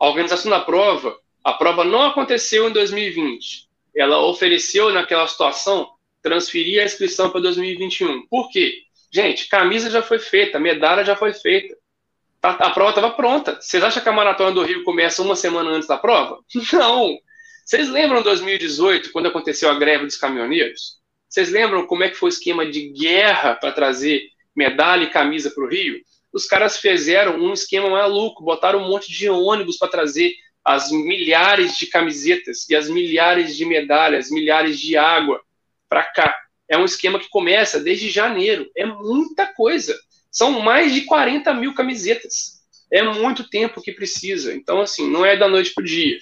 A 0.00 0.08
organização 0.08 0.50
da 0.50 0.60
prova, 0.60 1.16
a 1.44 1.52
prova 1.52 1.84
não 1.84 2.02
aconteceu 2.02 2.68
em 2.68 2.72
2020. 2.72 3.68
Ela 3.94 4.26
ofereceu 4.26 4.92
naquela 4.92 5.28
situação 5.28 5.88
transferir 6.20 6.82
a 6.82 6.84
inscrição 6.84 7.30
para 7.30 7.40
2021. 7.40 8.26
Por 8.26 8.50
quê? 8.50 8.82
Gente, 9.12 9.48
camisa 9.48 9.90
já 9.90 10.02
foi 10.02 10.18
feita, 10.18 10.58
medalha 10.58 11.04
já 11.04 11.14
foi 11.14 11.32
feita. 11.32 11.76
Tá, 12.40 12.52
a 12.52 12.70
prova 12.70 12.90
estava 12.90 13.10
pronta. 13.10 13.58
Vocês 13.60 13.82
acham 13.82 14.02
que 14.02 14.08
a 14.08 14.12
maratona 14.12 14.52
do 14.52 14.62
Rio 14.62 14.82
começa 14.82 15.22
uma 15.22 15.36
semana 15.36 15.70
antes 15.70 15.88
da 15.88 15.98
prova? 15.98 16.38
Não. 16.72 17.18
Vocês 17.64 17.88
lembram 17.88 18.22
2018, 18.22 19.12
quando 19.12 19.26
aconteceu 19.26 19.70
a 19.70 19.78
greve 19.78 20.06
dos 20.06 20.16
caminhoneiros? 20.16 20.98
Vocês 21.28 21.50
lembram 21.50 21.86
como 21.86 22.02
é 22.02 22.08
que 22.08 22.16
foi 22.16 22.28
o 22.28 22.32
esquema 22.32 22.66
de 22.66 22.88
guerra 22.90 23.54
para 23.54 23.70
trazer 23.70 24.22
medalha 24.56 25.04
e 25.04 25.10
camisa 25.10 25.50
para 25.50 25.64
o 25.64 25.68
Rio? 25.68 26.00
Os 26.32 26.46
caras 26.46 26.78
fizeram 26.78 27.36
um 27.36 27.52
esquema 27.52 27.90
maluco, 27.90 28.42
botaram 28.42 28.80
um 28.80 28.88
monte 28.88 29.12
de 29.12 29.28
ônibus 29.28 29.76
para 29.76 29.88
trazer 29.88 30.32
as 30.64 30.90
milhares 30.90 31.76
de 31.76 31.86
camisetas 31.86 32.68
e 32.68 32.74
as 32.74 32.88
milhares 32.88 33.56
de 33.56 33.64
medalhas, 33.64 34.30
milhares 34.30 34.78
de 34.78 34.96
água 34.96 35.40
para 35.88 36.04
cá. 36.04 36.36
É 36.68 36.78
um 36.78 36.84
esquema 36.84 37.18
que 37.18 37.28
começa 37.28 37.80
desde 37.80 38.10
janeiro. 38.10 38.70
É 38.76 38.86
muita 38.86 39.46
coisa. 39.46 39.96
São 40.30 40.60
mais 40.60 40.92
de 40.94 41.02
40 41.02 41.52
mil 41.54 41.74
camisetas. 41.74 42.60
É 42.92 43.02
muito 43.02 43.48
tempo 43.48 43.82
que 43.82 43.92
precisa. 43.92 44.54
Então, 44.54 44.80
assim, 44.80 45.08
não 45.08 45.24
é 45.24 45.36
da 45.36 45.48
noite 45.48 45.72
para 45.74 45.82
o 45.82 45.86
dia. 45.86 46.18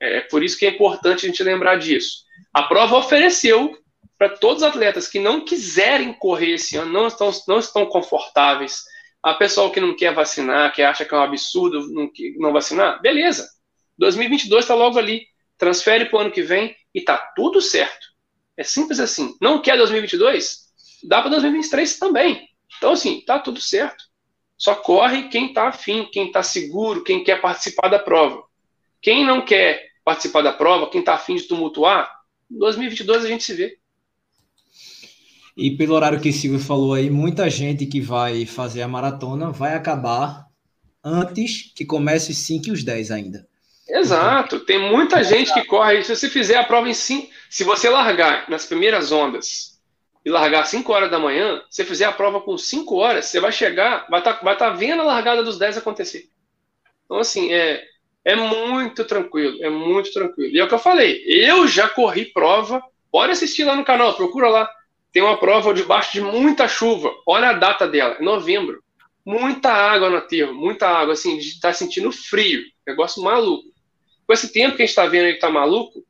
É 0.00 0.20
por 0.20 0.42
isso 0.42 0.58
que 0.58 0.66
é 0.66 0.70
importante 0.70 1.24
a 1.24 1.28
gente 1.28 1.42
lembrar 1.42 1.76
disso. 1.76 2.24
A 2.52 2.64
prova 2.64 2.96
ofereceu 2.96 3.78
para 4.18 4.28
todos 4.28 4.62
os 4.62 4.68
atletas 4.68 5.08
que 5.08 5.18
não 5.18 5.44
quiserem 5.44 6.12
correr 6.12 6.54
esse 6.54 6.76
ano, 6.76 6.92
não 6.92 7.06
estão, 7.08 7.30
não 7.48 7.58
estão 7.58 7.86
confortáveis, 7.86 8.84
a 9.22 9.34
pessoal 9.34 9.70
que 9.70 9.80
não 9.80 9.96
quer 9.96 10.12
vacinar, 10.12 10.72
que 10.72 10.82
acha 10.82 11.04
que 11.04 11.14
é 11.14 11.16
um 11.16 11.22
absurdo 11.22 11.92
não, 11.92 12.10
não 12.38 12.52
vacinar, 12.52 13.00
beleza. 13.00 13.48
2022 13.98 14.64
está 14.64 14.74
logo 14.74 14.98
ali. 14.98 15.26
Transfere 15.56 16.06
para 16.06 16.18
o 16.18 16.20
ano 16.22 16.32
que 16.32 16.42
vem 16.42 16.74
e 16.92 16.98
está 16.98 17.16
tudo 17.36 17.60
certo. 17.60 18.08
É 18.56 18.64
simples 18.64 18.98
assim. 18.98 19.36
Não 19.40 19.62
quer 19.62 19.76
2022? 19.76 20.62
Dá 21.04 21.20
para 21.20 21.30
2023 21.30 21.98
também. 21.98 22.48
Então, 22.82 22.94
assim, 22.94 23.20
tá 23.20 23.38
tudo 23.38 23.60
certo. 23.60 24.06
Só 24.58 24.74
corre 24.74 25.28
quem 25.28 25.52
tá 25.52 25.68
afim, 25.68 26.04
quem 26.12 26.32
tá 26.32 26.42
seguro, 26.42 27.04
quem 27.04 27.22
quer 27.22 27.40
participar 27.40 27.86
da 27.86 28.00
prova. 28.00 28.42
Quem 29.00 29.24
não 29.24 29.44
quer 29.44 29.80
participar 30.04 30.42
da 30.42 30.52
prova, 30.52 30.90
quem 30.90 31.00
tá 31.00 31.14
afim 31.14 31.36
de 31.36 31.44
tumultuar, 31.44 32.10
em 32.50 32.58
2022 32.58 33.24
a 33.24 33.28
gente 33.28 33.44
se 33.44 33.54
vê. 33.54 33.78
E 35.56 35.76
pelo 35.76 35.94
horário 35.94 36.20
que 36.20 36.30
o 36.30 36.32
Silvio 36.32 36.58
falou 36.58 36.94
aí, 36.94 37.08
muita 37.08 37.48
gente 37.48 37.86
que 37.86 38.00
vai 38.00 38.46
fazer 38.46 38.82
a 38.82 38.88
maratona 38.88 39.52
vai 39.52 39.76
acabar 39.76 40.46
antes 41.04 41.72
que 41.76 41.84
comece 41.84 42.32
os 42.32 42.38
5 42.38 42.66
e 42.66 42.72
os 42.72 42.82
10 42.82 43.12
ainda. 43.12 43.48
Exato. 43.88 44.58
Tem 44.58 44.90
muita 44.90 45.22
gente 45.22 45.54
que 45.54 45.64
corre. 45.66 46.02
Se 46.02 46.16
você 46.16 46.28
fizer 46.28 46.56
a 46.56 46.64
prova 46.64 46.88
em 46.88 46.94
5, 46.94 47.28
se 47.48 47.62
você 47.62 47.88
largar 47.88 48.50
nas 48.50 48.66
primeiras 48.66 49.12
ondas 49.12 49.71
e 50.24 50.30
largar 50.30 50.66
5 50.66 50.92
horas 50.92 51.10
da 51.10 51.18
manhã, 51.18 51.62
você 51.68 51.84
fizer 51.84 52.04
a 52.04 52.12
prova 52.12 52.40
com 52.40 52.56
5 52.56 52.94
horas, 52.96 53.26
você 53.26 53.40
vai 53.40 53.50
chegar, 53.50 54.06
vai 54.08 54.20
estar 54.20 54.34
tá, 54.34 54.44
vai 54.44 54.56
tá 54.56 54.70
vendo 54.70 55.02
a 55.02 55.06
largada 55.06 55.42
dos 55.42 55.58
10 55.58 55.78
acontecer. 55.78 56.28
Então, 57.04 57.18
assim, 57.18 57.52
é, 57.52 57.82
é 58.24 58.36
muito 58.36 59.04
tranquilo, 59.04 59.62
é 59.62 59.68
muito 59.68 60.12
tranquilo. 60.12 60.54
E 60.54 60.60
é 60.60 60.64
o 60.64 60.68
que 60.68 60.74
eu 60.74 60.78
falei, 60.78 61.22
eu 61.26 61.66
já 61.66 61.88
corri 61.88 62.26
prova, 62.26 62.82
pode 63.10 63.32
assistir 63.32 63.64
lá 63.64 63.74
no 63.74 63.84
canal, 63.84 64.14
procura 64.14 64.48
lá. 64.48 64.70
Tem 65.12 65.22
uma 65.22 65.36
prova 65.36 65.74
debaixo 65.74 66.12
de 66.12 66.20
muita 66.22 66.66
chuva, 66.66 67.12
olha 67.26 67.50
a 67.50 67.52
data 67.52 67.86
dela, 67.86 68.16
é 68.18 68.22
novembro. 68.22 68.82
Muita 69.24 69.70
água 69.70 70.08
no 70.08 70.16
aterro, 70.16 70.54
muita 70.54 70.88
água, 70.88 71.12
assim, 71.12 71.38
de 71.38 71.48
estar 71.48 71.68
tá 71.68 71.74
sentindo 71.74 72.10
frio, 72.10 72.62
negócio 72.86 73.22
maluco. 73.22 73.68
Com 74.26 74.32
esse 74.32 74.52
tempo 74.52 74.76
que 74.76 74.82
a 74.82 74.86
gente 74.86 74.90
está 74.90 75.06
vendo 75.06 75.28
que 75.28 75.34
está 75.34 75.50
maluco, 75.50 76.02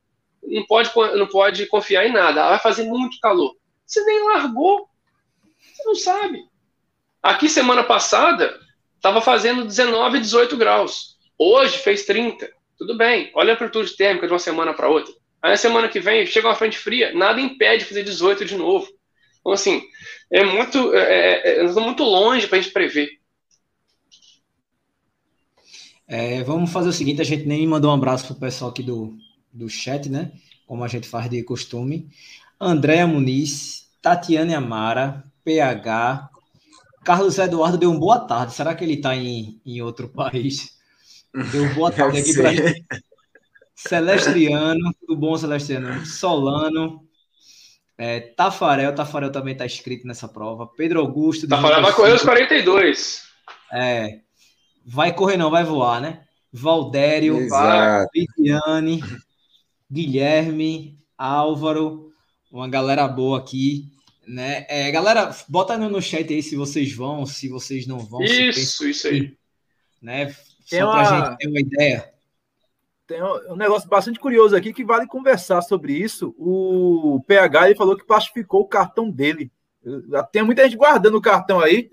não 0.42 0.64
pode, 0.66 0.90
não 1.16 1.26
pode 1.26 1.66
confiar 1.66 2.06
em 2.06 2.12
nada. 2.12 2.48
Vai 2.48 2.58
fazer 2.58 2.84
muito 2.84 3.18
calor. 3.20 3.54
Você 3.86 4.02
nem 4.04 4.24
largou. 4.24 4.88
Você 5.74 5.84
não 5.84 5.94
sabe. 5.94 6.44
Aqui, 7.22 7.48
semana 7.48 7.84
passada, 7.84 8.58
estava 8.96 9.20
fazendo 9.20 9.64
19, 9.64 10.20
18 10.20 10.56
graus. 10.56 11.16
Hoje 11.38 11.78
fez 11.78 12.04
30. 12.04 12.50
Tudo 12.78 12.96
bem. 12.96 13.30
Olha 13.34 13.52
a 13.52 13.54
amplitude 13.54 13.96
térmica 13.96 14.26
de 14.26 14.32
uma 14.32 14.38
semana 14.38 14.74
para 14.74 14.88
outra. 14.88 15.12
Aí, 15.42 15.50
na 15.50 15.56
semana 15.56 15.88
que 15.88 16.00
vem, 16.00 16.26
chega 16.26 16.48
uma 16.48 16.54
frente 16.54 16.78
fria, 16.78 17.12
nada 17.12 17.40
impede 17.40 17.82
de 17.82 17.88
fazer 17.88 18.04
18 18.04 18.44
de 18.44 18.56
novo. 18.56 18.88
Então, 19.40 19.52
assim, 19.52 19.82
é 20.30 20.44
muito, 20.44 20.94
é, 20.94 21.60
é, 21.60 21.72
muito 21.72 22.04
longe 22.04 22.46
para 22.46 22.58
a 22.58 22.60
gente 22.60 22.72
prever. 22.72 23.08
É, 26.06 26.42
vamos 26.44 26.72
fazer 26.72 26.88
o 26.88 26.92
seguinte: 26.92 27.20
a 27.20 27.24
gente 27.24 27.44
nem 27.44 27.66
mandou 27.66 27.90
um 27.90 27.94
abraço 27.94 28.26
para 28.26 28.36
o 28.36 28.40
pessoal 28.40 28.70
aqui 28.70 28.82
do, 28.82 29.16
do 29.52 29.68
chat, 29.68 30.08
né? 30.08 30.32
Como 30.66 30.84
a 30.84 30.88
gente 30.88 31.08
faz 31.08 31.28
de 31.28 31.42
costume. 31.42 32.08
Andréa 32.64 33.08
Muniz, 33.08 33.88
Tatiane 34.00 34.54
Amara, 34.54 35.24
PH, 35.44 36.30
Carlos 37.04 37.36
Eduardo 37.36 37.76
deu 37.76 37.90
um 37.90 37.98
boa 37.98 38.20
tarde. 38.20 38.54
Será 38.54 38.72
que 38.72 38.84
ele 38.84 38.94
está 38.94 39.16
em, 39.16 39.60
em 39.66 39.82
outro 39.82 40.08
país? 40.08 40.78
Deu 41.50 41.74
boa 41.74 41.90
tarde 41.92 42.20
aqui 42.20 42.32
para 42.34 42.52
Celestriano, 43.74 44.94
tudo 45.00 45.16
bom, 45.16 45.36
Celestriano? 45.36 46.06
Solano, 46.06 47.04
é, 47.98 48.20
Tafarel, 48.20 48.94
Tafarel 48.94 49.32
também 49.32 49.54
está 49.54 49.66
inscrito 49.66 50.06
nessa 50.06 50.28
prova. 50.28 50.68
Pedro 50.68 51.00
Augusto. 51.00 51.48
Tafarel 51.48 51.82
vai 51.82 51.92
correr 51.92 52.12
os 52.12 52.22
42. 52.22 53.22
É, 53.72 54.20
vai 54.86 55.12
correr 55.12 55.36
não, 55.36 55.50
vai 55.50 55.64
voar, 55.64 56.00
né? 56.00 56.22
Valdério, 56.52 57.38
Viviane, 58.14 59.02
Guilherme, 59.90 60.96
Álvaro, 61.18 62.11
uma 62.52 62.68
galera 62.68 63.08
boa 63.08 63.38
aqui, 63.38 63.88
né? 64.28 64.66
É, 64.68 64.90
galera, 64.90 65.34
bota 65.48 65.78
no, 65.78 65.88
no 65.88 66.02
chat 66.02 66.32
aí 66.32 66.42
se 66.42 66.54
vocês 66.54 66.92
vão, 66.92 67.24
se 67.24 67.48
vocês 67.48 67.86
não 67.86 67.98
vão. 67.98 68.22
Isso, 68.22 68.86
isso 68.86 69.08
aí. 69.08 69.34
Né? 70.00 70.34
Só 70.64 70.90
para 70.90 71.08
a 71.08 71.12
uma... 71.12 71.26
gente 71.28 71.38
ter 71.38 71.46
uma 71.46 71.60
ideia. 71.60 72.12
Tem 73.06 73.22
um 73.22 73.54
negócio 73.54 73.88
bastante 73.88 74.18
curioso 74.18 74.56
aqui 74.56 74.72
que 74.72 74.84
vale 74.84 75.06
conversar 75.06 75.62
sobre 75.62 75.92
isso. 75.92 76.34
O 76.36 77.22
PH 77.24 77.66
ele 77.66 77.76
falou 77.76 77.96
que 77.96 78.04
plastificou 78.04 78.62
o 78.62 78.66
cartão 78.66 79.08
dele. 79.08 79.52
Tem 80.32 80.42
muita 80.42 80.64
gente 80.64 80.76
guardando 80.76 81.16
o 81.16 81.22
cartão 81.22 81.60
aí, 81.60 81.88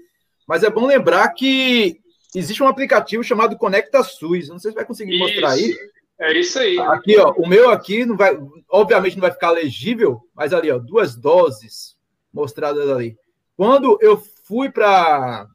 mas 0.47 0.63
é 0.63 0.71
bom 0.71 0.87
lembrar 0.87 1.27
que 1.33 2.01
existe 2.33 2.63
um 2.63 2.67
aplicativo 2.67 3.23
chamado 3.23 3.55
Conecta 3.59 4.03
SUS. 4.03 4.49
Não 4.49 4.57
sei 4.57 4.71
se 4.71 4.75
vai 4.75 4.85
conseguir 4.85 5.11
isso. 5.11 5.19
mostrar 5.19 5.51
aí. 5.51 5.77
É 6.19 6.33
isso 6.37 6.59
aí. 6.59 6.77
Aqui, 6.77 7.17
ó, 7.17 7.31
o 7.37 7.47
meu 7.47 7.69
aqui 7.69 8.05
não 8.05 8.17
vai, 8.17 8.37
obviamente 8.69 9.15
não 9.15 9.21
vai 9.21 9.31
ficar 9.31 9.51
legível, 9.51 10.21
mas 10.35 10.53
ali, 10.53 10.69
ó, 10.69 10.77
duas 10.77 11.15
doses 11.15 11.97
mostradas 12.33 12.89
ali. 12.89 13.17
Quando 13.55 13.97
eu 14.01 14.21
fui 14.43 14.69
para 14.69 15.47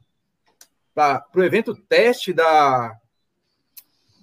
o 1.35 1.43
evento 1.43 1.75
teste 1.75 2.33
da, 2.33 2.95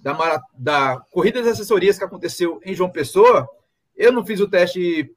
da, 0.01 0.41
da 0.53 1.01
Corrida 1.11 1.41
das 1.41 1.53
Assessorias 1.53 1.97
que 1.97 2.03
aconteceu 2.03 2.59
em 2.65 2.73
João 2.73 2.89
Pessoa, 2.89 3.47
eu 3.95 4.11
não 4.11 4.25
fiz 4.25 4.41
o 4.41 4.49
teste 4.49 5.09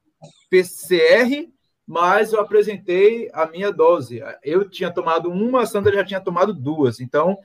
PCR, 0.49 1.51
mas 1.85 2.31
eu 2.31 2.39
apresentei 2.39 3.29
a 3.33 3.45
minha 3.45 3.71
dose. 3.71 4.21
Eu 4.41 4.69
tinha 4.69 4.91
tomado 4.91 5.29
uma, 5.29 5.63
a 5.63 5.65
Sandra 5.65 5.93
já 5.93 6.05
tinha 6.05 6.21
tomado 6.21 6.53
duas. 6.53 7.01
Então, 7.01 7.37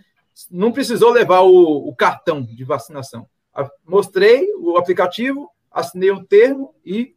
não 0.51 0.72
precisou 0.72 1.11
levar 1.11 1.41
o, 1.41 1.89
o 1.89 1.95
cartão 1.97 2.43
de 2.43 2.64
vacinação. 2.64 3.28
Mostrei 3.86 4.53
o 4.55 4.76
aplicativo, 4.76 5.50
assinei 5.70 6.11
o 6.11 6.16
um 6.16 6.24
termo 6.24 6.74
e 6.84 7.14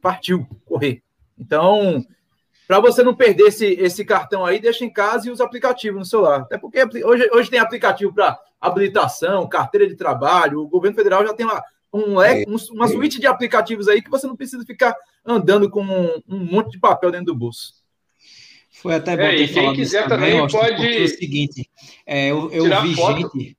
partiu 0.00 0.46
correr. 0.64 1.02
Então, 1.38 2.04
para 2.66 2.80
você 2.80 3.02
não 3.02 3.14
perder 3.14 3.48
esse, 3.48 3.66
esse 3.66 4.04
cartão 4.04 4.44
aí, 4.44 4.60
deixa 4.60 4.84
em 4.84 4.92
casa 4.92 5.28
e 5.28 5.30
usa 5.30 5.44
aplicativo 5.44 5.98
no 5.98 6.04
celular. 6.04 6.40
Até 6.40 6.58
porque 6.58 6.82
hoje, 7.04 7.28
hoje 7.32 7.50
tem 7.50 7.58
aplicativo 7.58 8.12
para 8.12 8.38
habilitação, 8.60 9.48
carteira 9.48 9.86
de 9.86 9.94
trabalho, 9.94 10.60
o 10.60 10.68
governo 10.68 10.96
federal 10.96 11.26
já 11.26 11.34
tem 11.34 11.46
uma, 11.46 11.62
um, 11.92 12.18
um, 12.18 12.56
uma 12.72 12.88
suíte 12.88 13.20
de 13.20 13.26
aplicativos 13.26 13.88
aí 13.88 14.02
que 14.02 14.10
você 14.10 14.26
não 14.26 14.36
precisa 14.36 14.64
ficar 14.64 14.96
andando 15.24 15.70
com 15.70 15.82
um, 15.82 16.22
um 16.28 16.38
monte 16.38 16.72
de 16.72 16.80
papel 16.80 17.10
dentro 17.10 17.26
do 17.26 17.34
bolso. 17.34 17.84
Foi 18.70 18.94
até 18.94 19.16
bom 19.16 19.22
é, 19.22 19.36
ter 19.36 19.48
quem 19.48 19.74
quiser 19.74 20.08
também, 20.08 20.32
também 20.32 20.48
pode. 20.48 20.86
É 20.86 21.04
o 21.04 21.08
seguinte, 21.08 21.70
é, 22.04 22.30
eu, 22.30 22.50
eu 22.50 22.82
vi 22.82 22.94
gente, 22.94 23.56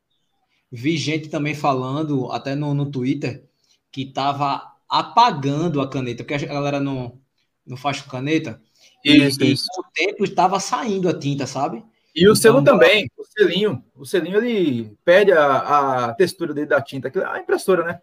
vi 0.76 0.98
gente 0.98 1.30
também 1.30 1.56
falando, 1.56 2.32
até 2.32 2.54
no, 2.54 2.74
no 2.74 2.86
Twitter, 2.92 3.46
que 3.92 4.02
estava 4.04 4.62
apagando 4.90 5.82
a 5.82 5.90
caneta, 5.90 6.24
porque 6.24 6.34
a 6.34 6.54
galera 6.54 6.80
não, 6.80 7.20
não 7.66 7.78
faz 7.78 8.02
com 8.02 8.10
caneta. 8.10 8.62
Isso, 9.04 9.44
e, 9.44 9.54
isso. 9.54 9.66
E 9.76 9.80
o 9.80 9.84
tempo 9.94 10.24
estava 10.24 10.60
saindo 10.60 11.08
a 11.08 11.18
tinta, 11.18 11.48
sabe? 11.48 11.84
E 12.16 12.28
o 12.28 12.36
selo 12.36 12.60
então, 12.60 12.78
também, 12.78 13.10
o 13.18 13.24
selinho. 13.26 13.84
O 13.96 14.06
selinho 14.06 14.38
ele 14.38 14.92
perde 15.04 15.32
a, 15.32 16.08
a 16.08 16.14
textura 16.14 16.54
dele 16.54 16.68
da 16.68 16.82
tinta, 16.82 17.10
que 17.10 17.20
é 17.20 17.26
a 17.26 17.40
impressora, 17.40 17.84
né? 17.84 18.02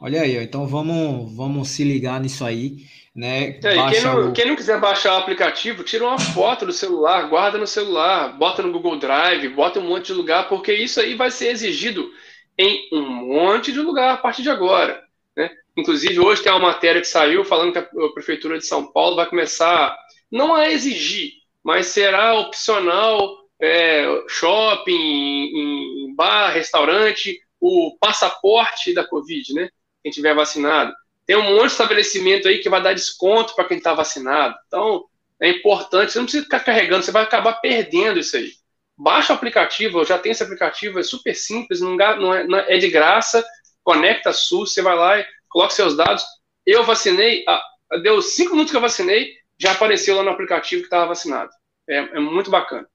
Olha 0.00 0.20
aí, 0.20 0.36
então 0.36 0.66
vamos, 0.66 1.34
vamos 1.34 1.70
se 1.70 1.82
ligar 1.82 2.20
nisso 2.20 2.44
aí, 2.44 2.84
né? 3.16 3.58
É, 3.64 3.90
quem, 3.90 4.00
não, 4.02 4.28
o... 4.28 4.32
quem, 4.32 4.46
não, 4.46 4.54
quiser 4.54 4.78
baixar 4.78 5.14
o 5.14 5.18
aplicativo, 5.18 5.82
tira 5.82 6.04
uma 6.04 6.18
foto 6.18 6.66
do 6.66 6.72
celular, 6.72 7.28
guarda 7.30 7.56
no 7.56 7.66
celular, 7.66 8.36
bota 8.36 8.62
no 8.62 8.70
Google 8.70 8.98
Drive, 8.98 9.48
bota 9.48 9.80
um 9.80 9.88
monte 9.88 10.08
de 10.08 10.12
lugar, 10.12 10.50
porque 10.50 10.74
isso 10.74 11.00
aí 11.00 11.14
vai 11.14 11.30
ser 11.30 11.48
exigido 11.48 12.12
em 12.58 12.86
um 12.92 13.08
monte 13.08 13.72
de 13.72 13.80
lugar 13.80 14.12
a 14.12 14.16
partir 14.18 14.42
de 14.42 14.50
agora. 14.50 15.02
Né? 15.34 15.50
Inclusive, 15.74 16.20
hoje 16.20 16.42
tem 16.42 16.52
uma 16.52 16.60
matéria 16.60 17.00
que 17.00 17.08
saiu 17.08 17.42
falando 17.42 17.72
que 17.72 17.78
a 17.78 17.88
Prefeitura 18.12 18.58
de 18.58 18.66
São 18.66 18.92
Paulo 18.92 19.16
vai 19.16 19.24
começar, 19.24 19.96
não 20.30 20.54
a 20.54 20.70
exigir, 20.70 21.32
mas 21.64 21.86
será 21.86 22.34
opcional 22.34 23.34
é, 23.58 24.06
shopping, 24.28 24.92
em, 24.92 26.04
em 26.04 26.14
bar, 26.14 26.50
restaurante, 26.50 27.40
o 27.58 27.96
passaporte 27.98 28.92
da 28.92 29.04
Covid, 29.04 29.54
né? 29.54 29.70
Quem 30.02 30.12
tiver 30.12 30.34
vacinado. 30.34 30.92
Tem 31.26 31.36
um 31.36 31.42
monte 31.42 31.66
de 31.66 31.72
estabelecimento 31.72 32.46
aí 32.46 32.58
que 32.58 32.70
vai 32.70 32.80
dar 32.80 32.94
desconto 32.94 33.54
para 33.54 33.64
quem 33.64 33.78
está 33.78 33.92
vacinado. 33.92 34.54
Então, 34.68 35.04
é 35.40 35.50
importante, 35.50 36.12
você 36.12 36.18
não 36.18 36.24
precisa 36.24 36.44
ficar 36.44 36.60
carregando, 36.60 37.04
você 37.04 37.10
vai 37.10 37.24
acabar 37.24 37.54
perdendo 37.54 38.20
isso 38.20 38.36
aí. 38.36 38.52
Baixa 38.96 39.32
o 39.32 39.36
aplicativo, 39.36 40.00
eu 40.00 40.04
já 40.04 40.18
tenho 40.18 40.32
esse 40.32 40.42
aplicativo, 40.42 40.98
é 40.98 41.02
super 41.02 41.34
simples, 41.34 41.80
não, 41.80 42.00
é, 42.00 42.46
não 42.46 42.56
é, 42.56 42.78
de 42.78 42.88
graça, 42.88 43.44
conecta 43.84 44.32
SUS, 44.32 44.72
você 44.72 44.80
vai 44.80 44.96
lá 44.96 45.18
e 45.18 45.26
coloca 45.48 45.74
seus 45.74 45.96
dados. 45.96 46.24
Eu 46.64 46.84
vacinei, 46.84 47.44
ah, 47.46 47.62
deu 48.02 48.22
cinco 48.22 48.52
minutos 48.52 48.70
que 48.70 48.76
eu 48.76 48.80
vacinei, 48.80 49.34
já 49.58 49.72
apareceu 49.72 50.16
lá 50.16 50.22
no 50.22 50.30
aplicativo 50.30 50.82
que 50.82 50.86
estava 50.86 51.08
vacinado. 51.08 51.50
É, 51.88 51.96
é, 51.96 52.20
muito 52.20 52.50
bacana. 52.50 52.86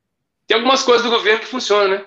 Tem 0.47 0.55
algumas 0.55 0.83
coisas 0.83 1.03
do 1.03 1.11
governo 1.11 1.39
que 1.39 1.45
funcionam, 1.45 1.89
né? 1.89 2.05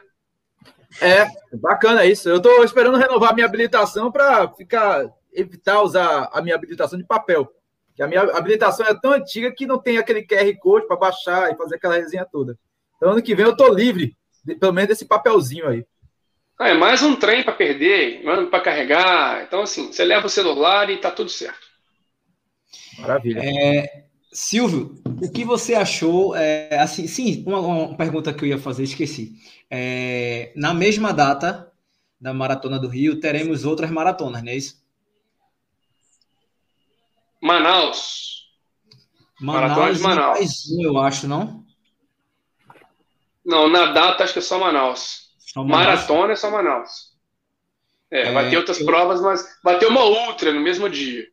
É, 1.01 1.27
bacana 1.57 2.05
isso. 2.05 2.29
Eu 2.29 2.37
estou 2.37 2.65
esperando 2.65 2.99
renovar 2.99 3.35
minha 3.35 3.47
habilitação 3.47 4.13
para 4.13 4.49
ficar 4.49 5.09
evitar 5.35 5.83
usar 5.83 6.31
a 6.33 6.41
minha 6.41 6.55
habilitação 6.55 6.99
de 6.99 7.05
papel. 7.05 7.51
Que 7.95 8.03
a 8.03 8.09
minha 8.09 8.23
habilitação 8.23 8.87
é 8.87 8.95
tão 8.95 9.13
antiga 9.13 9.53
que 9.53 9.67
não 9.67 9.79
tem 9.79 9.99
aquele 9.99 10.27
QR 10.27 10.53
Code 10.59 10.87
para 10.87 10.97
baixar 10.97 11.53
e 11.53 11.57
fazer 11.57 11.77
aquela 11.77 11.97
resenha 11.97 12.27
toda. 12.31 12.59
Então, 12.97 13.11
ano 13.11 13.23
que 13.23 13.35
vem 13.35 13.45
eu 13.45 13.53
estou 13.53 13.73
livre, 13.73 14.17
de, 14.45 14.55
pelo 14.55 14.73
menos 14.73 14.89
desse 14.89 15.05
papelzinho 15.05 15.69
aí. 15.69 15.85
Ah, 16.59 16.69
é 16.69 16.75
mais 16.75 17.03
um 17.03 17.17
trem 17.17 17.43
para 17.43 17.53
perder, 17.53 18.23
para 18.49 18.61
carregar. 18.61 19.43
Então, 19.43 19.63
assim, 19.63 19.93
você 19.93 20.05
leva 20.05 20.27
o 20.27 20.31
celular 20.31 20.89
e 20.89 20.95
está 20.95 21.11
tudo 21.11 21.31
certo. 21.31 21.67
Maravilha. 22.99 23.41
É, 23.43 24.05
Silvio, 24.33 24.95
o 25.23 25.31
que 25.31 25.45
você 25.45 25.75
achou? 25.75 26.35
É, 26.37 26.79
assim, 26.79 27.07
sim, 27.07 27.43
uma, 27.47 27.61
uma, 27.61 27.97
pergunta 27.97 28.33
que 28.33 28.45
eu 28.45 28.49
ia 28.49 28.59
fazer, 28.59 28.85
esqueci. 28.85 29.33
É, 29.71 30.53
na 30.55 30.73
mesma 30.73 31.13
data 31.13 31.71
da 32.21 32.33
Maratona 32.33 32.79
do 32.79 32.89
Rio, 32.89 33.21
teremos 33.21 33.65
outras 33.65 33.91
maratonas, 33.91 34.43
não 34.43 34.51
é 34.51 34.57
isso? 34.57 34.84
Manaus. 37.45 38.49
Manaus, 39.39 39.69
Maratona 39.69 39.95
de 39.95 40.01
Manaus. 40.01 40.39
Mais 40.39 40.71
um, 40.71 40.83
eu 40.83 40.99
acho, 40.99 41.29
não? 41.29 41.63
Não, 43.45 43.69
na 43.69 43.93
data 43.93 44.25
acho 44.25 44.33
que 44.33 44.39
é 44.39 44.43
só 44.43 44.59
Manaus. 44.59 45.35
Só 45.39 45.63
Manaus. 45.63 45.87
Maratona 45.87 46.33
é 46.33 46.37
só 46.37 46.51
Manaus. 46.51 47.13
É, 48.11 48.29
é 48.29 48.33
vai 48.33 48.49
ter 48.49 48.57
outras 48.57 48.81
eu... 48.81 48.87
provas, 48.87 49.21
mas 49.21 49.47
vai 49.63 49.79
ter 49.79 49.85
uma 49.85 50.03
outra 50.03 50.55
no 50.55 50.61
mesmo 50.61 50.89
dia. 50.89 51.27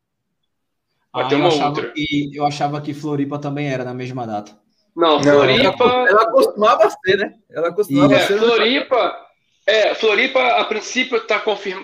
Vai 1.14 1.24
ah, 1.24 1.28
ter 1.30 1.36
uma 1.36 1.48
eu 1.48 1.64
outra. 1.64 1.94
Que, 1.94 2.30
eu 2.34 2.46
achava 2.46 2.82
que 2.82 2.94
Floripa 2.94 3.40
também 3.40 3.70
era 3.70 3.86
na 3.86 3.94
mesma 3.94 4.28
data. 4.28 4.60
Não, 4.94 5.24
Floripa. 5.24 5.86
Ela, 5.86 6.10
ela 6.10 6.32
costumava 6.32 6.90
ser, 6.90 7.18
né? 7.20 7.40
Ela 7.50 7.74
costumava 7.74 8.16
é, 8.16 8.20
ser. 8.28 8.38
Floripa. 8.38 9.31
É, 9.72 9.96
Floripa, 9.96 10.46
a 10.58 10.66
princípio, 10.66 11.16
está 11.16 11.42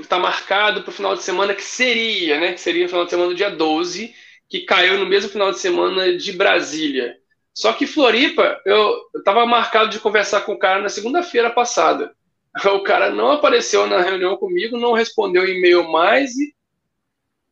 tá 0.10 0.20
marcado 0.20 0.84
para 0.84 0.90
o 0.90 0.94
final 0.94 1.16
de 1.16 1.24
semana 1.24 1.56
que 1.56 1.64
seria, 1.64 2.38
né? 2.38 2.52
Que 2.52 2.60
seria 2.60 2.86
o 2.86 2.90
final 2.90 3.06
de 3.06 3.12
semana 3.12 3.30
do 3.30 3.36
dia 3.36 3.50
12, 3.50 4.14
que 4.50 4.66
caiu 4.66 5.00
no 5.00 5.06
mesmo 5.06 5.30
final 5.30 5.54
de 5.54 5.60
semana 5.60 6.18
de 6.18 6.34
Brasília. 6.34 7.16
Só 7.54 7.72
que 7.72 7.88
Floripa, 7.88 8.62
eu 8.66 8.94
estava 9.16 9.46
marcado 9.46 9.90
de 9.90 10.02
conversar 10.02 10.42
com 10.42 10.52
o 10.52 10.60
cara 10.60 10.82
na 10.82 10.90
segunda-feira 10.90 11.50
passada. 11.50 12.14
o 12.76 12.84
cara 12.84 13.10
não 13.10 13.32
apareceu 13.32 13.88
na 13.88 14.02
reunião 14.02 14.36
comigo, 14.36 14.78
não 14.78 14.92
respondeu 14.92 15.48
e-mail 15.48 15.90
mais. 15.90 16.36
E... 16.36 16.54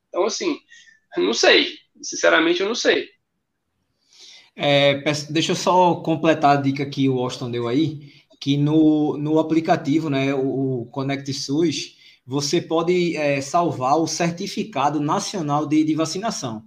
Então, 0.09 0.25
assim, 0.25 0.59
não 1.15 1.31
sei. 1.31 1.75
Sinceramente, 2.01 2.59
eu 2.59 2.67
não 2.67 2.75
sei. 2.75 3.07
É, 4.53 5.01
deixa 5.29 5.53
eu 5.53 5.55
só 5.55 5.95
completar 5.95 6.57
a 6.57 6.61
dica 6.61 6.86
que 6.86 7.07
o 7.07 7.19
Austin 7.19 7.49
deu 7.49 7.69
aí, 7.69 8.14
que 8.39 8.57
no, 8.57 9.17
no 9.17 9.39
aplicativo, 9.39 10.09
né, 10.09 10.33
o, 10.33 10.81
o 10.81 10.86
Connect 10.88 11.33
SUS, 11.33 11.97
você 12.25 12.61
pode 12.61 13.15
é, 13.15 13.39
salvar 13.41 13.97
o 13.97 14.07
certificado 14.07 14.99
nacional 14.99 15.65
de, 15.65 15.83
de 15.83 15.93
vacinação. 15.93 16.63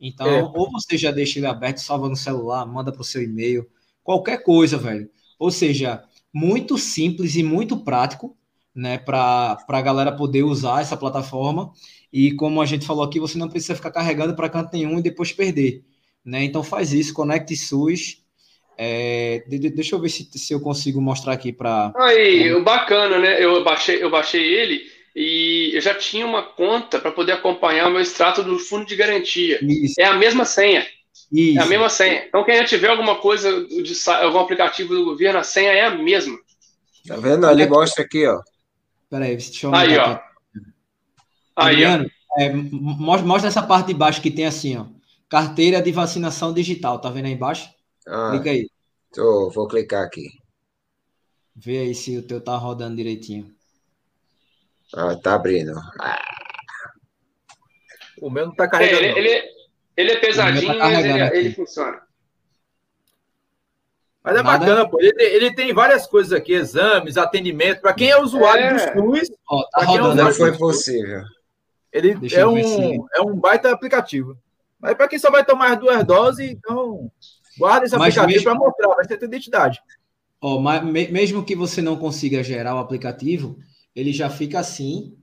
Então, 0.00 0.26
é. 0.26 0.42
ou 0.42 0.70
você 0.70 0.98
já 0.98 1.10
deixa 1.10 1.38
ele 1.38 1.46
aberto, 1.46 1.78
salva 1.78 2.08
no 2.08 2.16
celular, 2.16 2.66
manda 2.66 2.92
para 2.92 3.00
o 3.00 3.04
seu 3.04 3.22
e-mail, 3.22 3.66
qualquer 4.02 4.42
coisa, 4.42 4.76
velho. 4.76 5.08
Ou 5.38 5.50
seja, 5.50 6.02
muito 6.32 6.76
simples 6.76 7.34
e 7.36 7.42
muito 7.42 7.78
prático, 7.78 8.36
né, 8.74 8.98
para 8.98 9.56
a 9.66 9.82
galera 9.82 10.12
poder 10.12 10.42
usar 10.42 10.82
essa 10.82 10.96
plataforma. 10.96 11.72
E 12.12 12.32
como 12.32 12.60
a 12.60 12.66
gente 12.66 12.86
falou 12.86 13.04
aqui, 13.04 13.18
você 13.18 13.38
não 13.38 13.48
precisa 13.48 13.74
ficar 13.74 13.90
carregando 13.90 14.34
para 14.34 14.50
canto 14.50 14.72
nenhum 14.72 14.98
e 14.98 15.02
depois 15.02 15.32
perder. 15.32 15.84
Né? 16.24 16.44
Então 16.44 16.62
faz 16.62 16.92
isso, 16.92 17.14
conecte 17.14 17.56
SUS. 17.56 18.22
É, 18.78 19.42
deixa 19.46 19.94
eu 19.94 20.00
ver 20.00 20.10
se, 20.10 20.28
se 20.36 20.52
eu 20.52 20.60
consigo 20.60 21.00
mostrar 21.00 21.32
aqui 21.32 21.52
para. 21.52 21.92
Aí, 21.96 22.52
o 22.52 22.62
bacana, 22.62 23.18
né? 23.18 23.42
Eu 23.42 23.64
baixei, 23.64 24.02
eu 24.02 24.10
baixei 24.10 24.42
ele 24.42 24.82
e 25.14 25.70
eu 25.72 25.80
já 25.80 25.94
tinha 25.94 26.26
uma 26.26 26.42
conta 26.42 26.98
para 27.00 27.10
poder 27.10 27.32
acompanhar 27.32 27.88
o 27.88 27.90
meu 27.90 28.02
extrato 28.02 28.42
do 28.42 28.58
fundo 28.58 28.84
de 28.84 28.94
garantia. 28.94 29.58
Isso. 29.62 29.94
É 29.98 30.04
a 30.04 30.14
mesma 30.14 30.44
senha. 30.44 30.86
Isso. 31.32 31.58
É 31.58 31.62
a 31.62 31.66
mesma 31.66 31.88
senha. 31.88 32.26
Então, 32.28 32.44
quem 32.44 32.62
tiver 32.64 32.88
alguma 32.88 33.16
coisa, 33.16 33.50
de, 33.66 33.94
algum 34.10 34.40
aplicativo 34.40 34.94
do 34.94 35.06
governo, 35.06 35.38
a 35.38 35.42
senha 35.42 35.72
é 35.72 35.86
a 35.86 35.90
mesma. 35.90 36.38
Tá 37.08 37.16
vendo? 37.16 37.46
Ali 37.46 37.66
mostra 37.66 38.04
aqui, 38.04 38.26
ó. 38.26 38.42
Peraí, 39.08 39.36
deixa 39.36 39.66
eu 39.66 39.74
Aí, 39.74 39.96
ó. 39.96 40.18
Aí, 41.56 41.74
Adriano, 41.76 42.10
ó. 42.30 42.40
É, 42.42 42.52
mostra 42.52 43.48
essa 43.48 43.62
parte 43.62 43.86
de 43.86 43.94
baixo 43.94 44.20
que 44.20 44.30
tem 44.30 44.44
assim, 44.44 44.76
ó. 44.76 44.84
Carteira 45.30 45.80
de 45.80 45.90
vacinação 45.92 46.52
digital. 46.52 47.00
Tá 47.00 47.08
vendo 47.08 47.24
aí 47.24 47.32
embaixo? 47.32 47.70
Ah, 48.06 48.30
Clica 48.32 48.50
aí. 48.50 48.70
Tô, 49.12 49.50
vou 49.50 49.66
clicar 49.66 50.04
aqui. 50.04 50.28
Vê 51.54 51.78
aí 51.78 51.94
se 51.94 52.18
o 52.18 52.22
teu 52.22 52.40
tá 52.40 52.56
rodando 52.56 52.96
direitinho. 52.96 53.54
Ah, 54.94 55.16
tá 55.16 55.34
abrindo. 55.34 55.72
Ah. 56.00 56.22
O 58.20 58.30
meu 58.30 58.46
não 58.46 58.54
tá 58.54 58.68
carregando. 58.68 59.02
É, 59.02 59.18
ele, 59.18 59.18
ele, 59.18 59.50
ele 59.96 60.12
é 60.12 60.20
pesadinho, 60.20 60.78
tá 60.78 60.78
mas 60.78 61.04
ele, 61.04 61.36
ele, 61.36 61.54
funciona. 61.54 62.02
Mas 64.22 64.36
é 64.36 64.42
Nada. 64.42 64.58
bacana, 64.58 64.88
pô. 64.88 65.00
Ele, 65.00 65.14
ele, 65.22 65.54
tem 65.54 65.72
várias 65.72 66.06
coisas 66.06 66.32
aqui, 66.32 66.52
exames, 66.52 67.16
atendimento. 67.16 67.80
Para 67.80 67.94
quem 67.94 68.10
é 68.10 68.20
usuário 68.20 68.64
é. 68.64 68.94
do 68.94 69.16
SUS, 69.16 69.30
Ó, 69.48 69.64
tá 69.70 69.84
rodando, 69.84 70.20
é 70.20 70.24
não 70.24 70.32
foi 70.32 70.56
possível. 70.56 71.22
Ele 71.92 72.18
é 72.34 72.46
um, 72.46 73.06
é 73.14 73.20
um 73.22 73.34
baita 73.38 73.70
aplicativo. 73.70 74.36
Mas 74.78 74.94
para 74.94 75.08
quem 75.08 75.18
só 75.18 75.30
vai 75.30 75.44
tomar 75.44 75.72
as 75.72 75.78
duas 75.78 76.04
doses, 76.04 76.50
então 76.50 77.10
guarda 77.58 77.86
esse 77.86 77.94
aplicativo 77.94 78.26
mesmo... 78.26 78.44
para 78.44 78.54
mostrar, 78.54 78.94
vai 78.94 79.06
ter 79.06 79.16
tua 79.16 79.26
identidade. 79.26 79.80
Ó, 80.40 80.60
mas 80.60 80.82
mesmo 80.84 81.44
que 81.44 81.56
você 81.56 81.80
não 81.80 81.96
consiga 81.96 82.42
gerar 82.42 82.74
o 82.74 82.78
aplicativo, 82.78 83.58
ele 83.94 84.12
já 84.12 84.28
fica 84.28 84.58
assim 84.58 85.16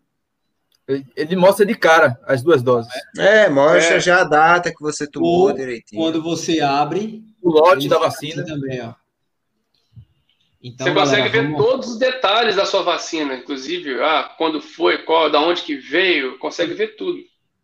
ele 1.15 1.35
mostra 1.35 1.65
de 1.65 1.75
cara 1.75 2.19
as 2.25 2.43
duas 2.43 2.61
doses. 2.61 2.91
É, 3.17 3.49
mostra 3.49 3.95
é. 3.95 3.99
já 3.99 4.21
a 4.21 4.25
data 4.25 4.69
que 4.69 4.81
você 4.81 5.07
tomou 5.07 5.47
Ou, 5.47 5.53
direitinho. 5.53 6.01
Quando 6.01 6.21
você 6.21 6.59
abre. 6.59 7.23
O 7.41 7.51
lote 7.51 7.87
da 7.87 7.97
vacina. 7.97 8.43
Assim 8.43 8.53
também, 8.53 8.81
ó. 8.81 8.93
Então, 10.61 10.87
você 10.87 10.93
consegue 10.93 11.29
galera, 11.29 11.31
ver 11.31 11.51
vamos... 11.51 11.65
todos 11.65 11.87
os 11.89 11.97
detalhes 11.97 12.55
da 12.55 12.65
sua 12.65 12.83
vacina, 12.83 13.35
inclusive, 13.35 14.01
ah, 14.01 14.33
quando 14.37 14.61
foi, 14.61 14.99
qual, 14.99 15.29
da 15.29 15.41
onde 15.41 15.61
que 15.61 15.75
veio, 15.75 16.39
consegue 16.39 16.73
ver 16.73 16.95
tudo. 16.95 17.19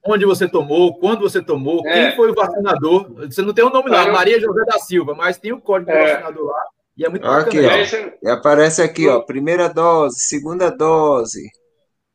Onde 0.05 0.25
você 0.25 0.47
tomou, 0.47 0.97
quando 0.97 1.21
você 1.21 1.41
tomou, 1.41 1.85
é. 1.85 1.93
quem 1.93 2.15
foi 2.15 2.31
o 2.31 2.35
vacinador. 2.35 3.13
Você 3.25 3.41
não 3.41 3.53
tem 3.53 3.65
o 3.65 3.69
nome 3.69 3.89
lá, 3.89 4.05
eu... 4.05 4.13
Maria 4.13 4.39
José 4.39 4.65
da 4.65 4.79
Silva, 4.79 5.13
mas 5.13 5.37
tem 5.37 5.51
o 5.51 5.59
código 5.59 5.91
é. 5.91 5.95
do 5.95 6.11
vacinador 6.11 6.45
lá. 6.45 6.63
E 6.97 7.05
é 7.05 7.09
muito 7.09 7.25
aqui, 7.25 7.61
bacana. 7.61 8.13
Ó, 8.23 8.27
e 8.27 8.29
aparece 8.29 8.81
aqui, 8.81 9.07
ó, 9.07 9.21
primeira 9.21 9.69
dose, 9.69 10.19
segunda 10.19 10.69
dose. 10.69 11.49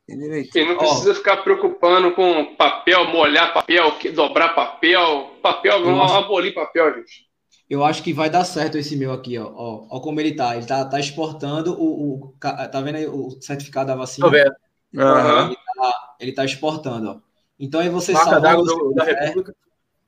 E 0.07 0.65
não 0.65 0.77
precisa 0.77 1.13
oh. 1.13 1.15
ficar 1.15 1.39
preocupando 1.39 2.13
com 2.13 2.55
papel, 2.57 3.07
molhar 3.07 3.55
papel, 3.55 3.97
dobrar 4.15 4.55
papel. 4.55 5.31
Papel, 5.43 5.83
vamos 5.83 6.05
acho... 6.05 6.15
abolir 6.15 6.53
papel, 6.53 6.95
gente. 6.97 7.25
Eu 7.71 7.83
acho 7.83 8.03
que 8.03 8.13
vai 8.13 8.29
dar 8.29 8.45
certo 8.45 8.77
esse 8.77 8.95
meu 8.97 9.13
aqui, 9.13 9.39
ó. 9.39 9.51
Ó, 9.55 9.87
ó 9.91 10.01
como 10.01 10.21
ele 10.21 10.35
tá. 10.35 10.55
Ele 10.55 10.67
tá, 10.67 10.85
tá 10.85 11.01
exportando 11.01 11.73
o, 11.73 12.27
o. 12.27 12.35
Tá 12.39 12.81
vendo 12.83 12.97
aí 12.97 13.07
o 13.07 13.31
certificado 13.41 13.87
da 13.87 13.97
vacina? 13.97 14.27
Tô 14.27 14.31
vendo. 14.31 14.53
Uhum. 14.95 15.47
Ele, 15.47 15.57
tá, 15.57 16.15
ele 16.21 16.33
tá 16.33 16.45
exportando, 16.45 17.11
ó. 17.11 17.34
Então 17.65 17.81
aí 17.81 17.89
você 17.89 18.13
Marca 18.13 18.31
salva. 18.31 18.63
Do, 18.63 18.93
da 18.95 19.05
República. 19.05 19.55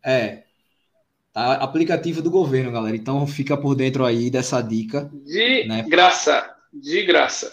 É. 0.04 0.42
Tá 1.32 1.54
aplicativo 1.54 2.20
do 2.20 2.30
governo, 2.30 2.70
galera. 2.70 2.96
Então 2.96 3.26
fica 3.26 3.56
por 3.56 3.74
dentro 3.74 4.04
aí 4.04 4.30
dessa 4.30 4.60
dica. 4.60 5.10
De 5.24 5.66
né? 5.66 5.82
graça. 5.88 6.54
De 6.72 7.02
graça. 7.04 7.50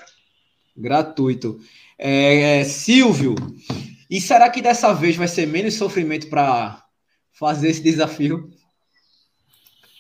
Gratuito. 0.76 1.60
É, 1.97 2.60
é, 2.60 2.64
Silvio, 2.66 3.36
e 4.10 4.20
será 4.20 4.49
que 4.49 4.62
dessa 4.62 4.91
vez 4.93 5.16
vai 5.16 5.28
ser 5.28 5.47
menos 5.47 5.76
sofrimento 5.76 6.28
para 6.28 6.84
fazer 7.32 7.70
esse 7.70 7.82
desafio? 7.82 8.49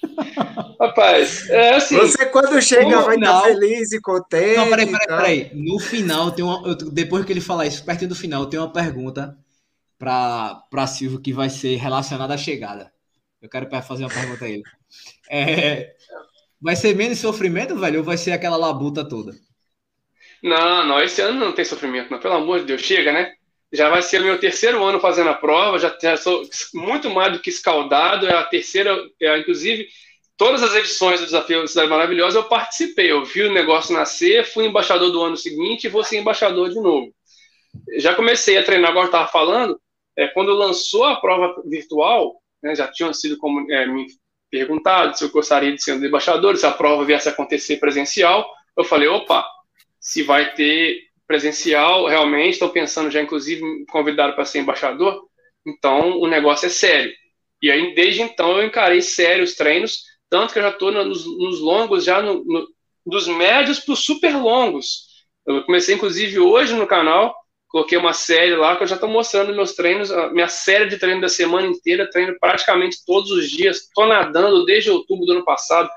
Rapaz, 0.79 1.49
é 1.49 1.75
assim. 1.75 1.95
Você, 1.95 2.25
quando 2.25 2.61
chega, 2.61 3.01
vai 3.01 3.15
final... 3.15 3.37
estar 3.37 3.53
feliz 3.53 3.91
e 3.93 4.01
contente. 4.01 4.57
Não, 4.57 4.69
peraí, 4.69 4.85
peraí, 4.85 5.07
peraí. 5.07 5.51
No 5.53 5.79
final, 5.79 6.31
tem 6.31 6.43
uma, 6.43 6.67
eu, 6.67 6.75
depois 6.75 7.23
que 7.23 7.31
ele 7.31 7.39
falar 7.39 7.67
isso, 7.67 7.85
perto 7.85 8.05
do 8.05 8.15
final, 8.15 8.47
tem 8.47 8.59
uma 8.59 8.71
pergunta 8.71 9.37
para 10.03 10.87
Silvio 10.87 11.21
que 11.21 11.31
vai 11.31 11.49
ser 11.49 11.75
relacionada 11.77 12.33
à 12.33 12.37
chegada. 12.37 12.91
Eu 13.41 13.49
quero 13.49 13.69
fazer 13.81 14.03
uma 14.03 14.13
pergunta 14.13 14.45
a 14.45 14.49
ele. 14.49 14.63
É, 15.29 15.95
vai 16.61 16.75
ser 16.75 16.95
menos 16.95 17.19
sofrimento, 17.19 17.77
velho, 17.77 17.99
ou 17.99 18.03
vai 18.03 18.17
ser 18.17 18.31
aquela 18.31 18.57
labuta 18.57 19.07
toda? 19.07 19.33
Não, 20.41 20.85
não, 20.85 21.01
esse 21.01 21.21
ano 21.21 21.39
não 21.39 21.53
tem 21.53 21.63
sofrimento, 21.63 22.11
não. 22.11 22.19
Pelo 22.19 22.35
amor 22.35 22.59
de 22.59 22.65
Deus, 22.65 22.81
chega, 22.81 23.13
né? 23.13 23.33
Já 23.71 23.89
vai 23.89 24.01
ser 24.01 24.21
o 24.21 24.25
meu 24.25 24.39
terceiro 24.39 24.83
ano 24.83 24.99
fazendo 24.99 25.29
a 25.29 25.33
prova, 25.33 25.79
já, 25.79 25.95
já 25.99 26.15
sou 26.17 26.43
muito 26.73 27.09
mais 27.09 27.33
do 27.33 27.39
que 27.39 27.49
escaldado. 27.49 28.27
É 28.27 28.35
a 28.35 28.43
terceira, 28.43 28.95
é, 29.21 29.39
inclusive, 29.39 29.87
todas 30.37 30.61
as 30.61 30.75
edições 30.75 31.19
do 31.19 31.25
Desafio 31.25 31.67
Cidade 31.67 31.89
Maravilhosa 31.89 32.39
eu 32.39 32.43
participei. 32.43 33.11
Eu 33.11 33.23
vi 33.23 33.43
o 33.43 33.53
negócio 33.53 33.93
nascer, 33.93 34.45
fui 34.45 34.65
embaixador 34.65 35.11
do 35.11 35.23
ano 35.23 35.37
seguinte 35.37 35.85
e 35.85 35.89
vou 35.89 36.03
ser 36.03 36.17
embaixador 36.17 36.69
de 36.69 36.75
novo. 36.75 37.13
Já 37.97 38.13
comecei 38.13 38.57
a 38.57 38.63
treinar, 38.63 38.91
agora 38.91 39.07
estava 39.07 39.27
falando, 39.27 39.79
é, 40.17 40.27
quando 40.27 40.53
lançou 40.53 41.03
a 41.05 41.15
prova 41.15 41.61
virtual, 41.65 42.35
né, 42.61 42.75
já 42.75 42.87
tinham 42.87 43.13
sido 43.13 43.37
como, 43.37 43.69
é, 43.71 43.85
me 43.85 44.07
perguntado 44.49 45.17
se 45.17 45.23
eu 45.23 45.29
gostaria 45.29 45.73
de 45.73 45.81
ser 45.81 45.93
um 45.93 46.05
embaixador, 46.05 46.55
se 46.55 46.65
a 46.65 46.71
prova 46.71 47.03
viesse 47.03 47.27
a 47.27 47.31
acontecer 47.31 47.77
presencial. 47.77 48.47
Eu 48.77 48.83
falei, 48.83 49.07
opa, 49.07 49.45
se 49.99 50.21
vai 50.21 50.53
ter 50.53 50.99
presencial 51.25 52.07
realmente, 52.07 52.53
estão 52.53 52.69
pensando 52.69 53.09
já, 53.09 53.21
inclusive, 53.21 53.61
me 53.61 53.85
convidaram 53.87 54.35
para 54.35 54.45
ser 54.45 54.59
embaixador, 54.59 55.23
então 55.65 56.19
o 56.19 56.27
negócio 56.27 56.67
é 56.67 56.69
sério. 56.69 57.11
E 57.61 57.71
aí, 57.71 57.95
desde 57.95 58.21
então, 58.21 58.59
eu 58.59 58.67
encarei 58.67 59.01
sério 59.01 59.43
os 59.43 59.55
treinos, 59.55 60.03
tanto 60.29 60.51
que 60.51 60.59
eu 60.59 60.63
já 60.63 60.69
estou 60.69 60.91
nos, 60.91 61.25
nos, 61.25 61.59
longos, 61.59 62.03
já 62.03 62.21
no, 62.21 62.43
no, 62.43 62.67
dos 63.05 63.27
médios 63.27 63.79
para 63.79 63.93
os 63.93 64.03
super 64.03 64.35
longos. 64.35 65.07
Eu 65.45 65.63
comecei, 65.63 65.95
inclusive, 65.95 66.39
hoje 66.39 66.73
no 66.75 66.85
canal, 66.85 67.33
coloquei 67.73 67.97
uma 67.97 68.13
série 68.13 68.55
lá 68.55 68.75
que 68.77 68.83
eu 68.83 68.87
já 68.87 68.93
estou 68.93 69.09
mostrando 69.09 69.55
meus 69.55 69.73
treinos, 69.73 70.11
minha 70.31 70.47
série 70.47 70.85
de 70.85 70.99
treino 70.99 71.21
da 71.21 71.27
semana 71.27 71.65
inteira, 71.65 72.07
treino 72.07 72.37
praticamente 72.39 73.03
todos 73.03 73.31
os 73.31 73.49
dias, 73.49 73.77
estou 73.77 74.05
nadando 74.05 74.63
desde 74.63 74.91
outubro 74.91 75.25
do 75.25 75.31
ano 75.31 75.43
passado, 75.43 75.89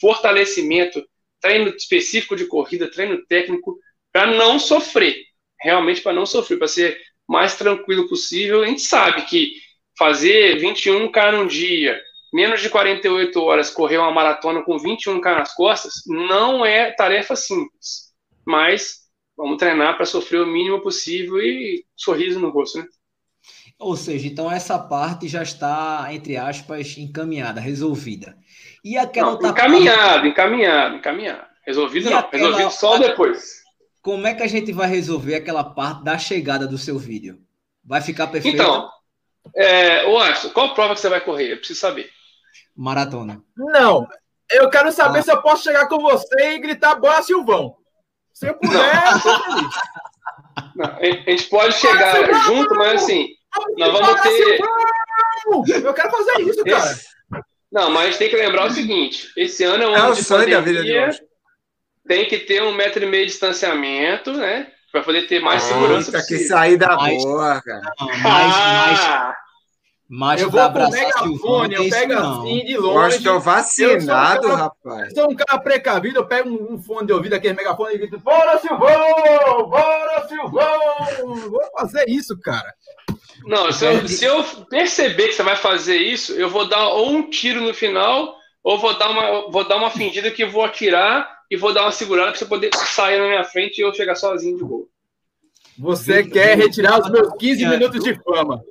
fortalecimento, 0.00 1.04
treino 1.40 1.68
específico 1.70 2.36
de 2.36 2.46
corrida, 2.46 2.88
treino 2.88 3.26
técnico, 3.26 3.76
para 4.12 4.28
não 4.28 4.60
sofrer, 4.60 5.16
realmente 5.60 6.00
para 6.00 6.12
não 6.12 6.24
sofrer, 6.24 6.58
para 6.58 6.68
ser 6.68 6.96
mais 7.28 7.56
tranquilo 7.56 8.08
possível. 8.08 8.62
A 8.62 8.66
gente 8.66 8.82
sabe 8.82 9.22
que 9.22 9.54
fazer 9.98 10.60
21K 10.60 11.32
num 11.32 11.48
dia, 11.48 12.00
menos 12.32 12.62
de 12.62 12.70
48 12.70 13.42
horas, 13.42 13.68
correr 13.68 13.98
uma 13.98 14.12
maratona 14.12 14.62
com 14.62 14.76
21K 14.76 15.24
nas 15.38 15.52
costas, 15.56 15.94
não 16.06 16.64
é 16.64 16.92
tarefa 16.92 17.34
simples. 17.34 18.14
Mas 18.46 19.05
vamos 19.36 19.58
treinar 19.58 19.96
para 19.96 20.06
sofrer 20.06 20.40
o 20.40 20.46
mínimo 20.46 20.80
possível 20.80 21.38
e 21.38 21.84
sorriso 21.94 22.40
no 22.40 22.50
rosto, 22.50 22.78
né? 22.78 22.86
Ou 23.78 23.94
seja, 23.94 24.26
então 24.26 24.50
essa 24.50 24.78
parte 24.78 25.28
já 25.28 25.42
está, 25.42 26.08
entre 26.10 26.36
aspas, 26.36 26.96
encaminhada, 26.96 27.60
resolvida. 27.60 28.36
E 28.82 28.96
aquela 28.96 29.32
não, 29.32 29.50
encaminhado, 29.50 30.12
parte... 30.12 30.28
encaminhado, 30.28 30.96
encaminhado. 30.96 31.46
Resolvido 31.66 32.06
e 32.06 32.10
não, 32.10 32.18
aquela... 32.18 32.42
resolvido 32.44 32.70
só 32.70 32.98
depois. 32.98 33.62
Como 34.00 34.26
é 34.26 34.34
que 34.34 34.42
a 34.42 34.46
gente 34.46 34.72
vai 34.72 34.88
resolver 34.88 35.34
aquela 35.34 35.64
parte 35.64 36.04
da 36.04 36.16
chegada 36.16 36.66
do 36.66 36.78
seu 36.78 36.98
vídeo? 36.98 37.38
Vai 37.84 38.00
ficar 38.00 38.28
perfeito? 38.28 38.54
Então, 38.54 38.88
é, 39.54 40.06
ô 40.06 40.18
Ashton, 40.18 40.50
qual 40.50 40.74
prova 40.74 40.94
que 40.94 41.00
você 41.00 41.08
vai 41.08 41.20
correr? 41.20 41.52
Eu 41.52 41.58
preciso 41.58 41.80
saber. 41.80 42.08
Maratona. 42.74 43.42
Não, 43.56 44.06
eu 44.50 44.70
quero 44.70 44.90
saber 44.92 45.18
ah. 45.18 45.22
se 45.22 45.30
eu 45.30 45.42
posso 45.42 45.64
chegar 45.64 45.88
com 45.88 45.98
você 45.98 46.54
e 46.54 46.58
gritar 46.58 46.94
boa 46.94 47.22
Silvão. 47.22 47.76
Se 48.36 48.48
eu 48.48 48.54
puder, 48.54 48.92
não, 50.76 50.84
a 50.84 51.30
gente 51.30 51.44
pode 51.44 51.72
chegar 51.74 52.34
junto, 52.42 52.74
mas 52.74 53.02
assim, 53.02 53.28
nós 53.78 53.90
vamos 53.90 54.20
ter. 54.20 54.60
Eu 55.82 55.94
quero 55.94 56.10
fazer 56.10 56.42
isso, 56.42 56.62
cara. 56.62 56.90
Esse... 56.90 57.06
Não, 57.72 57.88
mas 57.88 58.02
a 58.02 58.06
gente 58.10 58.18
tem 58.18 58.28
que 58.28 58.36
lembrar 58.36 58.66
o 58.66 58.70
seguinte: 58.70 59.32
esse 59.38 59.64
ano 59.64 59.84
é 59.84 59.88
um 59.88 59.96
é 59.96 60.00
ano 60.00 60.14
de 60.14 60.22
pandemia, 60.22 60.56
da 60.56 60.60
vida 60.60 60.84
de 60.84 61.22
tem 62.06 62.28
que 62.28 62.36
ter 62.40 62.62
um 62.62 62.74
metro 62.74 63.02
e 63.02 63.06
meio 63.06 63.24
de 63.24 63.32
distanciamento, 63.32 64.34
né? 64.34 64.70
Para 64.92 65.00
poder 65.02 65.26
ter 65.26 65.40
mais 65.40 65.64
ah, 65.64 65.68
segurança. 65.68 66.12
Tá 66.12 66.22
que 66.22 66.38
sair 66.40 66.76
da 66.76 66.94
boa, 66.94 67.62
cara. 67.62 67.80
mais, 68.22 68.22
mais, 68.22 69.34
mas 70.08 70.40
eu 70.40 70.48
vou 70.48 70.70
pro 70.70 70.88
megafone, 70.88 71.74
eu 71.74 71.90
pego 71.90 72.12
assim 72.12 72.64
de 72.64 72.76
longe. 72.76 73.16
Eu 73.16 73.18
estou 73.18 73.40
vacinado, 73.40 74.46
eu 74.46 74.54
rapaz. 74.54 75.12
Sou 75.12 75.30
um 75.30 75.34
cara 75.34 75.58
precavido, 75.60 76.20
eu 76.20 76.26
pego 76.26 76.48
um, 76.48 76.80
fone 76.80 77.08
de 77.08 77.12
ouvido, 77.12 77.34
aquele 77.34 77.54
megafone 77.54 77.94
e 77.94 77.98
grito: 77.98 78.18
Bora, 78.20 78.58
Silvão! 78.58 79.68
Bora, 79.68 80.28
Silvão! 80.28 81.50
Vou 81.50 81.70
fazer 81.76 82.08
isso, 82.08 82.38
cara. 82.38 82.72
Não, 83.44 83.70
se 83.72 83.84
eu, 83.84 84.08
se 84.08 84.24
eu 84.24 84.44
perceber 84.70 85.28
que 85.28 85.34
você 85.34 85.42
vai 85.42 85.56
fazer 85.56 85.96
isso, 85.96 86.32
eu 86.34 86.48
vou 86.48 86.68
dar 86.68 86.88
ou 86.88 87.10
um 87.10 87.28
tiro 87.28 87.60
no 87.60 87.74
final, 87.74 88.36
ou 88.62 88.78
vou 88.78 88.96
dar 88.96 89.10
uma, 89.10 89.50
vou 89.50 89.66
dar 89.66 89.76
uma 89.76 89.90
fingida 89.90 90.30
que 90.30 90.44
eu 90.44 90.50
vou 90.50 90.64
atirar 90.64 91.28
e 91.50 91.56
vou 91.56 91.72
dar 91.72 91.82
uma 91.82 91.92
segurada 91.92 92.30
para 92.30 92.38
você 92.38 92.46
poder 92.46 92.70
sair 92.74 93.18
na 93.18 93.26
minha 93.26 93.44
frente 93.44 93.78
e 93.78 93.82
eu 93.82 93.92
chegar 93.92 94.14
sozinho 94.14 94.56
de 94.56 94.64
boa. 94.64 94.86
Você 95.78 96.24
quer 96.24 96.56
retirar 96.56 97.00
os 97.00 97.10
meus 97.10 97.28
15 97.38 97.66
minutos 97.66 98.02
de 98.02 98.14
fama. 98.22 98.62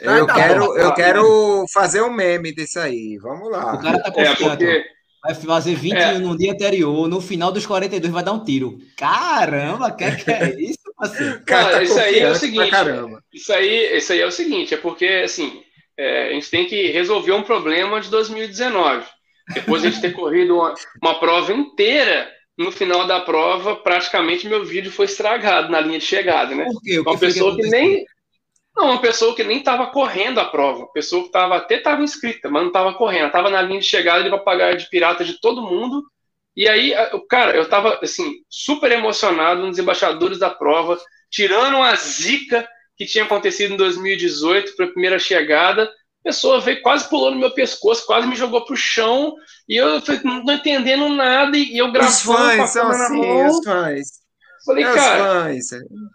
Eu, 0.00 0.26
tá 0.26 0.34
quero, 0.34 0.66
bom, 0.66 0.76
eu 0.76 0.94
quero 0.94 1.64
fazer 1.72 2.02
um 2.02 2.12
meme 2.12 2.54
disso 2.54 2.78
aí. 2.80 3.18
Vamos 3.18 3.50
lá. 3.50 3.74
O 3.74 3.78
cara 3.80 3.98
tá 3.98 4.12
é, 4.16 4.34
porque... 4.34 4.84
Vai 5.22 5.34
fazer 5.36 5.76
20 5.76 5.94
é. 5.94 6.18
no 6.18 6.36
dia 6.36 6.50
anterior, 6.50 7.08
no 7.08 7.20
final 7.20 7.52
dos 7.52 7.64
42 7.64 8.12
vai 8.12 8.24
dar 8.24 8.32
um 8.32 8.44
tiro. 8.44 8.78
Caramba, 8.96 9.92
que, 9.92 10.10
que 10.16 10.30
é 10.32 10.52
isso, 10.60 10.80
parceiro? 10.96 11.40
Cara, 11.44 11.70
tá 11.70 11.82
isso 11.84 12.00
aí 12.00 12.18
é 12.18 12.28
o 12.28 12.34
seguinte. 12.34 12.70
Isso 13.32 13.52
aí, 13.52 13.96
isso 13.96 14.12
aí 14.12 14.20
é 14.20 14.26
o 14.26 14.32
seguinte, 14.32 14.74
é 14.74 14.76
porque 14.76 15.06
assim, 15.24 15.62
é, 15.96 16.30
a 16.30 16.32
gente 16.32 16.50
tem 16.50 16.66
que 16.66 16.90
resolver 16.90 17.30
um 17.30 17.44
problema 17.44 18.00
de 18.00 18.10
2019. 18.10 19.04
Depois 19.54 19.82
de 19.82 19.88
a 19.88 19.90
gente 19.92 20.00
ter 20.00 20.12
corrido 20.12 20.56
uma, 20.56 20.74
uma 21.00 21.20
prova 21.20 21.52
inteira, 21.52 22.28
no 22.58 22.72
final 22.72 23.06
da 23.06 23.20
prova, 23.20 23.76
praticamente 23.76 24.48
meu 24.48 24.64
vídeo 24.64 24.90
foi 24.90 25.06
estragado 25.06 25.70
na 25.70 25.80
linha 25.80 26.00
de 26.00 26.04
chegada, 26.04 26.54
né? 26.54 26.64
Por 26.64 26.82
quê? 26.82 26.98
O 26.98 27.04
que 27.04 27.10
uma 27.10 27.18
pessoa 27.18 27.54
que, 27.54 27.62
que 27.62 27.68
nem 27.68 28.04
não, 28.74 28.90
uma 28.90 29.00
pessoa 29.00 29.34
que 29.34 29.44
nem 29.44 29.58
estava 29.58 29.88
correndo 29.88 30.40
a 30.40 30.44
prova, 30.44 30.86
pessoa 30.88 31.24
que 31.24 31.30
tava, 31.30 31.56
até 31.56 31.76
estava 31.76 32.02
inscrita, 32.02 32.48
mas 32.48 32.62
não 32.62 32.68
estava 32.68 32.94
correndo, 32.94 33.26
estava 33.26 33.50
na 33.50 33.60
linha 33.60 33.80
de 33.80 33.86
chegada 33.86 34.24
de 34.24 34.30
papagaio 34.30 34.78
de 34.78 34.88
pirata 34.88 35.24
de 35.24 35.38
todo 35.40 35.62
mundo. 35.62 36.02
E 36.56 36.68
aí, 36.68 36.94
cara, 37.28 37.54
eu 37.54 37.62
estava 37.62 37.98
assim, 38.02 38.36
super 38.48 38.90
emocionado 38.92 39.66
nos 39.66 39.78
embaixadores 39.78 40.38
da 40.38 40.50
prova, 40.50 40.98
tirando 41.30 41.78
a 41.78 41.94
zica 41.94 42.66
que 42.96 43.06
tinha 43.06 43.24
acontecido 43.24 43.74
em 43.74 43.76
2018 43.76 44.76
para 44.76 44.86
a 44.86 44.90
primeira 44.90 45.18
chegada. 45.18 45.84
A 45.84 46.28
pessoa 46.28 46.60
veio 46.60 46.80
quase 46.82 47.08
pulou 47.08 47.30
no 47.30 47.38
meu 47.38 47.50
pescoço, 47.50 48.06
quase 48.06 48.26
me 48.26 48.36
jogou 48.36 48.64
pro 48.64 48.76
chão, 48.76 49.34
e 49.68 49.76
eu 49.76 50.00
não 50.24 50.44
tô 50.44 50.52
entendendo 50.52 51.08
nada, 51.08 51.56
e 51.56 51.76
eu 51.76 51.90
gravando 51.90 52.12
os 52.12 52.22
fãs 52.22 52.70
são 52.70 52.88
assim, 52.88 53.42
os 53.44 53.64
fãs. 53.64 54.21
Falei, 54.64 54.84
é 54.84 54.94
cara. 54.94 55.50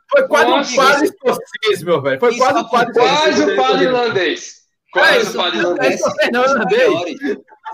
Foi 0.09 0.27
quase 0.27 0.51
um 0.51 0.75
quase 0.75 1.05
escocês, 1.05 1.83
meu 1.83 2.01
velho. 2.01 2.19
Foi 2.19 2.37
quase 2.37 2.59
um 2.59 2.63
quase 2.63 2.93
Quase 2.93 3.43
o 3.43 3.55
quase 3.55 3.83
irlandês. 3.83 4.55
Quase 4.91 5.29
o 5.29 5.33
quase 5.33 5.57
irlandês. 5.57 6.01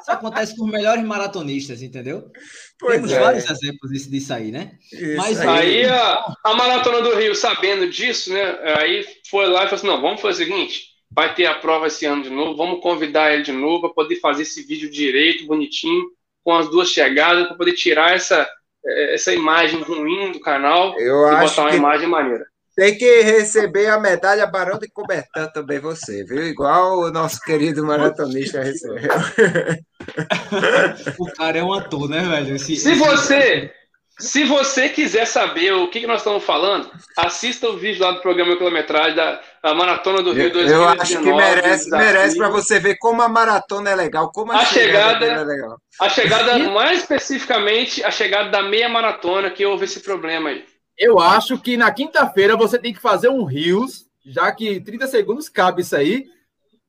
Isso 0.01 0.11
acontece 0.11 0.57
com 0.57 0.65
os 0.65 0.71
melhores 0.71 1.03
maratonistas, 1.03 1.81
entendeu? 1.81 2.31
Pois 2.79 2.95
Temos 2.95 3.11
é. 3.11 3.19
vários 3.19 3.49
exemplos 3.49 3.91
disso, 3.91 4.09
disso 4.09 4.33
aí, 4.33 4.51
né? 4.51 4.77
Isso 4.91 5.15
Mas 5.15 5.39
aí 5.39 5.85
a, 5.85 6.35
a, 6.43 6.55
Maratona 6.55 7.01
do 7.01 7.15
Rio, 7.15 7.35
sabendo 7.35 7.87
disso, 7.87 8.33
né? 8.33 8.75
Aí 8.79 9.05
foi 9.29 9.47
lá 9.47 9.61
e 9.63 9.67
falou 9.67 9.75
assim: 9.75 9.87
não, 9.87 10.01
vamos 10.01 10.19
fazer 10.19 10.43
o 10.43 10.47
seguinte: 10.47 10.87
vai 11.09 11.33
ter 11.33 11.45
a 11.45 11.55
prova 11.55 11.87
esse 11.87 12.05
ano 12.05 12.23
de 12.23 12.29
novo, 12.29 12.57
vamos 12.57 12.81
convidar 12.81 13.31
ele 13.31 13.43
de 13.43 13.51
novo 13.51 13.81
para 13.81 13.93
poder 13.93 14.15
fazer 14.17 14.41
esse 14.41 14.63
vídeo 14.63 14.89
direito, 14.89 15.45
bonitinho, 15.45 16.03
com 16.43 16.53
as 16.53 16.69
duas 16.69 16.89
chegadas, 16.89 17.47
para 17.47 17.55
poder 17.55 17.73
tirar 17.73 18.13
essa 18.13 18.41
é, 18.41 18.47
essa 18.85 19.33
imagem 19.33 19.81
ruim 19.81 20.31
do 20.31 20.39
canal 20.39 20.97
eu 20.99 21.27
e 21.27 21.35
acho 21.35 21.55
botar 21.55 21.69
uma 21.69 21.75
imagem 21.75 22.07
maneira. 22.07 22.45
Tem 22.75 22.97
que 22.97 23.21
receber 23.21 23.87
a 23.87 23.99
medalha 23.99 24.47
Barão 24.47 24.79
de 24.79 24.89
Cobertão 24.89 25.47
também 25.53 25.79
você, 25.79 26.23
viu? 26.23 26.43
Igual 26.43 27.01
o 27.01 27.11
nosso 27.11 27.39
querido 27.41 27.85
maratonista 27.85 28.63
recebeu. 28.63 29.11
o 31.19 31.31
cara 31.33 31.59
é 31.59 31.63
um 31.63 31.71
ator, 31.71 32.09
né, 32.09 32.27
velho? 32.27 32.55
Esse, 32.55 32.75
Se 32.75 32.95
você 32.95 33.71
se 34.19 34.43
você 34.43 34.89
quiser 34.89 35.25
saber 35.25 35.73
o 35.73 35.89
que, 35.89 36.01
que 36.01 36.07
nós 36.07 36.21
estamos 36.21 36.43
falando, 36.43 36.89
assista 37.17 37.67
o 37.67 37.77
vídeo 37.77 38.03
lá 38.03 38.11
do 38.11 38.21
programa 38.21 38.55
Quilometragem 38.55 39.15
da, 39.15 39.41
Maratona 39.73 40.21
do 40.21 40.33
Rio 40.33 40.51
2019. 40.51 40.73
Eu 40.73 41.01
acho 41.01 41.19
que 41.19 41.33
merece, 41.33 41.89
merece 41.89 42.37
para 42.37 42.49
você 42.49 42.79
ver 42.79 42.97
como 42.99 43.21
a 43.21 43.27
maratona 43.27 43.89
é 43.89 43.95
legal, 43.95 44.31
como 44.31 44.51
a, 44.51 44.57
a 44.57 44.65
chegada, 44.65 45.25
chegada 45.25 45.41
é 45.41 45.43
legal. 45.43 45.77
A 45.99 46.09
chegada, 46.09 46.59
mais 46.69 46.99
especificamente, 46.99 48.03
a 48.03 48.11
chegada 48.11 48.49
da 48.49 48.61
meia 48.61 48.87
maratona, 48.87 49.49
que 49.49 49.65
houve 49.65 49.85
esse 49.85 49.99
problema 49.99 50.49
aí. 50.49 50.63
Eu 50.97 51.19
acho 51.19 51.57
que 51.57 51.75
na 51.75 51.91
quinta-feira 51.91 52.55
você 52.55 52.77
tem 52.77 52.93
que 52.93 53.01
fazer 53.01 53.29
um 53.29 53.43
Rios, 53.43 54.05
já 54.23 54.51
que 54.51 54.79
30 54.79 55.07
segundos 55.07 55.49
cabe 55.49 55.81
isso 55.81 55.95
aí. 55.95 56.25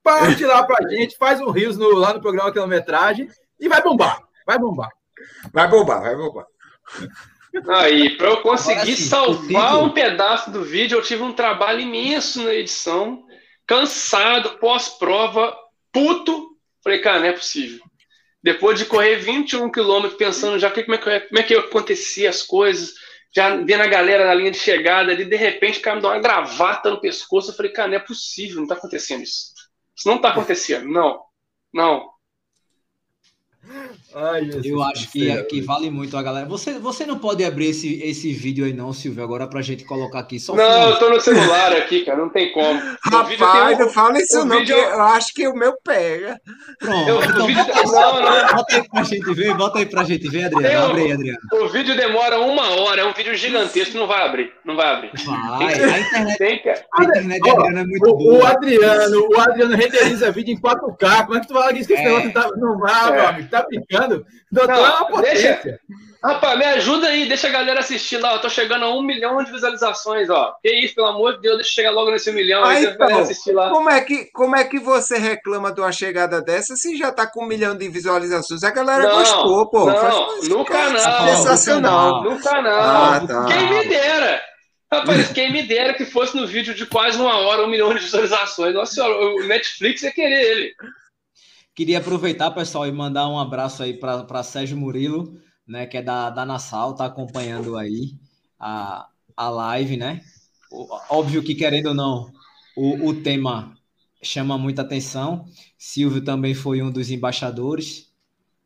Parte 0.02 0.44
lá 0.44 0.62
pra 0.62 0.86
gente, 0.90 1.16
faz 1.16 1.40
um 1.40 1.50
Rios 1.50 1.78
no, 1.78 1.88
lá 1.94 2.12
no 2.12 2.20
programa 2.20 2.52
Quilometragem 2.52 3.28
e 3.58 3.66
vai 3.66 3.82
bombar. 3.82 4.20
Vai 4.46 4.58
bombar. 4.58 4.90
Vai 5.52 5.66
bombar, 5.68 6.02
vai 6.02 6.14
bombar. 6.14 6.46
Aí, 7.68 8.16
para 8.16 8.28
eu 8.28 8.42
conseguir 8.42 8.96
sim, 8.96 9.04
salvar 9.04 9.82
um 9.82 9.90
pedaço 9.90 10.50
do 10.50 10.64
vídeo, 10.64 10.98
eu 10.98 11.02
tive 11.02 11.22
um 11.22 11.32
trabalho 11.32 11.80
imenso 11.80 12.42
na 12.42 12.52
edição, 12.52 13.24
cansado, 13.66 14.58
pós-prova, 14.58 15.56
puto. 15.92 16.56
Falei, 16.82 17.00
cara, 17.00 17.20
não 17.20 17.26
é 17.26 17.32
possível. 17.32 17.84
Depois 18.42 18.78
de 18.78 18.84
correr 18.84 19.16
21 19.16 19.70
quilômetros, 19.70 20.18
pensando 20.18 20.58
já 20.58 20.70
como 20.70 20.94
é, 20.94 20.98
que, 20.98 21.20
como 21.20 21.40
é 21.40 21.42
que 21.42 21.54
acontecia 21.54 22.28
as 22.28 22.42
coisas, 22.42 22.92
já 23.34 23.56
vendo 23.56 23.82
a 23.82 23.86
galera 23.86 24.26
na 24.26 24.34
linha 24.34 24.50
de 24.50 24.58
chegada 24.58 25.12
ali, 25.12 25.24
de 25.24 25.36
repente 25.36 25.78
o 25.78 25.82
cara 25.82 25.96
me 25.96 26.02
dá 26.02 26.08
uma 26.08 26.20
gravata 26.20 26.90
no 26.90 27.00
pescoço. 27.00 27.50
Eu 27.50 27.54
falei, 27.54 27.72
cara, 27.72 27.88
não 27.88 27.96
é 27.96 28.00
possível, 28.00 28.56
não 28.56 28.64
está 28.64 28.74
acontecendo 28.74 29.22
isso. 29.22 29.54
Isso 29.96 30.08
não 30.08 30.16
está 30.16 30.30
acontecendo, 30.30 30.88
não, 30.88 31.22
não. 31.72 32.10
Ai, 34.16 34.48
eu 34.64 34.80
acho 34.80 35.10
que, 35.10 35.42
que 35.44 35.60
vale 35.60 35.90
muito 35.90 36.16
a 36.16 36.22
galera. 36.22 36.46
Você, 36.46 36.74
você 36.74 37.04
não 37.04 37.18
pode 37.18 37.44
abrir 37.44 37.70
esse, 37.70 38.00
esse 38.00 38.32
vídeo 38.32 38.64
aí, 38.64 38.72
não, 38.72 38.92
Silvio, 38.92 39.24
agora 39.24 39.48
pra 39.48 39.60
gente 39.60 39.84
colocar 39.84 40.20
aqui. 40.20 40.38
Só 40.38 40.54
não, 40.54 40.90
eu 40.90 40.98
tô 41.00 41.10
no 41.10 41.20
celular 41.20 41.72
aqui, 41.72 42.04
cara, 42.04 42.18
não 42.18 42.28
tem 42.28 42.52
como. 42.52 42.80
Rapaz, 43.02 43.76
um, 43.76 43.82
não 43.82 43.88
fala 43.88 44.18
isso 44.18 44.44
não, 44.44 44.58
vídeo... 44.58 44.76
eu 44.76 45.02
acho 45.02 45.34
que 45.34 45.48
o 45.48 45.54
meu 45.54 45.74
pega. 45.82 46.40
Pronto, 46.78 47.08
eu, 47.08 47.24
então, 47.24 47.46
vídeo... 47.46 47.64
bota, 47.64 47.82
não, 47.86 48.22
não. 48.22 48.54
bota 48.54 48.76
aí 48.76 48.88
pra 48.88 49.02
gente 49.02 49.34
ver, 49.34 49.54
bota 49.54 49.78
aí 49.80 49.86
pra 49.86 50.04
gente 50.04 50.28
ver, 50.28 50.44
Adriano. 50.44 50.86
Um, 50.86 50.90
Abre 50.90 51.02
aí, 51.02 51.12
Adriano. 51.12 51.38
O 51.52 51.68
vídeo 51.68 51.96
demora 51.96 52.38
uma 52.38 52.70
hora, 52.80 53.00
é 53.00 53.04
um 53.04 53.12
vídeo 53.12 53.34
gigantesco, 53.34 53.98
não 53.98 54.06
vai 54.06 54.24
abrir, 54.24 54.52
não 54.64 54.76
vai 54.76 54.94
abrir. 54.94 55.10
Vai, 55.24 55.74
a 55.74 55.98
internet, 55.98 56.38
tem 56.38 56.62
que... 56.62 56.68
a 56.68 57.02
internet 57.02 57.50
Adriano 57.50 57.78
é 57.78 57.84
muito 57.84 58.10
o, 58.10 58.16
boa. 58.16 58.38
O 58.38 58.46
Adriano, 58.46 59.28
o 59.28 59.40
Adriano 59.40 59.74
renderiza 59.74 60.30
vídeo 60.30 60.54
em 60.54 60.60
4K, 60.60 61.26
como 61.26 61.36
é 61.36 61.40
que 61.40 61.48
tu 61.48 61.54
fala 61.54 61.72
que 61.72 61.80
esse 61.80 61.92
é. 61.92 62.04
negócio 62.04 62.32
tá, 62.32 62.48
não 62.56 62.78
vai, 62.78 63.08
é. 63.08 63.12
meu 63.12 63.28
amigo, 63.28 63.48
tá 63.48 63.62
brincando? 63.62 64.03
Doutor, 64.08 65.10
não, 65.10 65.20
deixa. 65.20 65.78
Rapaz, 66.24 66.58
me 66.58 66.64
ajuda 66.64 67.08
aí, 67.08 67.28
deixa 67.28 67.48
a 67.48 67.50
galera 67.50 67.80
assistir 67.80 68.16
lá. 68.16 68.32
Eu 68.32 68.40
tô 68.40 68.48
chegando 68.48 68.86
a 68.86 68.94
um 68.94 69.02
milhão 69.02 69.44
de 69.44 69.52
visualizações, 69.52 70.30
ó. 70.30 70.54
Que 70.62 70.72
isso, 70.72 70.94
pelo 70.94 71.08
amor 71.08 71.34
de 71.34 71.42
Deus, 71.42 71.56
deixa 71.56 71.70
eu 71.70 71.74
chegar 71.74 71.90
logo 71.90 72.10
nesse 72.10 72.32
milhão 72.32 72.64
aí, 72.64 72.86
então, 72.86 73.18
assistir 73.18 73.52
lá. 73.52 73.68
Como 73.68 73.90
é, 73.90 74.00
que, 74.00 74.24
como 74.32 74.56
é 74.56 74.64
que 74.64 74.80
você 74.80 75.18
reclama 75.18 75.70
de 75.70 75.82
uma 75.82 75.92
chegada 75.92 76.40
dessa 76.40 76.76
se 76.76 76.96
já 76.96 77.12
tá 77.12 77.26
com 77.26 77.44
um 77.44 77.46
milhão 77.46 77.76
de 77.76 77.86
visualizações? 77.88 78.64
A 78.64 78.70
galera 78.70 79.02
não, 79.02 79.18
gostou, 79.18 79.68
pô. 79.68 79.84
Não, 79.84 79.96
Faz, 79.96 80.48
no 80.48 80.64
canal. 80.64 81.28
Sensacional. 81.28 82.22
No 82.22 82.40
canal. 82.40 82.80
Ah, 82.80 83.20
tá. 83.26 83.44
Quem 83.44 83.68
me 83.68 83.84
dera. 83.86 84.42
Rapaz, 84.90 85.32
quem 85.32 85.52
me 85.52 85.62
dera 85.64 85.92
que 85.92 86.06
fosse 86.06 86.36
no 86.36 86.46
vídeo 86.46 86.72
de 86.72 86.86
quase 86.86 87.18
uma 87.18 87.36
hora, 87.36 87.64
um 87.64 87.68
milhão 87.68 87.92
de 87.92 88.00
visualizações. 88.00 88.72
Nossa 88.72 88.94
senhora, 88.94 89.14
o 89.14 89.46
Netflix 89.46 90.02
ia 90.02 90.12
querer 90.12 90.40
ele. 90.40 90.74
Queria 91.74 91.98
aproveitar, 91.98 92.52
pessoal, 92.52 92.86
e 92.86 92.92
mandar 92.92 93.28
um 93.28 93.38
abraço 93.38 93.82
aí 93.82 93.94
para 93.94 94.42
Sérgio 94.44 94.76
Murilo, 94.76 95.40
né, 95.66 95.86
que 95.86 95.96
é 95.96 96.02
da, 96.02 96.30
da 96.30 96.44
Nassau, 96.44 96.94
tá 96.94 97.04
acompanhando 97.04 97.76
aí 97.76 98.12
a, 98.60 99.08
a 99.36 99.48
live, 99.48 99.96
né? 99.96 100.20
Óbvio 101.10 101.42
que, 101.42 101.54
querendo 101.54 101.88
ou 101.88 101.94
não, 101.94 102.30
o, 102.76 103.08
o 103.08 103.14
tema 103.22 103.74
chama 104.22 104.56
muita 104.56 104.82
atenção. 104.82 105.46
Silvio 105.76 106.22
também 106.22 106.54
foi 106.54 106.80
um 106.80 106.92
dos 106.92 107.10
embaixadores, 107.10 108.12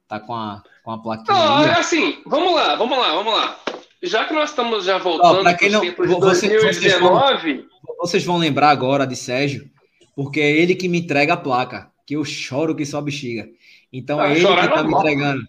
tá 0.07 0.21
com 0.21 0.35
a, 0.35 0.63
com 0.85 0.91
a 0.91 0.99
plaquinha. 0.99 1.35
Não, 1.35 1.65
é 1.65 1.79
assim, 1.79 2.23
vamos 2.27 2.55
lá, 2.55 2.77
vamos 2.77 2.99
lá, 2.99 3.15
vamos 3.15 3.33
lá. 3.33 3.59
Já 4.03 4.27
que 4.27 4.35
nós 4.35 4.51
estamos 4.51 4.85
já 4.85 4.99
voltando 4.99 5.43
para 5.43 5.55
quem 5.55 5.71
não, 5.71 5.81
de 5.81 5.93
2019... 5.93 6.75
Vocês 6.75 7.01
vão, 7.01 7.65
vocês 8.01 8.25
vão 8.25 8.37
lembrar 8.37 8.69
agora 8.69 9.07
de 9.07 9.17
Sérgio, 9.17 9.71
porque 10.15 10.41
é 10.41 10.51
ele 10.51 10.75
que 10.75 10.89
me 10.89 11.01
entrega 11.01 11.33
a 11.33 11.39
placa 11.39 11.91
que 12.09 12.15
eu 12.15 12.25
choro 12.25 12.75
que 12.75 12.87
só 12.87 13.03
bexiga. 13.03 13.47
Então 13.93 14.19
é 14.23 14.33
ele 14.33 14.41
que 14.41 14.69
tá 14.69 14.83
me 14.83 14.95
entregando. 14.95 15.43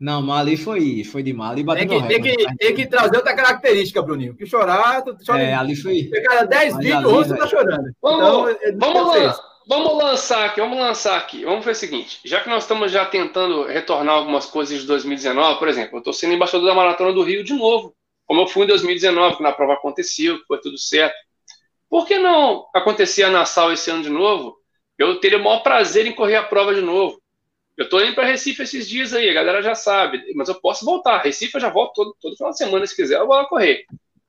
Não, 0.00 0.22
mas 0.22 0.40
ali 0.40 0.56
foi, 0.56 1.04
foi 1.04 1.22
de 1.22 1.34
mal. 1.34 1.52
Ali 1.52 1.62
tem 1.62 1.86
que, 1.86 2.08
tem, 2.08 2.22
que, 2.22 2.56
tem 2.56 2.74
que 2.74 2.86
trazer 2.86 3.18
outra 3.18 3.36
característica, 3.36 4.00
Bruninho. 4.00 4.34
Que 4.34 4.46
chorar, 4.46 5.02
tu 5.02 5.14
chora. 5.26 5.42
É, 5.42 5.52
ali 5.52 5.76
foi. 5.76 6.04
Cada 6.24 6.44
10 6.44 6.78
vídeos, 6.78 7.04
o 7.04 7.10
rosto 7.10 7.36
tá 7.36 7.46
chorando. 7.46 7.94
Vamos, 8.00 8.56
então, 8.64 8.94
vamos 8.94 9.14
lá. 9.14 9.38
Vamos 9.68 9.98
lançar 9.98 10.46
aqui, 10.46 10.60
vamos 10.62 10.78
lançar 10.78 11.18
aqui. 11.18 11.44
Vamos 11.44 11.66
fazer 11.66 11.76
o 11.76 11.80
seguinte: 11.80 12.18
já 12.24 12.40
que 12.40 12.48
nós 12.48 12.62
estamos 12.62 12.90
já 12.90 13.04
tentando 13.04 13.66
retornar 13.66 14.14
algumas 14.14 14.46
coisas 14.46 14.80
de 14.80 14.86
2019, 14.86 15.58
por 15.58 15.68
exemplo, 15.68 15.96
eu 15.96 15.98
estou 15.98 16.14
sendo 16.14 16.32
embaixador 16.32 16.66
da 16.66 16.74
Maratona 16.74 17.12
do 17.12 17.22
Rio 17.22 17.44
de 17.44 17.52
novo, 17.52 17.94
como 18.24 18.40
eu 18.40 18.46
fui 18.46 18.64
em 18.64 18.68
2019, 18.68 19.36
quando 19.36 19.48
a 19.48 19.52
prova 19.52 19.74
aconteceu, 19.74 20.38
que 20.38 20.46
foi 20.46 20.58
tudo 20.62 20.78
certo. 20.78 21.14
Por 21.90 22.06
que 22.06 22.18
não 22.18 22.64
acontecer 22.74 23.22
a 23.24 23.30
Nassau 23.30 23.70
esse 23.70 23.90
ano 23.90 24.02
de 24.02 24.08
novo? 24.08 24.59
Eu 25.00 25.18
teria 25.18 25.38
o 25.38 25.42
maior 25.42 25.60
prazer 25.60 26.06
em 26.06 26.12
correr 26.12 26.36
a 26.36 26.42
prova 26.42 26.74
de 26.74 26.82
novo. 26.82 27.20
Eu 27.74 27.84
estou 27.84 28.04
indo 28.04 28.14
para 28.14 28.26
Recife 28.26 28.62
esses 28.62 28.86
dias 28.86 29.14
aí, 29.14 29.30
a 29.30 29.32
galera 29.32 29.62
já 29.62 29.74
sabe, 29.74 30.22
mas 30.34 30.50
eu 30.50 30.56
posso 30.56 30.84
voltar. 30.84 31.22
Recife 31.22 31.54
eu 31.54 31.60
já 31.60 31.70
volto 31.70 31.94
todo, 31.94 32.16
todo 32.20 32.36
final 32.36 32.50
de 32.52 32.58
semana, 32.58 32.86
se 32.86 32.94
quiser, 32.94 33.18
eu 33.18 33.26
vou 33.26 33.34
lá 33.34 33.46
correr. 33.46 33.86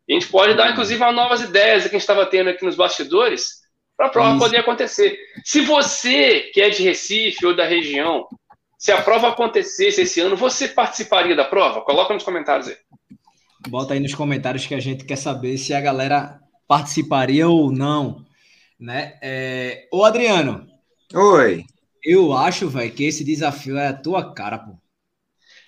E 0.08 0.14
a 0.14 0.20
gente 0.20 0.32
pode 0.32 0.54
dar, 0.56 0.72
inclusive, 0.72 1.12
novas 1.12 1.42
ideias 1.42 1.84
que 1.84 1.90
a 1.90 1.92
gente 1.92 2.02
estava 2.02 2.26
tendo 2.26 2.50
aqui 2.50 2.64
nos 2.64 2.78
bastidores 2.78 3.60
para 3.98 4.08
a 4.08 4.10
prova 4.10 4.30
Isso. 4.30 4.40
poder 4.40 4.58
acontecer. 4.60 5.20
Se 5.44 5.60
você, 5.60 6.50
que 6.54 6.62
é 6.62 6.70
de 6.70 6.84
Recife 6.84 7.46
ou 7.46 7.54
da 7.54 7.66
região, 7.66 8.26
se 8.78 8.94
a 8.94 9.02
prova 9.02 9.28
acontecesse 9.28 10.02
esse 10.02 10.22
ano, 10.22 10.38
você 10.38 10.70
participaria 10.70 11.36
da 11.36 11.44
prova? 11.44 11.82
Coloca 11.82 12.14
nos 12.14 12.24
comentários 12.24 12.70
aí. 12.70 12.78
Bota 13.68 13.94
aí 13.94 14.00
nos 14.00 14.16
comentários 14.16 14.66
que 14.66 14.74
a 14.74 14.80
gente 14.80 15.04
quer 15.04 15.18
saber 15.18 15.58
se 15.58 15.74
a 15.74 15.82
galera 15.82 16.40
participaria 16.66 17.50
ou 17.50 17.70
não. 17.70 18.26
Né? 18.82 19.20
É... 19.22 19.88
Ô, 19.92 20.04
Adriano. 20.04 20.68
Oi. 21.14 21.66
Eu 22.04 22.34
acho, 22.34 22.68
velho, 22.68 22.92
que 22.92 23.06
esse 23.06 23.24
desafio 23.24 23.78
é 23.78 23.90
a 23.90 23.94
tua 23.94 24.34
cara, 24.34 24.58
pô. 24.58 24.76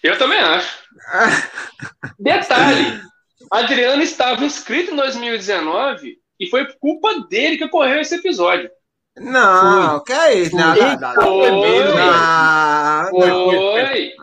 Eu 0.01 0.17
também 0.17 0.39
acho. 0.39 0.79
Detalhe: 2.17 3.01
Adriano 3.51 4.01
estava 4.01 4.43
inscrito 4.43 4.91
em 4.91 4.95
2019 4.95 6.17
e 6.39 6.49
foi 6.49 6.65
culpa 6.79 7.21
dele 7.29 7.57
que 7.57 7.65
ocorreu 7.65 8.01
esse 8.01 8.15
episódio. 8.15 8.69
Não, 9.15 9.97
foi. 9.97 10.05
que 10.05 10.13
é 10.13 10.33
isso? 10.33 10.55
Não, 10.55 10.75
não, 10.75 10.99
não, 10.99 11.15
não. 11.15 13.09
Foi. 13.11 13.29
Foi. 13.55 14.13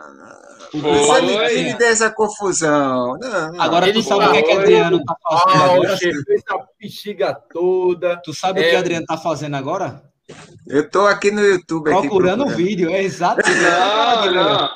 Você 0.73 1.21
me 1.21 1.49
tire 1.49 1.73
dessa 1.77 2.09
confusão. 2.09 3.17
Não, 3.19 3.51
não. 3.51 3.61
Agora 3.61 3.91
tu 3.91 4.01
sabe 4.01 4.25
o 4.25 4.31
que, 4.31 4.37
é 4.37 4.41
que 4.41 4.51
Adriano 4.51 5.03
tá 5.03 5.15
fazendo 5.21 5.63
agora? 5.63 5.93
Essa 5.93 6.67
bexiga 6.79 7.33
toda. 7.33 8.17
Tu 8.23 8.33
sabe 8.33 8.61
é. 8.61 8.67
o 8.67 8.69
que 8.69 8.75
o 8.75 8.79
Adriano 8.79 9.05
tá 9.05 9.17
fazendo 9.17 9.55
agora? 9.55 10.01
Eu 10.67 10.89
tô 10.89 11.05
aqui 11.07 11.29
no 11.29 11.41
YouTube. 11.41 11.89
Procurando 11.89 12.45
o 12.45 12.49
vídeo, 12.49 12.89
é 12.89 13.03
exato. 13.03 13.41
Não, 13.49 14.33
não. 14.33 14.69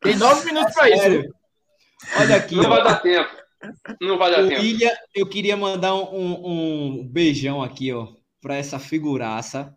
Tem 0.00 0.16
nove 0.16 0.44
minutos 0.46 0.74
para 0.74 0.90
isso. 0.90 1.30
Olha 2.18 2.36
aqui. 2.36 2.56
Não 2.56 2.64
ó. 2.64 2.68
vai 2.68 2.84
dar 2.84 2.96
tempo. 2.96 3.30
Não 4.00 4.18
vai 4.18 4.30
dar 4.30 4.44
o 4.44 4.48
tempo. 4.48 4.62
William, 4.62 4.92
eu 5.14 5.26
queria 5.28 5.56
mandar 5.56 5.94
um, 5.94 7.00
um 7.00 7.08
beijão 7.08 7.62
aqui, 7.62 7.92
ó, 7.92 8.08
para 8.40 8.56
essa 8.56 8.78
figuraça. 8.78 9.74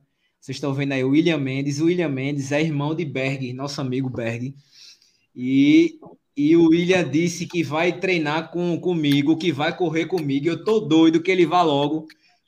Vocês 0.50 0.58
estão 0.58 0.74
vendo 0.74 0.94
aí 0.94 1.04
o 1.04 1.10
William 1.10 1.38
Mendes. 1.38 1.80
O 1.80 1.86
William 1.86 2.10
Mendes 2.10 2.52
é 2.52 2.60
irmão 2.60 2.96
de 2.96 3.06
Berg, 3.06 3.54
nosso 3.54 3.80
amigo 3.82 4.10
Berg. 4.10 4.56
E, 5.36 6.00
e 6.36 6.56
o 6.56 6.70
William 6.70 7.08
disse 7.08 7.46
que 7.46 7.62
vai 7.62 8.00
treinar 8.00 8.50
com, 8.50 8.80
comigo, 8.80 9.38
que 9.38 9.52
vai 9.52 9.78
correr 9.78 10.08
comigo. 10.08 10.48
Eu 10.48 10.64
tô 10.64 10.80
doido 10.80 11.22
que 11.22 11.30
ele 11.30 11.46
vá 11.46 11.62
logo, 11.62 12.08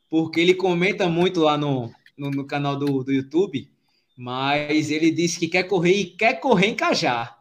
porque 0.10 0.39
ele 0.39 0.56
comenta 0.56 1.08
muito 1.08 1.41
lá 1.41 1.56
no, 1.60 1.91
no, 2.18 2.32
no 2.32 2.43
canal 2.43 2.76
do, 2.76 3.04
do 3.04 3.12
YouTube. 3.12 3.70
Mas 4.18 4.89
ele 4.89 5.12
disse 5.12 5.38
que 5.38 5.47
quer 5.47 5.66
correr 5.66 5.93
e 5.93 6.06
quer 6.06 6.39
correr 6.39 6.70
em 6.70 6.76
Cajá. 6.76 7.38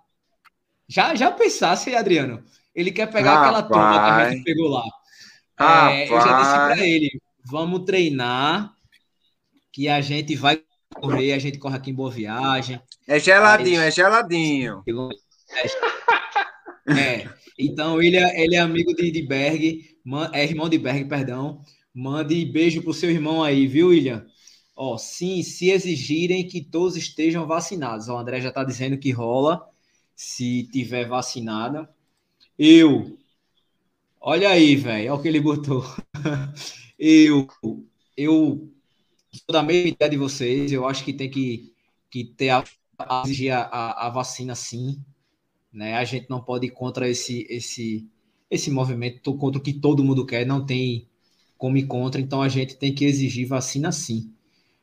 Já, 0.87 1.15
já 1.15 1.31
pensasse, 1.31 1.95
Adriano? 1.95 2.45
Ele 2.75 2.93
quer 2.93 3.11
pegar 3.11 3.37
Rapaz. 3.37 3.47
aquela 3.47 3.63
turma 3.63 3.93
que 3.93 4.11
a 4.11 4.31
gente 4.31 4.45
pegou 4.45 4.69
lá. 4.69 4.85
É, 5.91 6.05
eu 6.05 6.21
já 6.21 6.39
disse 6.39 6.53
para 6.53 6.87
ele: 6.87 7.11
vamos 7.47 7.85
treinar, 7.87 8.75
que 9.73 9.89
a 9.89 10.01
gente 10.01 10.35
vai 10.35 10.63
correr, 11.01 11.33
a 11.33 11.39
gente 11.39 11.59
corre 11.59 11.77
aqui 11.77 11.91
em 11.91 11.95
Boa 11.95 12.11
Viagem. 12.11 12.81
É 13.07 13.19
geladinho, 13.19 13.81
é 13.81 13.91
geladinho. 13.91 14.83
É, 16.89 17.29
então 17.59 18.03
ele 18.03 18.17
é, 18.17 18.43
ele 18.43 18.57
é 18.57 18.59
amigo 18.59 18.95
de, 18.95 19.11
de 19.11 19.23
Berg, 19.23 19.97
é 20.33 20.45
irmão 20.45 20.69
de 20.69 20.79
Berg, 20.79 21.05
perdão. 21.05 21.63
Mande 21.95 22.45
beijo 22.45 22.83
pro 22.83 22.95
seu 22.95 23.11
irmão 23.11 23.43
aí, 23.43 23.67
viu, 23.67 23.89
William? 23.89 24.27
Ó, 24.75 24.97
sim, 24.97 25.43
se 25.43 25.71
exigirem 25.71 26.47
que 26.47 26.63
todos 26.63 26.97
estejam 26.97 27.47
vacinados. 27.47 28.09
O 28.09 28.17
André 28.17 28.41
já 28.41 28.49
está 28.49 28.65
dizendo 28.65 28.97
que 28.97 29.11
rola 29.11 29.69
se 30.15 30.69
tiver 30.73 31.07
vacinada. 31.07 31.89
Eu. 32.59 33.19
Olha 34.21 34.51
aí, 34.51 34.77
velho. 34.77 35.13
Olha 35.13 35.15
o 35.15 35.23
que 35.23 35.29
ele 35.29 35.41
botou. 35.41 35.85
eu. 36.99 37.47
Eu 38.17 38.71
sou 39.39 39.53
da 39.53 39.63
mesma 39.63 39.89
ideia 39.91 40.11
de 40.11 40.17
vocês. 40.17 40.73
Eu 40.73 40.87
acho 40.87 41.05
que 41.05 41.13
tem 41.13 41.31
que, 41.31 41.73
que 42.11 42.25
ter 42.25 42.51
a, 42.51 42.65
a, 42.99 43.23
a, 43.23 44.07
a 44.07 44.11
vacina 44.11 44.55
sim. 44.55 45.03
Né? 45.73 45.95
A 45.95 46.05
gente 46.05 46.29
não 46.29 46.41
pode 46.41 46.67
ir 46.67 46.71
contra 46.71 47.09
esse, 47.09 47.47
esse, 47.49 48.09
esse 48.51 48.71
movimento, 48.71 49.35
contra 49.35 49.61
o 49.61 49.63
que 49.63 49.73
todo 49.73 50.05
mundo 50.05 50.27
quer. 50.27 50.47
Não 50.47 50.65
tem 50.65 51.09
como 51.57 51.77
ir 51.77 51.87
contra. 51.87 52.21
Então 52.21 52.43
a 52.43 52.49
gente 52.49 52.77
tem 52.77 52.95
que 52.95 53.05
exigir 53.05 53.47
vacina 53.47 53.93
sim. 53.93 54.33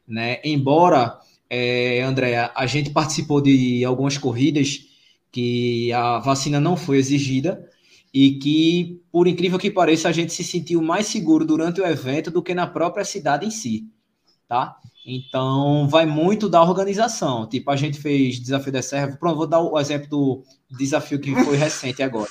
Né? 0.07 0.39
Embora, 0.43 1.19
é, 1.49 2.01
Andréa, 2.01 2.51
a 2.55 2.65
gente 2.65 2.89
participou 2.91 3.41
de 3.41 3.83
algumas 3.83 4.17
corridas 4.17 4.85
que 5.31 5.91
a 5.91 6.19
vacina 6.19 6.59
não 6.59 6.77
foi 6.77 6.97
exigida 6.97 7.69
e 8.13 8.39
que, 8.39 9.01
por 9.11 9.27
incrível 9.27 9.59
que 9.59 9.69
pareça, 9.69 10.07
a 10.07 10.11
gente 10.11 10.33
se 10.33 10.43
sentiu 10.43 10.81
mais 10.81 11.07
seguro 11.07 11.45
durante 11.45 11.81
o 11.81 11.85
evento 11.85 12.31
do 12.31 12.41
que 12.41 12.53
na 12.53 12.65
própria 12.65 13.03
cidade 13.03 13.45
em 13.45 13.51
si, 13.51 13.85
tá? 14.47 14.77
Então, 15.05 15.87
vai 15.87 16.05
muito 16.05 16.49
da 16.49 16.61
organização. 16.61 17.47
Tipo, 17.47 17.71
a 17.71 17.75
gente 17.75 17.99
fez 17.99 18.39
Desafio 18.39 18.71
da 18.71 18.81
Serra. 18.81 19.15
Pronto, 19.17 19.37
vou 19.37 19.47
dar 19.47 19.61
o 19.61 19.79
exemplo 19.79 20.07
do 20.09 20.43
desafio 20.77 21.19
que 21.19 21.33
foi 21.43 21.55
recente 21.57 22.03
agora. 22.03 22.29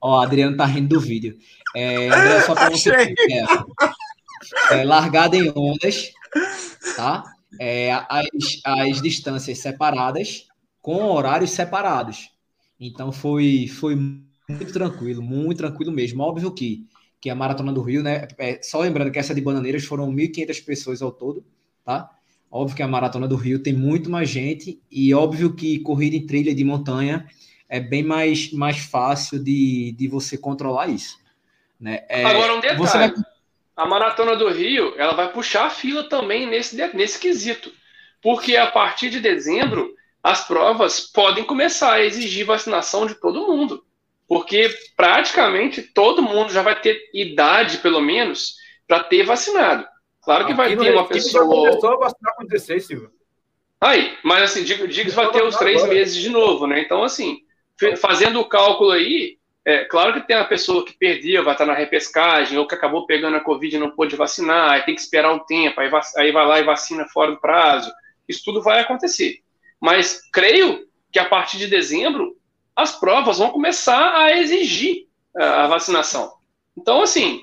Ó, 0.00 0.20
Adriano 0.20 0.56
tá 0.56 0.66
rindo 0.66 0.96
do 0.96 1.00
vídeo. 1.00 1.38
É, 1.74 2.08
André, 2.08 2.40
só 2.42 2.54
para 2.54 2.70
você 2.70 3.14
ter 3.14 3.44
é, 4.72 4.84
largada 4.84 5.36
em 5.36 5.52
ondas, 5.56 6.10
tá? 6.96 7.22
É, 7.60 7.92
as, 7.92 8.26
as 8.64 9.00
distâncias 9.00 9.58
separadas 9.58 10.48
com 10.80 11.04
horários 11.04 11.50
separados. 11.50 12.30
Então 12.80 13.12
foi, 13.12 13.68
foi 13.68 13.94
muito 13.94 14.72
tranquilo, 14.72 15.22
muito 15.22 15.58
tranquilo 15.58 15.92
mesmo. 15.92 16.22
Óbvio 16.22 16.52
que, 16.52 16.84
que 17.22 17.30
a 17.30 17.36
Maratona 17.36 17.72
do 17.72 17.80
Rio, 17.80 18.02
né? 18.02 18.26
É, 18.36 18.60
só 18.60 18.80
lembrando 18.80 19.12
que 19.12 19.18
essa 19.18 19.32
de 19.32 19.40
Bananeiras 19.40 19.84
foram 19.84 20.12
1.500 20.12 20.64
pessoas 20.64 21.00
ao 21.00 21.12
todo, 21.12 21.44
tá? 21.84 22.10
Óbvio 22.50 22.76
que 22.76 22.82
a 22.82 22.88
Maratona 22.88 23.28
do 23.28 23.36
Rio 23.36 23.62
tem 23.62 23.72
muito 23.72 24.10
mais 24.10 24.28
gente 24.28 24.82
e 24.90 25.14
óbvio 25.14 25.54
que 25.54 25.78
corrida 25.78 26.16
em 26.16 26.26
trilha 26.26 26.52
de 26.52 26.64
montanha 26.64 27.24
é 27.68 27.78
bem 27.78 28.02
mais, 28.02 28.52
mais 28.52 28.78
fácil 28.78 29.38
de, 29.38 29.94
de 29.96 30.08
você 30.08 30.36
controlar 30.36 30.88
isso. 30.88 31.16
Né? 31.78 32.04
É, 32.08 32.24
Agora 32.24 32.56
um 32.56 32.60
detalhe, 32.60 33.14
vai... 33.14 33.14
a 33.76 33.86
Maratona 33.86 34.34
do 34.34 34.50
Rio 34.50 34.92
ela 34.98 35.14
vai 35.14 35.32
puxar 35.32 35.66
a 35.66 35.70
fila 35.70 36.08
também 36.08 36.50
nesse, 36.50 36.76
nesse 36.92 37.20
quesito, 37.20 37.72
porque 38.20 38.56
a 38.56 38.66
partir 38.66 39.10
de 39.10 39.20
dezembro 39.20 39.94
as 40.20 40.44
provas 40.44 41.00
podem 41.00 41.44
começar 41.44 41.92
a 41.92 42.04
exigir 42.04 42.44
vacinação 42.44 43.06
de 43.06 43.14
todo 43.14 43.46
mundo, 43.46 43.84
porque 44.32 44.74
praticamente 44.96 45.82
todo 45.82 46.22
mundo 46.22 46.50
já 46.50 46.62
vai 46.62 46.80
ter 46.80 46.98
idade, 47.12 47.76
pelo 47.76 48.00
menos, 48.00 48.54
para 48.88 49.04
ter 49.04 49.24
vacinado. 49.24 49.86
Claro 50.22 50.46
que 50.46 50.54
vai 50.54 50.74
ter 50.74 50.90
uma 50.90 51.06
pessoa. 51.06 51.44
começou 51.44 51.92
a 51.92 51.96
vacinar 51.98 52.34
com 52.36 52.46
16, 52.46 52.86
Silvio. 52.86 53.10
Aí, 53.78 54.16
mas 54.24 54.44
assim, 54.44 54.64
digo, 54.64 54.88
digo 54.88 55.10
que 55.10 55.14
vai 55.14 55.30
ter 55.30 55.42
os 55.42 55.54
três 55.56 55.82
agora. 55.82 55.92
meses 55.92 56.16
de 56.16 56.30
novo, 56.30 56.66
né? 56.66 56.80
Então, 56.80 57.02
assim, 57.02 57.40
fazendo 58.00 58.40
o 58.40 58.48
cálculo 58.48 58.92
aí, 58.92 59.36
é 59.66 59.84
claro 59.84 60.14
que 60.14 60.26
tem 60.26 60.34
a 60.34 60.46
pessoa 60.46 60.82
que 60.82 60.96
perdeu, 60.96 61.44
vai 61.44 61.52
estar 61.52 61.66
na 61.66 61.74
repescagem, 61.74 62.56
ou 62.56 62.66
que 62.66 62.74
acabou 62.74 63.04
pegando 63.04 63.36
a 63.36 63.40
Covid 63.40 63.76
e 63.76 63.78
não 63.78 63.90
pôde 63.90 64.16
vacinar, 64.16 64.70
aí 64.70 64.82
tem 64.82 64.94
que 64.94 65.02
esperar 65.02 65.30
um 65.30 65.40
tempo, 65.40 65.78
aí, 65.78 65.90
aí 66.16 66.32
vai 66.32 66.46
lá 66.46 66.58
e 66.58 66.64
vacina 66.64 67.06
fora 67.08 67.32
do 67.32 67.38
prazo. 67.38 67.92
Isso 68.26 68.40
tudo 68.42 68.62
vai 68.62 68.80
acontecer. 68.80 69.40
Mas 69.78 70.22
creio 70.32 70.88
que 71.12 71.18
a 71.18 71.26
partir 71.26 71.58
de 71.58 71.66
dezembro 71.66 72.34
as 72.76 72.98
provas 72.98 73.38
vão 73.38 73.50
começar 73.50 74.16
a 74.16 74.36
exigir 74.36 75.06
é, 75.36 75.44
a 75.44 75.66
vacinação. 75.66 76.32
Então, 76.76 77.02
assim, 77.02 77.40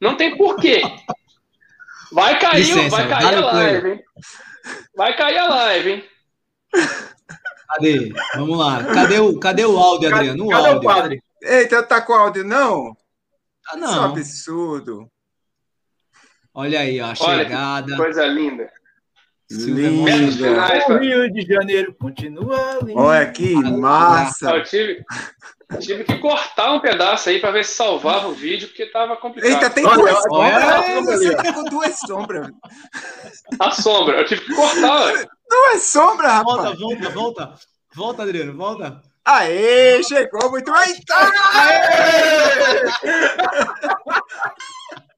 não 0.00 0.16
tem 0.16 0.36
porquê. 0.36 0.82
Vai 2.12 2.38
cair, 2.38 2.64
Licença, 2.64 2.96
vai 2.96 3.08
cair 3.08 3.34
a 3.34 3.52
live, 3.52 3.90
hein? 3.90 4.02
Vai 4.96 5.16
cair 5.16 5.38
a 5.38 5.48
live, 5.48 5.90
hein? 5.90 6.04
Cadê? 7.68 8.12
Vamos 8.36 8.58
lá. 8.58 8.84
Cadê 8.84 9.18
o, 9.18 9.38
cadê 9.38 9.64
o 9.64 9.76
áudio, 9.76 10.14
Adriano? 10.14 10.46
O 10.46 10.48
cadê 10.50 10.68
áudio. 10.68 10.78
o 10.78 10.94
padre? 10.94 11.22
Eita, 11.42 11.82
tá 11.82 12.00
com 12.00 12.12
áudio, 12.12 12.44
não? 12.44 12.96
Ah, 13.68 13.76
não. 13.76 13.88
Isso 13.88 13.96
é 13.96 14.00
um 14.00 14.04
absurdo. 14.04 15.10
Olha 16.54 16.80
aí, 16.80 17.00
ó, 17.00 17.06
a 17.06 17.08
Olha 17.08 17.44
chegada. 17.44 17.96
coisa 17.96 18.26
linda. 18.26 18.70
Linda. 19.50 20.88
O 20.88 20.96
Rio 20.98 21.30
de 21.32 21.42
Janeiro 21.46 21.94
continua 21.94 22.78
lindo. 22.82 22.98
Olha 22.98 23.30
que 23.30 23.54
massa. 23.54 24.50
Eu 24.50 24.62
tive, 24.64 25.04
tive 25.80 26.04
que 26.04 26.18
cortar 26.18 26.72
um 26.72 26.80
pedaço 26.80 27.28
aí 27.28 27.38
para 27.40 27.50
ver 27.50 27.64
se 27.64 27.74
salvava 27.74 28.28
o 28.28 28.32
vídeo, 28.34 28.68
porque 28.68 28.86
tava 28.86 29.16
complicado. 29.16 29.52
Eita, 29.52 29.70
tem 29.70 29.84
Olha, 29.86 29.96
duas 29.96 30.22
sombras. 30.22 31.04
Você 31.04 31.36
tá 31.36 31.62
duas 31.70 31.98
sombras. 32.00 32.48
A 33.60 33.70
sombra, 33.70 34.16
eu 34.20 34.24
tive 34.24 34.40
que 34.42 34.54
cortar. 34.54 35.12
Duas 35.48 35.82
sombras, 35.82 36.42
Volta, 36.42 36.62
rapaz. 36.62 36.80
volta, 36.80 37.10
volta. 37.10 37.54
Volta, 37.94 38.22
Adriano, 38.22 38.56
volta. 38.56 39.00
Aê, 39.24 40.02
chegou 40.02 40.50
muito. 40.50 40.72
Eita! 40.74 41.32
É. 41.54 42.84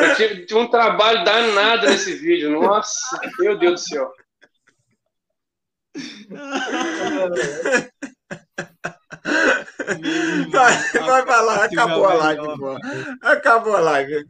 Eu 0.00 0.14
tive, 0.16 0.46
tive 0.46 0.60
um 0.60 0.70
trabalho 0.70 1.24
danado 1.24 1.86
nesse 1.88 2.14
vídeo. 2.14 2.60
Nossa, 2.60 3.18
meu 3.38 3.58
Deus 3.58 3.82
do 3.82 3.88
céu. 3.88 4.12
Vai, 10.50 10.76
vai 11.06 11.24
pra 11.24 11.40
lá, 11.40 11.64
acabou 11.64 12.06
a 12.06 12.14
live, 12.14 12.42
pô. 12.58 12.76
Acabou 13.22 13.76
a 13.76 13.80
live. 13.80 14.24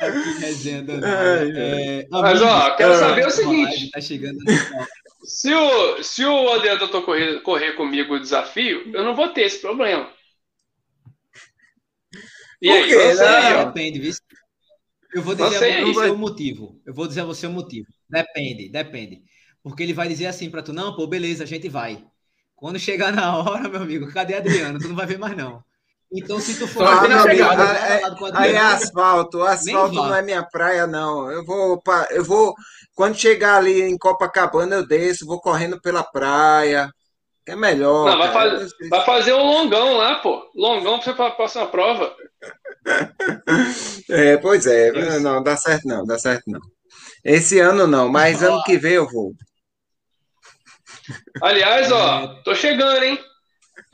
Tá 0.00 0.12
que 0.12 0.38
resenha 0.40 0.82
danada. 0.82 1.44
É, 1.58 2.06
Mas, 2.10 2.40
ó, 2.42 2.76
quero 2.76 2.92
Ah. 2.94 2.98
saber 2.98 3.26
o 3.26 3.30
seguinte: 3.30 3.90
Tá 3.90 4.00
chegando 4.00 4.38
no 4.38 4.52
final. 4.56 4.86
Se 5.36 5.52
o, 5.54 6.02
se 6.02 6.24
o 6.24 6.50
Adriano 6.52 6.80
tentou 6.80 7.02
correr, 7.02 7.40
correr 7.42 7.72
comigo 7.74 8.14
o 8.14 8.20
desafio, 8.20 8.90
eu 8.94 9.04
não 9.04 9.14
vou 9.14 9.28
ter 9.32 9.42
esse 9.42 9.60
problema. 9.60 10.12
E 12.60 12.68
Por 12.68 12.76
aí, 12.76 12.88
quê? 12.88 12.94
eu 12.94 13.12
sei, 13.12 13.54
Não. 13.54 13.64
Depende, 13.66 13.98
viu? 13.98 14.12
Eu 15.14 15.22
vou 15.22 15.34
Não 15.36 15.50
dizer 15.50 15.56
sei, 15.58 15.72
a 15.76 15.80
não 15.80 15.92
você 15.94 16.08
vai- 16.08 16.10
o 16.10 16.16
motivo. 16.18 16.80
Eu 16.86 16.94
vou 16.94 17.06
dizer 17.08 17.22
a 17.22 17.24
você 17.24 17.46
o 17.46 17.52
motivo. 17.52 17.86
Depende, 18.08 18.68
depende. 18.70 19.22
Porque 19.62 19.82
ele 19.82 19.92
vai 19.94 20.08
dizer 20.08 20.26
assim 20.26 20.50
pra 20.50 20.62
tu, 20.62 20.72
não, 20.72 20.96
pô, 20.96 21.06
beleza, 21.06 21.44
a 21.44 21.46
gente 21.46 21.68
vai. 21.68 22.04
Quando 22.56 22.78
chegar 22.78 23.12
na 23.12 23.36
hora, 23.38 23.68
meu 23.68 23.82
amigo, 23.82 24.12
cadê 24.12 24.34
Adriano? 24.36 24.80
Tu 24.80 24.88
não 24.88 24.96
vai 24.96 25.06
ver 25.06 25.18
mais, 25.18 25.36
não. 25.36 25.64
Então, 26.12 26.40
se 26.40 26.58
tu 26.58 26.66
for 26.66 26.82
Ah, 26.82 27.04
é- 27.06 28.00
lá 28.00 28.16
com 28.16 28.24
o 28.24 28.30
Aí 28.36 28.52
é 28.52 28.58
asfalto. 28.58 29.42
Asfalto 29.42 29.94
não 29.94 30.14
é 30.14 30.22
minha 30.22 30.42
praia, 30.42 30.86
não. 30.86 31.30
Eu 31.30 31.44
vou, 31.44 31.80
eu 32.10 32.24
vou. 32.24 32.52
Quando 32.94 33.16
chegar 33.16 33.56
ali 33.56 33.82
em 33.82 33.96
Copacabana, 33.96 34.76
eu 34.76 34.86
desço, 34.86 35.24
vou 35.26 35.40
correndo 35.40 35.80
pela 35.80 36.02
praia. 36.02 36.90
É 37.46 37.56
melhor. 37.56 38.10
Não, 38.10 38.18
vai 38.18 38.32
fazer, 38.32 38.68
vai 38.88 39.04
fazer 39.04 39.32
um 39.34 39.42
longão 39.44 39.96
lá, 39.96 40.16
pô. 40.16 40.50
Longão 40.54 40.98
pra 40.98 41.04
você 41.04 41.14
pra 41.14 41.30
próxima 41.30 41.66
prova. 41.66 42.14
É, 44.08 44.36
pois 44.38 44.66
é. 44.66 44.88
Isso. 44.90 45.20
Não, 45.20 45.42
dá 45.42 45.56
certo 45.56 45.86
não, 45.86 46.04
dá 46.04 46.18
certo 46.18 46.42
não. 46.48 46.60
Esse 47.24 47.60
ano 47.60 47.86
não, 47.86 48.08
mas 48.08 48.42
ano 48.42 48.62
que 48.64 48.76
vem 48.76 48.94
eu 48.94 49.08
vou. 49.08 49.32
Aliás, 51.42 51.92
ó, 51.92 52.26
tô 52.42 52.54
chegando, 52.54 53.02
hein? 53.04 53.18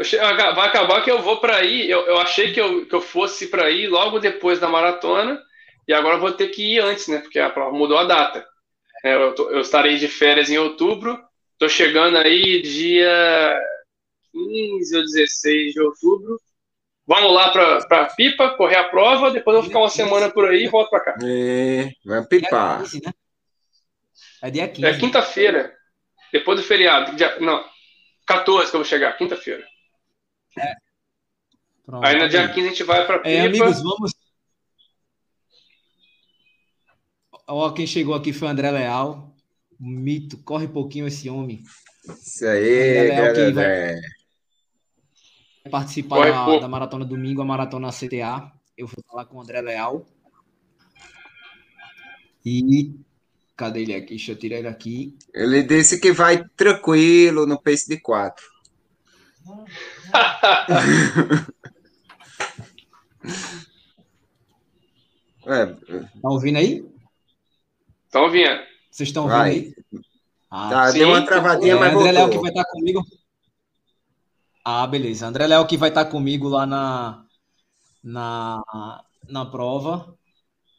Che- 0.02 0.18
Vai 0.18 0.68
acabar 0.68 1.02
que 1.02 1.10
eu 1.10 1.22
vou 1.22 1.38
pra 1.40 1.56
aí. 1.56 1.90
Eu, 1.90 2.00
eu 2.06 2.18
achei 2.18 2.52
que 2.52 2.60
eu, 2.60 2.86
que 2.86 2.94
eu 2.94 3.00
fosse 3.00 3.48
pra 3.48 3.70
ir 3.70 3.86
logo 3.88 4.18
depois 4.18 4.58
da 4.58 4.68
maratona. 4.68 5.40
E 5.88 5.92
agora 5.94 6.16
eu 6.16 6.20
vou 6.20 6.32
ter 6.32 6.48
que 6.48 6.74
ir 6.74 6.80
antes, 6.80 7.08
né? 7.08 7.18
Porque 7.18 7.38
a 7.38 7.48
prova 7.50 7.76
mudou 7.76 7.96
a 7.98 8.04
data. 8.04 8.46
É, 9.04 9.14
eu, 9.14 9.34
tô- 9.34 9.50
eu 9.50 9.60
estarei 9.60 9.96
de 9.96 10.08
férias 10.08 10.50
em 10.50 10.58
outubro. 10.58 11.18
Tô 11.58 11.68
chegando 11.68 12.18
aí 12.18 12.60
dia 12.62 13.58
15 14.32 14.96
ou 14.96 15.02
16 15.04 15.72
de 15.72 15.80
outubro. 15.80 16.38
Vamos 17.06 17.32
lá 17.32 17.50
pra, 17.50 17.78
pra 17.86 18.04
Pipa, 18.06 18.50
correr 18.56 18.76
a 18.76 18.88
prova. 18.88 19.30
Depois 19.30 19.54
eu 19.54 19.60
vou 19.62 19.68
ficar 19.70 19.78
uma 19.80 19.88
semana 19.88 20.28
por 20.30 20.48
aí 20.48 20.64
e 20.64 20.68
volto 20.68 20.90
pra 20.90 21.00
cá. 21.00 21.14
É, 21.24 21.88
vai 22.04 22.20
Dia 22.20 22.28
pipar. 22.28 22.80
15, 22.82 23.00
né? 23.04 23.12
É 24.42 24.50
dia 24.50 24.68
15. 24.68 24.84
É 24.84 24.98
quinta-feira. 24.98 25.72
Depois 26.32 26.58
do 26.60 26.66
feriado. 26.66 27.14
Dia, 27.16 27.38
não, 27.40 27.64
14 28.26 28.70
que 28.70 28.76
eu 28.76 28.80
vou 28.80 28.84
chegar, 28.88 29.16
quinta-feira. 29.16 29.64
Pronto, 31.84 32.04
Aí 32.04 32.18
no 32.18 32.28
dia 32.28 32.46
bem. 32.46 32.54
15 32.54 32.66
a 32.66 32.70
gente 32.70 32.84
vai 32.84 33.06
pra 33.06 33.18
Pipa. 33.18 33.28
É, 33.28 33.46
amigos, 33.46 33.82
vamos. 33.82 34.12
Ó, 37.46 37.70
quem 37.70 37.86
chegou 37.86 38.14
aqui 38.14 38.32
foi 38.32 38.48
o 38.48 38.50
André 38.50 38.70
Leal. 38.70 39.34
Mito, 39.78 40.38
corre 40.38 40.66
pouquinho 40.66 41.06
esse 41.06 41.30
homem. 41.30 41.62
Isso 42.04 42.44
aí, 42.44 43.10
André 43.10 43.20
Leal, 43.20 43.34
que. 43.34 43.52
Vai 43.52 43.94
participar 45.70 46.16
Corre 46.16 46.56
da, 46.56 46.62
da 46.62 46.68
maratona 46.68 47.04
domingo, 47.04 47.42
a 47.42 47.44
maratona 47.44 47.90
CTA. 47.90 48.52
Eu 48.76 48.86
vou 48.86 49.02
falar 49.08 49.26
com 49.26 49.36
o 49.36 49.40
André 49.40 49.60
Leal. 49.60 50.06
E 52.44 52.94
cadê 53.56 53.82
ele 53.82 53.94
aqui? 53.94 54.10
Deixa 54.10 54.32
eu 54.32 54.36
tirar 54.36 54.58
ele 54.58 54.68
aqui. 54.68 55.16
Ele 55.34 55.62
disse 55.62 56.00
que 56.00 56.12
vai 56.12 56.44
tranquilo 56.56 57.46
no 57.46 57.60
pace 57.60 57.88
de 57.88 58.00
4. 58.00 58.44
É, 65.46 65.66
Tá 66.20 66.28
ouvindo 66.28 66.58
aí? 66.58 66.84
Então, 68.08 68.24
ouvindo. 68.24 68.60
Vocês 68.90 69.08
estão 69.08 69.24
ouvindo 69.24 69.42
aí? 69.42 69.74
Ah, 70.50 70.70
tá, 70.70 70.90
sim. 70.90 70.98
deu 70.98 71.08
uma 71.08 71.24
travadinha, 71.24 71.74
É, 71.74 71.78
mas 71.78 71.94
André 71.94 72.12
Léo 72.12 72.30
que 72.30 72.38
vai 72.38 72.50
estar 72.50 72.64
comigo. 72.64 73.02
Ah, 74.64 74.86
beleza. 74.86 75.26
André 75.26 75.46
Léo 75.46 75.66
que 75.66 75.76
vai 75.76 75.90
estar 75.90 76.06
comigo 76.06 76.48
lá 76.48 76.66
na, 76.66 77.24
na, 78.02 78.60
na 79.28 79.46
prova 79.46 80.16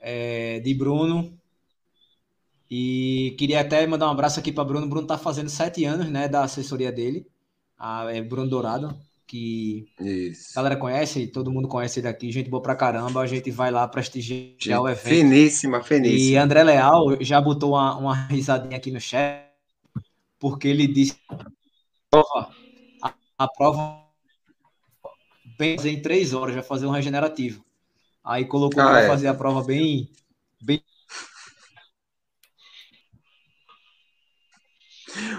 é, 0.02 0.60
de 0.60 0.74
Bruno. 0.74 1.38
E 2.70 3.34
queria 3.40 3.62
até 3.62 3.88
mandar 3.88 4.08
um 4.08 4.12
abraço 4.12 4.40
aqui 4.40 4.52
para 4.52 4.66
Bruno. 4.66 4.88
Bruno 4.88 5.04
está 5.04 5.18
fazendo 5.18 5.50
sete 5.50 5.86
anos, 5.86 6.10
né, 6.10 6.28
da 6.28 6.44
assessoria 6.44 6.92
dele. 6.92 7.26
Ah, 7.78 8.06
é 8.14 8.22
Bruno 8.22 8.50
Dourado, 8.50 9.00
que 9.28 9.88
a 10.56 10.62
Isso. 10.62 10.62
galera 10.62 10.78
conhece, 10.78 11.28
todo 11.28 11.52
mundo 11.52 11.68
conhece 11.68 12.00
ele 12.00 12.08
aqui, 12.08 12.32
gente 12.32 12.50
boa 12.50 12.62
pra 12.64 12.76
caramba. 12.76 13.22
A 13.22 13.28
gente 13.28 13.52
vai 13.52 13.72
lá 13.72 13.88
prestigiar 13.88 14.82
o 14.82 14.90
evento. 14.90 15.28
Finíssima, 15.30 15.82
E 16.04 16.36
finíssima. 16.36 16.38
André 16.38 16.64
Leal 16.64 17.18
já 17.22 17.42
botou 17.42 17.72
uma, 17.74 17.98
uma 17.98 18.16
risadinha 18.28 18.78
aqui 18.78 18.92
no 18.92 19.02
chat, 19.02 19.46
porque 20.40 20.68
ele 20.68 20.88
disse 20.88 21.18
a, 23.02 23.14
a 23.40 23.48
prova 23.48 24.08
bem 25.58 25.76
em 25.86 26.02
três 26.02 26.34
horas, 26.34 26.56
vai 26.56 26.64
fazer 26.64 26.86
um 26.86 26.92
regenerativo. 26.92 27.64
Aí 28.24 28.46
colocou 28.46 28.84
Ah, 28.84 28.90
para 28.90 29.02
é. 29.02 29.08
fazer 29.08 29.28
a 29.28 29.34
prova 29.34 29.64
bem, 29.64 30.10
bem. 30.62 30.84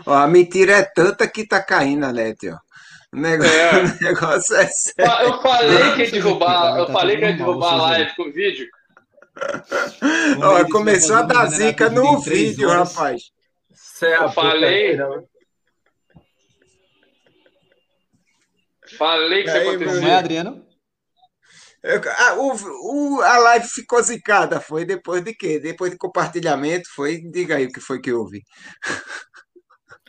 Ó, 0.08 0.14
a 0.14 0.26
mentira 0.26 0.72
é 0.72 0.82
tanta 0.82 1.28
que 1.28 1.46
tá 1.46 1.62
caindo, 1.62 2.04
Alete, 2.06 2.48
ó. 2.50 2.56
O 3.10 3.16
negócio, 3.16 3.52
É. 3.58 3.84
o 3.84 4.04
negócio 4.04 4.56
é 4.56 4.66
sério. 4.66 5.12
Eu 5.22 5.40
falei 5.40 5.92
que 5.94 6.02
ia 6.02 6.10
derrubar, 6.10 6.78
eu 6.78 6.86
Tá 6.86 6.92
falei 6.92 7.16
que 7.16 7.24
ia 7.24 7.32
derrubar 7.36 7.72
a 7.72 7.76
live 7.76 8.16
com 8.16 8.22
o 8.24 8.32
vídeo. 8.32 8.66
Ó, 10.42 10.68
começou 10.70 11.16
a 11.16 11.22
dar 11.22 11.46
zica 11.46 11.88
no 11.88 12.20
vídeo, 12.20 12.68
rapaz. 12.68 13.22
É 14.02 14.14
a 14.14 14.24
Eu 14.24 14.30
falei. 14.30 14.98
Falei 18.98 19.44
que 19.44 19.50
isso 19.50 19.56
ia 19.58 20.00
Não 20.00 20.08
é, 20.08 20.14
Adriano? 20.14 20.66
Eu- 21.82 22.02
ah, 22.04 22.34
o, 22.34 23.16
o- 23.16 23.22
a 23.22 23.38
live 23.38 23.66
ficou 23.68 24.02
zicada, 24.02 24.60
foi 24.60 24.84
depois 24.84 25.22
de 25.22 25.32
quê? 25.32 25.58
Depois 25.60 25.92
de 25.92 25.96
compartilhamento, 25.96 26.88
foi? 26.94 27.18
Diga 27.30 27.56
aí 27.56 27.66
o 27.66 27.72
que 27.72 27.80
foi 27.80 28.00
que 28.00 28.12
houve. 28.12 28.42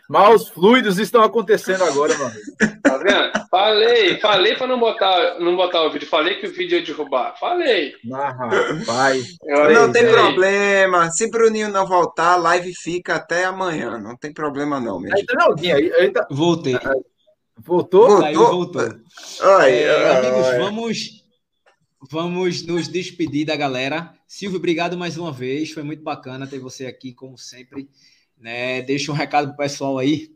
Mas 0.09 0.41
os 0.41 0.49
fluidos 0.49 0.97
estão 0.97 1.21
acontecendo 1.21 1.83
agora, 1.83 2.17
mano. 2.17 2.33
Tá 2.81 2.97
vendo? 2.97 3.47
Falei, 3.51 4.19
falei 4.19 4.55
pra 4.55 4.65
não 4.65 4.79
botar, 4.79 5.39
não 5.39 5.55
botar 5.55 5.83
o 5.83 5.91
vídeo. 5.91 6.07
Falei 6.07 6.35
que 6.39 6.47
o 6.47 6.51
vídeo 6.51 6.79
ia 6.79 6.83
derrubar. 6.83 7.35
Falei. 7.39 7.93
Ah, 8.11 8.31
rapaz. 8.31 9.35
Eu 9.43 9.71
não 9.71 9.91
tem 9.91 10.07
problema. 10.11 11.11
Se 11.11 11.29
Bruninho 11.29 11.69
não 11.69 11.85
voltar, 11.85 12.33
a 12.33 12.37
live 12.37 12.73
fica 12.73 13.15
até 13.15 13.45
amanhã. 13.45 13.99
Não 13.99 14.17
tem 14.17 14.33
problema 14.33 14.79
não, 14.79 14.99
meu 14.99 15.13
Aí 15.15 15.23
tá 15.25 15.43
alguém 15.43 15.71
aí. 15.73 15.93
aí 15.93 16.11
tá- 16.11 16.27
Voltei. 16.31 16.73
Voltou? 16.73 18.07
Voltou? 18.07 18.21
Saiu, 18.21 18.39
voltou. 18.47 18.95
Ai, 19.41 19.83
É, 19.83 20.17
amigos, 20.17 20.47
ai. 20.47 20.57
vamos, 20.59 21.23
vamos 22.09 22.65
nos 22.65 22.87
despedir 22.87 23.45
da 23.45 23.55
galera. 23.55 24.11
Silvio, 24.27 24.57
obrigado 24.57 24.97
mais 24.97 25.17
uma 25.17 25.31
vez. 25.31 25.71
Foi 25.71 25.83
muito 25.83 26.01
bacana 26.01 26.47
ter 26.47 26.57
você 26.59 26.85
aqui, 26.87 27.13
como 27.13 27.37
sempre. 27.37 27.87
Né? 28.39 28.81
Deixa 28.81 29.11
um 29.11 29.15
recado 29.15 29.49
pro 29.49 29.57
pessoal 29.57 29.97
aí. 29.97 30.31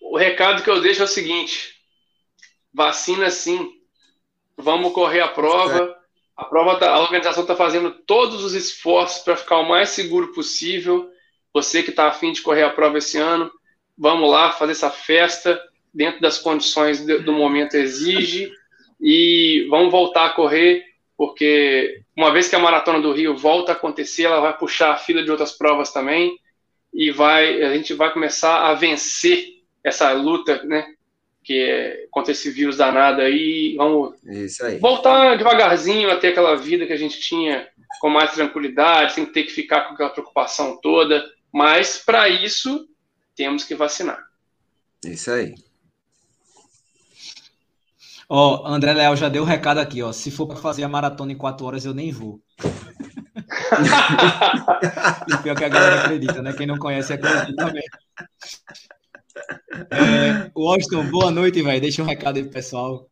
O 0.00 0.16
recado 0.16 0.62
que 0.62 0.70
eu 0.70 0.80
deixo 0.80 1.02
é 1.02 1.04
o 1.04 1.08
seguinte: 1.08 1.74
vacina 2.72 3.30
sim. 3.30 3.72
Vamos 4.56 4.92
correr 4.92 5.20
a 5.20 5.28
prova. 5.28 5.96
A 6.36 6.44
prova 6.44 6.78
tá- 6.78 6.90
a 6.90 7.00
organização 7.00 7.42
está 7.42 7.56
fazendo 7.56 7.90
todos 7.90 8.44
os 8.44 8.54
esforços 8.54 9.22
para 9.22 9.36
ficar 9.36 9.58
o 9.58 9.68
mais 9.68 9.90
seguro 9.90 10.32
possível. 10.32 11.10
Você 11.52 11.82
que 11.82 11.90
está 11.90 12.06
afim 12.08 12.32
de 12.32 12.42
correr 12.42 12.62
a 12.62 12.70
prova 12.70 12.98
esse 12.98 13.16
ano, 13.18 13.50
vamos 13.96 14.30
lá 14.30 14.52
fazer 14.52 14.72
essa 14.72 14.90
festa. 14.90 15.60
dentro 15.94 16.20
das 16.20 16.38
condições 16.38 17.00
do 17.06 17.32
momento 17.32 17.74
exige 17.74 18.52
e 19.00 19.66
vamos 19.70 19.90
voltar 19.90 20.26
a 20.26 20.30
correr, 20.34 20.84
porque 21.16 22.02
uma 22.16 22.32
vez 22.32 22.48
que 22.48 22.56
a 22.56 22.58
maratona 22.58 23.00
do 23.00 23.12
Rio 23.12 23.36
volta 23.36 23.72
a 23.72 23.74
acontecer, 23.74 24.24
ela 24.24 24.40
vai 24.40 24.56
puxar 24.56 24.92
a 24.92 24.96
fila 24.96 25.22
de 25.22 25.30
outras 25.30 25.52
provas 25.52 25.92
também 25.92 26.38
e 26.92 27.10
vai 27.10 27.62
a 27.62 27.74
gente 27.74 27.94
vai 27.94 28.12
começar 28.12 28.70
a 28.70 28.74
vencer 28.74 29.56
essa 29.82 30.12
luta, 30.12 30.62
né? 30.64 30.86
Que 31.42 31.60
é 31.60 32.06
contra 32.10 32.32
esse 32.32 32.50
vírus 32.50 32.76
danado 32.76 33.22
aí. 33.22 33.74
Vamos 33.76 34.14
aí. 34.62 34.78
voltar 34.78 35.36
devagarzinho 35.36 36.10
a 36.10 36.16
ter 36.16 36.28
aquela 36.28 36.56
vida 36.56 36.86
que 36.86 36.92
a 36.92 36.98
gente 36.98 37.20
tinha 37.20 37.68
com 38.00 38.10
mais 38.10 38.32
tranquilidade, 38.32 39.14
sem 39.14 39.24
ter 39.24 39.44
que 39.44 39.52
ficar 39.52 39.82
com 39.82 39.94
aquela 39.94 40.10
preocupação 40.10 40.78
toda. 40.82 41.24
Mas 41.52 41.98
para 41.98 42.28
isso 42.28 42.86
temos 43.34 43.64
que 43.64 43.74
vacinar. 43.74 44.22
Isso 45.04 45.30
aí. 45.30 45.54
Ó, 48.28 48.66
André 48.66 48.92
Leal 48.92 49.14
já 49.14 49.28
deu 49.28 49.42
o 49.42 49.46
um 49.46 49.48
recado 49.48 49.78
aqui, 49.78 50.02
ó. 50.02 50.12
Se 50.12 50.30
for 50.30 50.46
para 50.46 50.56
fazer 50.56 50.82
a 50.82 50.88
maratona 50.88 51.32
em 51.32 51.36
quatro 51.36 51.64
horas, 51.64 51.84
eu 51.84 51.94
nem 51.94 52.10
vou. 52.10 52.40
e 55.28 55.42
pior 55.42 55.56
que 55.56 55.64
a 55.64 55.68
galera 55.68 56.00
acredita, 56.00 56.42
né? 56.42 56.52
Quem 56.52 56.66
não 56.66 56.78
conhece 56.78 57.12
acredita 57.12 57.54
também. 57.54 57.84
É, 59.90 60.50
Washington, 60.56 61.06
boa 61.06 61.30
noite, 61.30 61.62
velho. 61.62 61.80
Deixa 61.80 62.02
um 62.02 62.06
recado 62.06 62.38
aí 62.38 62.42
pro 62.42 62.52
pessoal. 62.52 63.08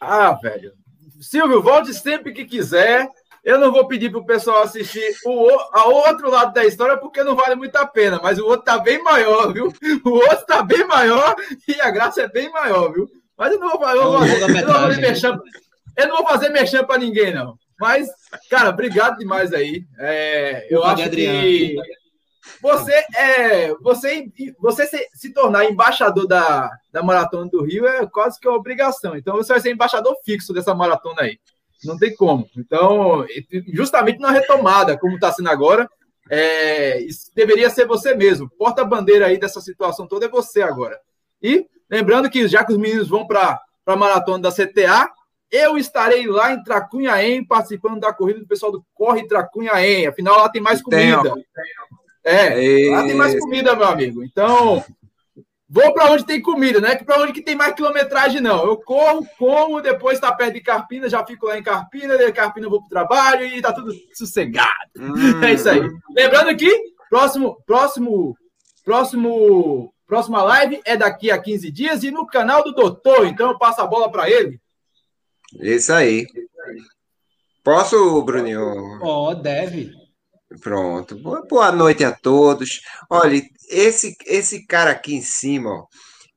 Ah, 0.00 0.32
velho. 0.32 0.72
Silvio, 1.20 1.62
volte 1.62 1.94
sempre 1.94 2.32
que 2.32 2.44
quiser. 2.44 3.08
Eu 3.44 3.60
não 3.60 3.70
vou 3.70 3.86
pedir 3.86 4.10
pro 4.10 4.26
pessoal 4.26 4.64
assistir 4.64 5.14
o 5.24 5.48
a 5.72 5.86
outro 5.86 6.28
lado 6.28 6.52
da 6.52 6.64
história 6.64 6.98
porque 6.98 7.22
não 7.22 7.36
vale 7.36 7.54
muito 7.54 7.76
a 7.76 7.86
pena, 7.86 8.18
mas 8.20 8.40
o 8.40 8.44
outro 8.44 8.64
tá 8.64 8.76
bem 8.76 9.00
maior, 9.04 9.52
viu? 9.52 9.72
O 10.04 10.10
outro 10.10 10.46
tá 10.46 10.64
bem 10.64 10.84
maior 10.84 11.36
e 11.68 11.80
a 11.80 11.92
graça 11.92 12.22
é 12.22 12.28
bem 12.28 12.50
maior, 12.50 12.92
viu? 12.92 13.08
Mas 13.36 13.52
eu 13.52 13.58
não 13.58 13.78
vou, 13.78 13.88
eu 13.88 14.12
vou, 14.12 14.26
eu 14.26 14.40
não 14.40 14.72
vou 14.72 14.74
fazer 14.74 15.00
merchan, 15.00 15.40
eu 15.96 16.08
não 16.08 16.16
vou 16.16 16.26
fazer 16.26 16.48
merchan 16.48 16.84
para 16.84 16.98
ninguém, 16.98 17.34
não. 17.34 17.58
Mas, 17.78 18.08
cara, 18.48 18.70
obrigado 18.70 19.18
demais 19.18 19.52
aí. 19.52 19.84
É, 19.98 20.66
eu 20.70 20.82
acho 20.82 21.10
que 21.10 21.76
você 22.60 23.04
é 23.14 23.74
você 23.80 24.32
você 24.58 24.86
se, 24.86 25.08
se, 25.12 25.32
tornar 25.32 25.64
embaixador 25.64 26.26
da, 26.26 26.70
da 26.92 27.02
maratona 27.02 27.50
do 27.50 27.62
Rio 27.62 27.86
é 27.86 28.06
quase 28.06 28.40
que 28.40 28.48
uma 28.48 28.56
obrigação. 28.56 29.16
Então 29.16 29.36
você 29.36 29.52
vai 29.52 29.60
ser 29.60 29.72
embaixador 29.72 30.16
fixo 30.24 30.52
dessa 30.52 30.74
maratona 30.74 31.22
aí. 31.22 31.38
Não 31.84 31.98
tem 31.98 32.14
como. 32.14 32.48
Então, 32.56 33.26
justamente 33.72 34.18
na 34.18 34.30
retomada, 34.30 34.98
como 34.98 35.14
está 35.14 35.30
sendo 35.30 35.50
agora, 35.50 35.88
é, 36.30 37.00
deveria 37.34 37.68
ser 37.68 37.86
você 37.86 38.14
mesmo. 38.14 38.48
Porta-bandeira 38.58 39.26
aí 39.26 39.38
dessa 39.38 39.60
situação 39.60 40.06
toda 40.06 40.26
é 40.26 40.30
você 40.30 40.62
agora. 40.62 40.98
E 41.42 41.66
Lembrando 41.90 42.30
que 42.30 42.46
já 42.48 42.64
que 42.64 42.72
os 42.72 42.78
meninos 42.78 43.08
vão 43.08 43.26
para 43.26 43.60
a 43.86 43.96
maratona 43.96 44.40
da 44.40 44.52
CTA, 44.52 45.10
eu 45.50 45.78
estarei 45.78 46.26
lá 46.26 46.52
em 46.52 46.62
Tracunhaém 46.62 47.44
participando 47.44 48.00
da 48.00 48.12
corrida 48.12 48.40
do 48.40 48.46
pessoal 48.46 48.72
do 48.72 48.84
Corre 48.94 49.26
Tracunhaém. 49.26 50.06
Afinal, 50.06 50.38
lá 50.38 50.48
tem 50.48 50.60
mais 50.60 50.82
comida. 50.82 51.32
Tem, 51.32 51.44
é, 52.24 52.90
lá 52.90 53.04
tem 53.04 53.14
mais 53.14 53.38
comida, 53.38 53.76
meu 53.76 53.86
amigo. 53.86 54.24
Então, 54.24 54.84
vou 55.68 55.94
para 55.94 56.10
onde 56.10 56.26
tem 56.26 56.42
comida, 56.42 56.80
não 56.80 56.88
é 56.88 56.96
que 56.96 57.04
para 57.04 57.20
onde 57.20 57.32
que 57.32 57.42
tem 57.42 57.54
mais 57.54 57.74
quilometragem, 57.74 58.40
não. 58.40 58.64
Eu 58.66 58.76
corro, 58.78 59.24
como, 59.38 59.80
depois 59.80 60.14
está 60.16 60.32
perto 60.32 60.54
de 60.54 60.60
Carpina, 60.60 61.08
já 61.08 61.24
fico 61.24 61.46
lá 61.46 61.56
em 61.56 61.62
Carpina, 61.62 62.18
de 62.18 62.32
Carpina 62.32 62.66
eu 62.66 62.70
vou 62.70 62.80
para 62.80 62.86
o 62.86 62.90
trabalho 62.90 63.46
e 63.46 63.62
tá 63.62 63.72
tudo 63.72 63.92
sossegado. 64.12 64.70
Hum. 64.98 65.12
É 65.46 65.52
isso 65.52 65.68
aí. 65.68 65.80
Lembrando 66.16 66.56
que 66.56 66.96
próximo, 67.08 67.62
próximo, 67.64 68.36
próximo 68.84 69.92
Próxima 70.06 70.42
live 70.42 70.80
é 70.84 70.96
daqui 70.96 71.30
a 71.30 71.38
15 71.38 71.70
dias 71.70 72.04
e 72.04 72.10
no 72.10 72.26
canal 72.26 72.62
do 72.62 72.72
Doutor, 72.72 73.26
então 73.26 73.50
eu 73.50 73.58
passo 73.58 73.80
a 73.80 73.86
bola 73.86 74.10
para 74.10 74.30
ele. 74.30 74.60
Isso 75.60 75.92
aí. 75.92 76.26
Posso, 77.64 78.22
Bruninho? 78.22 79.00
Ó, 79.02 79.30
oh, 79.30 79.34
deve. 79.34 79.90
Pronto. 80.60 81.16
Boa 81.48 81.72
noite 81.72 82.04
a 82.04 82.12
todos. 82.12 82.80
Olha, 83.10 83.42
esse 83.68 84.16
esse 84.26 84.64
cara 84.64 84.92
aqui 84.92 85.16
em 85.16 85.20
cima, 85.20 85.70
ó, 85.70 85.86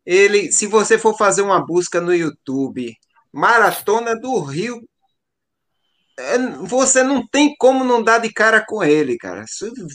ele, 0.04 0.52
se 0.52 0.66
você 0.66 0.98
for 0.98 1.16
fazer 1.16 1.44
uma 1.44 1.64
busca 1.64 2.02
no 2.02 2.14
YouTube, 2.14 2.98
Maratona 3.32 4.20
do 4.20 4.40
Rio 4.40 4.82
você 6.66 7.04
não 7.04 7.26
tem 7.28 7.56
como 7.58 7.84
não 7.84 8.04
dar 8.04 8.20
de 8.20 8.32
cara 8.32 8.64
com 8.66 8.84
ele, 8.84 9.18
cara. 9.18 9.46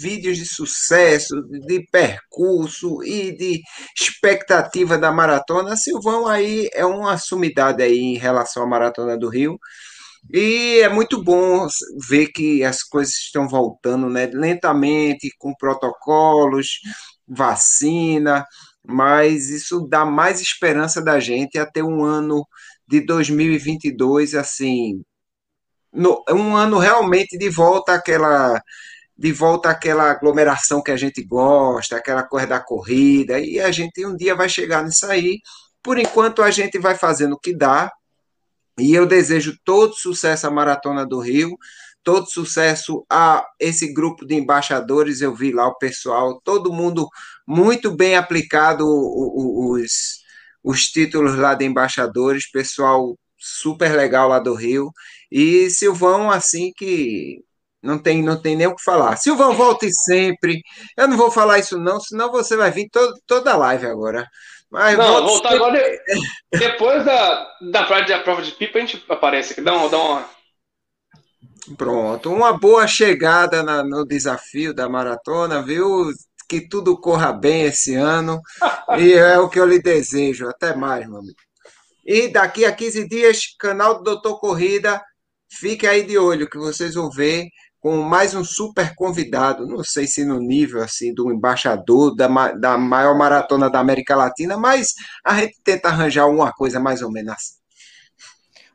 Vídeos 0.01 0.39
de 0.39 0.47
sucesso, 0.47 1.41
de 1.66 1.87
percurso 1.91 3.03
e 3.05 3.37
de 3.37 3.61
expectativa 3.99 4.97
da 4.99 5.12
maratona. 5.12 5.77
Silvão 5.77 6.27
aí 6.27 6.68
é 6.72 6.85
uma 6.85 7.18
sumidade 7.18 7.83
aí 7.83 7.99
em 7.99 8.16
relação 8.16 8.62
à 8.62 8.66
maratona 8.66 9.18
do 9.18 9.29
Rio. 9.29 9.59
E 10.33 10.81
é 10.81 10.89
muito 10.89 11.22
bom 11.22 11.66
ver 12.09 12.29
que 12.29 12.64
as 12.64 12.83
coisas 12.83 13.14
estão 13.14 13.49
voltando, 13.49 14.09
né? 14.09 14.27
Lentamente, 14.33 15.31
com 15.39 15.55
protocolos, 15.55 16.81
vacina, 17.29 18.45
mas 18.87 19.51
isso 19.51 19.87
dá 19.89 20.05
mais 20.07 20.41
esperança 20.41 21.03
da 21.03 21.20
gente 21.20 21.59
até 21.59 21.83
um 21.83 22.05
ano 22.05 22.47
de 22.89 23.01
2022 23.01 24.35
assim 24.35 25.03
no, 25.95 26.24
um 26.30 26.57
ano 26.57 26.78
realmente 26.78 27.38
de 27.38 27.49
volta 27.49 27.95
àquela 27.95 28.61
de 29.16 29.32
volta 29.32 29.70
àquela 29.70 30.11
aglomeração 30.11 30.82
que 30.82 30.90
a 30.90 30.97
gente 30.97 31.22
gosta, 31.22 31.97
aquela 31.97 32.24
coisa 32.24 32.49
da 32.49 32.61
corrida, 32.61 33.38
e 33.38 33.61
a 33.61 33.70
gente 33.70 34.05
um 34.05 34.16
dia 34.16 34.34
vai 34.34 34.49
chegar 34.49 34.82
nisso 34.82 35.07
aí. 35.07 35.40
Por 35.80 35.99
enquanto 35.99 36.42
a 36.42 36.51
gente 36.51 36.80
vai 36.80 36.97
fazendo 36.97 37.34
o 37.34 37.38
que 37.38 37.57
dá, 37.57 37.92
e 38.76 38.92
eu 38.92 39.07
desejo 39.07 39.57
todo 39.64 39.95
sucesso 39.95 40.49
à 40.49 40.51
Maratona 40.51 41.07
do 41.07 41.20
Rio, 41.20 41.57
todo 42.03 42.28
sucesso 42.28 43.07
a 43.09 43.47
esse 43.61 43.92
grupo 43.92 44.26
de 44.26 44.34
embaixadores, 44.34 45.20
eu 45.20 45.34
vi 45.34 45.53
lá 45.53 45.68
o 45.68 45.78
pessoal, 45.78 46.40
todo 46.42 46.72
mundo 46.72 47.09
muito 47.47 47.95
bem 47.95 48.16
aplicado 48.16 48.84
os, 48.84 50.22
os 50.62 50.88
títulos 50.88 51.36
lá 51.36 51.55
de 51.55 51.64
embaixadores, 51.64 52.51
pessoal 52.51 53.16
super 53.38 53.95
legal 53.95 54.28
lá 54.28 54.38
do 54.38 54.55
Rio. 54.55 54.90
E 55.37 55.68
Silvão, 55.68 56.30
assim 56.30 56.70
que 56.76 57.41
não 57.82 57.99
tem, 57.99 58.22
não 58.22 58.41
tem 58.41 58.55
nem 58.55 58.68
o 58.68 58.76
que 58.76 58.85
falar. 58.85 59.16
Silvão, 59.16 59.53
volte 59.53 59.93
sempre. 59.93 60.62
Eu 60.97 61.09
não 61.09 61.16
vou 61.16 61.28
falar 61.28 61.59
isso, 61.59 61.76
não, 61.76 61.99
senão 61.99 62.30
você 62.30 62.57
vai 62.57 62.70
vir 62.70 62.89
todo, 62.89 63.12
toda 63.26 63.53
a 63.53 63.57
live 63.57 63.85
agora. 63.85 64.28
Mas 64.70 64.97
não, 64.97 65.24
voltar 65.24 65.51
sempre... 65.51 65.64
agora. 65.64 65.99
Depois 66.57 67.05
da, 67.05 67.49
da 67.72 67.82
praia 67.82 68.07
da 68.07 68.20
prova 68.20 68.43
de 68.43 68.53
pipa, 68.53 68.78
a 68.78 68.80
gente 68.80 69.05
aparece 69.09 69.55
aqui. 69.55 69.61
Dá 69.61 69.74
uma. 69.74 69.89
Dá 69.89 69.99
uma... 69.99 70.24
Pronto, 71.76 72.32
uma 72.32 72.57
boa 72.57 72.87
chegada 72.87 73.61
na, 73.64 73.82
no 73.82 74.07
desafio 74.07 74.72
da 74.72 74.89
maratona, 74.89 75.61
viu? 75.61 76.12
Que 76.49 76.61
tudo 76.61 76.97
corra 76.97 77.32
bem 77.32 77.62
esse 77.62 77.97
ano. 77.97 78.41
e 79.01 79.12
é 79.14 79.37
o 79.41 79.49
que 79.49 79.59
eu 79.59 79.66
lhe 79.66 79.82
desejo. 79.82 80.49
Até 80.49 80.76
mais, 80.76 81.09
meu 81.09 81.18
amigo. 81.18 81.35
E 82.07 82.28
daqui 82.28 82.64
a 82.64 82.70
15 82.70 83.09
dias, 83.09 83.41
canal 83.59 83.99
do 83.99 84.05
Doutor 84.05 84.39
Corrida, 84.39 85.03
fique 85.59 85.86
aí 85.86 86.02
de 86.02 86.18
olho 86.18 86.48
que 86.48 86.59
vocês 86.59 86.94
vão 86.94 87.11
ver 87.11 87.48
com 87.80 87.98
mais 87.98 88.34
um 88.34 88.42
super 88.42 88.94
convidado, 88.94 89.66
não 89.66 89.84
sei 89.84 90.07
se 90.07 90.24
no 90.24 90.40
nível 90.40 90.82
assim 90.82 91.12
do 91.12 91.30
embaixador 91.30 92.16
da, 92.16 92.26
da 92.52 92.78
maior 92.78 93.14
maratona 93.14 93.68
da 93.68 93.78
América 93.78 94.16
Latina, 94.16 94.57
mas 94.57 94.94
a 95.22 95.38
gente 95.38 95.61
tenta 95.62 95.88
arranjar 95.88 96.26
uma 96.26 96.50
coisa 96.50 96.80
mais 96.80 97.02
ou 97.02 97.12
menos 97.12 97.34
assim. 97.34 97.55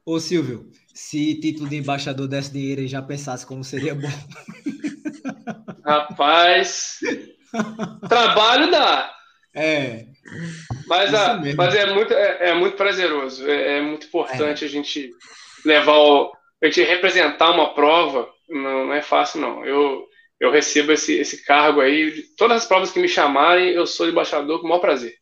Ô 0.06 0.20
Silvio, 0.20 0.70
se 0.94 1.40
título 1.40 1.68
de 1.68 1.78
embaixador 1.78 2.28
desse 2.28 2.52
dinheiro 2.52 2.82
e 2.82 2.88
já 2.88 3.02
pensasse 3.02 3.46
como 3.46 3.64
seria 3.64 3.96
bom. 3.96 4.08
Rapaz, 5.84 7.00
trabalho 8.08 8.70
dá. 8.70 9.12
É. 9.56 10.06
Mas, 10.88 11.14
a, 11.14 11.42
mas 11.56 11.74
é, 11.74 11.92
muito, 11.94 12.14
é, 12.14 12.50
é 12.50 12.54
muito 12.54 12.78
prazeroso, 12.78 13.48
é, 13.50 13.80
é 13.80 13.82
muito 13.82 14.06
importante 14.06 14.64
é. 14.64 14.68
a 14.68 14.70
gente 14.70 15.10
levar, 15.66 15.98
o, 15.98 16.32
a 16.62 16.66
gente 16.66 16.84
representar 16.84 17.52
uma 17.52 17.74
prova, 17.74 18.30
não, 18.50 18.88
não, 18.88 18.94
é 18.94 19.02
fácil 19.02 19.40
não. 19.42 19.66
Eu, 19.66 20.08
eu 20.40 20.52
recebo 20.52 20.92
esse, 20.92 21.18
esse 21.18 21.44
cargo 21.46 21.82
aí, 21.82 22.24
todas 22.38 22.64
as 22.64 22.68
provas 22.68 22.92
que 22.92 23.00
me 23.00 23.08
chamarem, 23.08 23.70
eu 23.70 23.86
sou 23.88 24.08
embaixador 24.10 24.60
com 24.60 24.66
o 24.66 24.70
maior 24.70 24.82
prazer. 24.82 25.14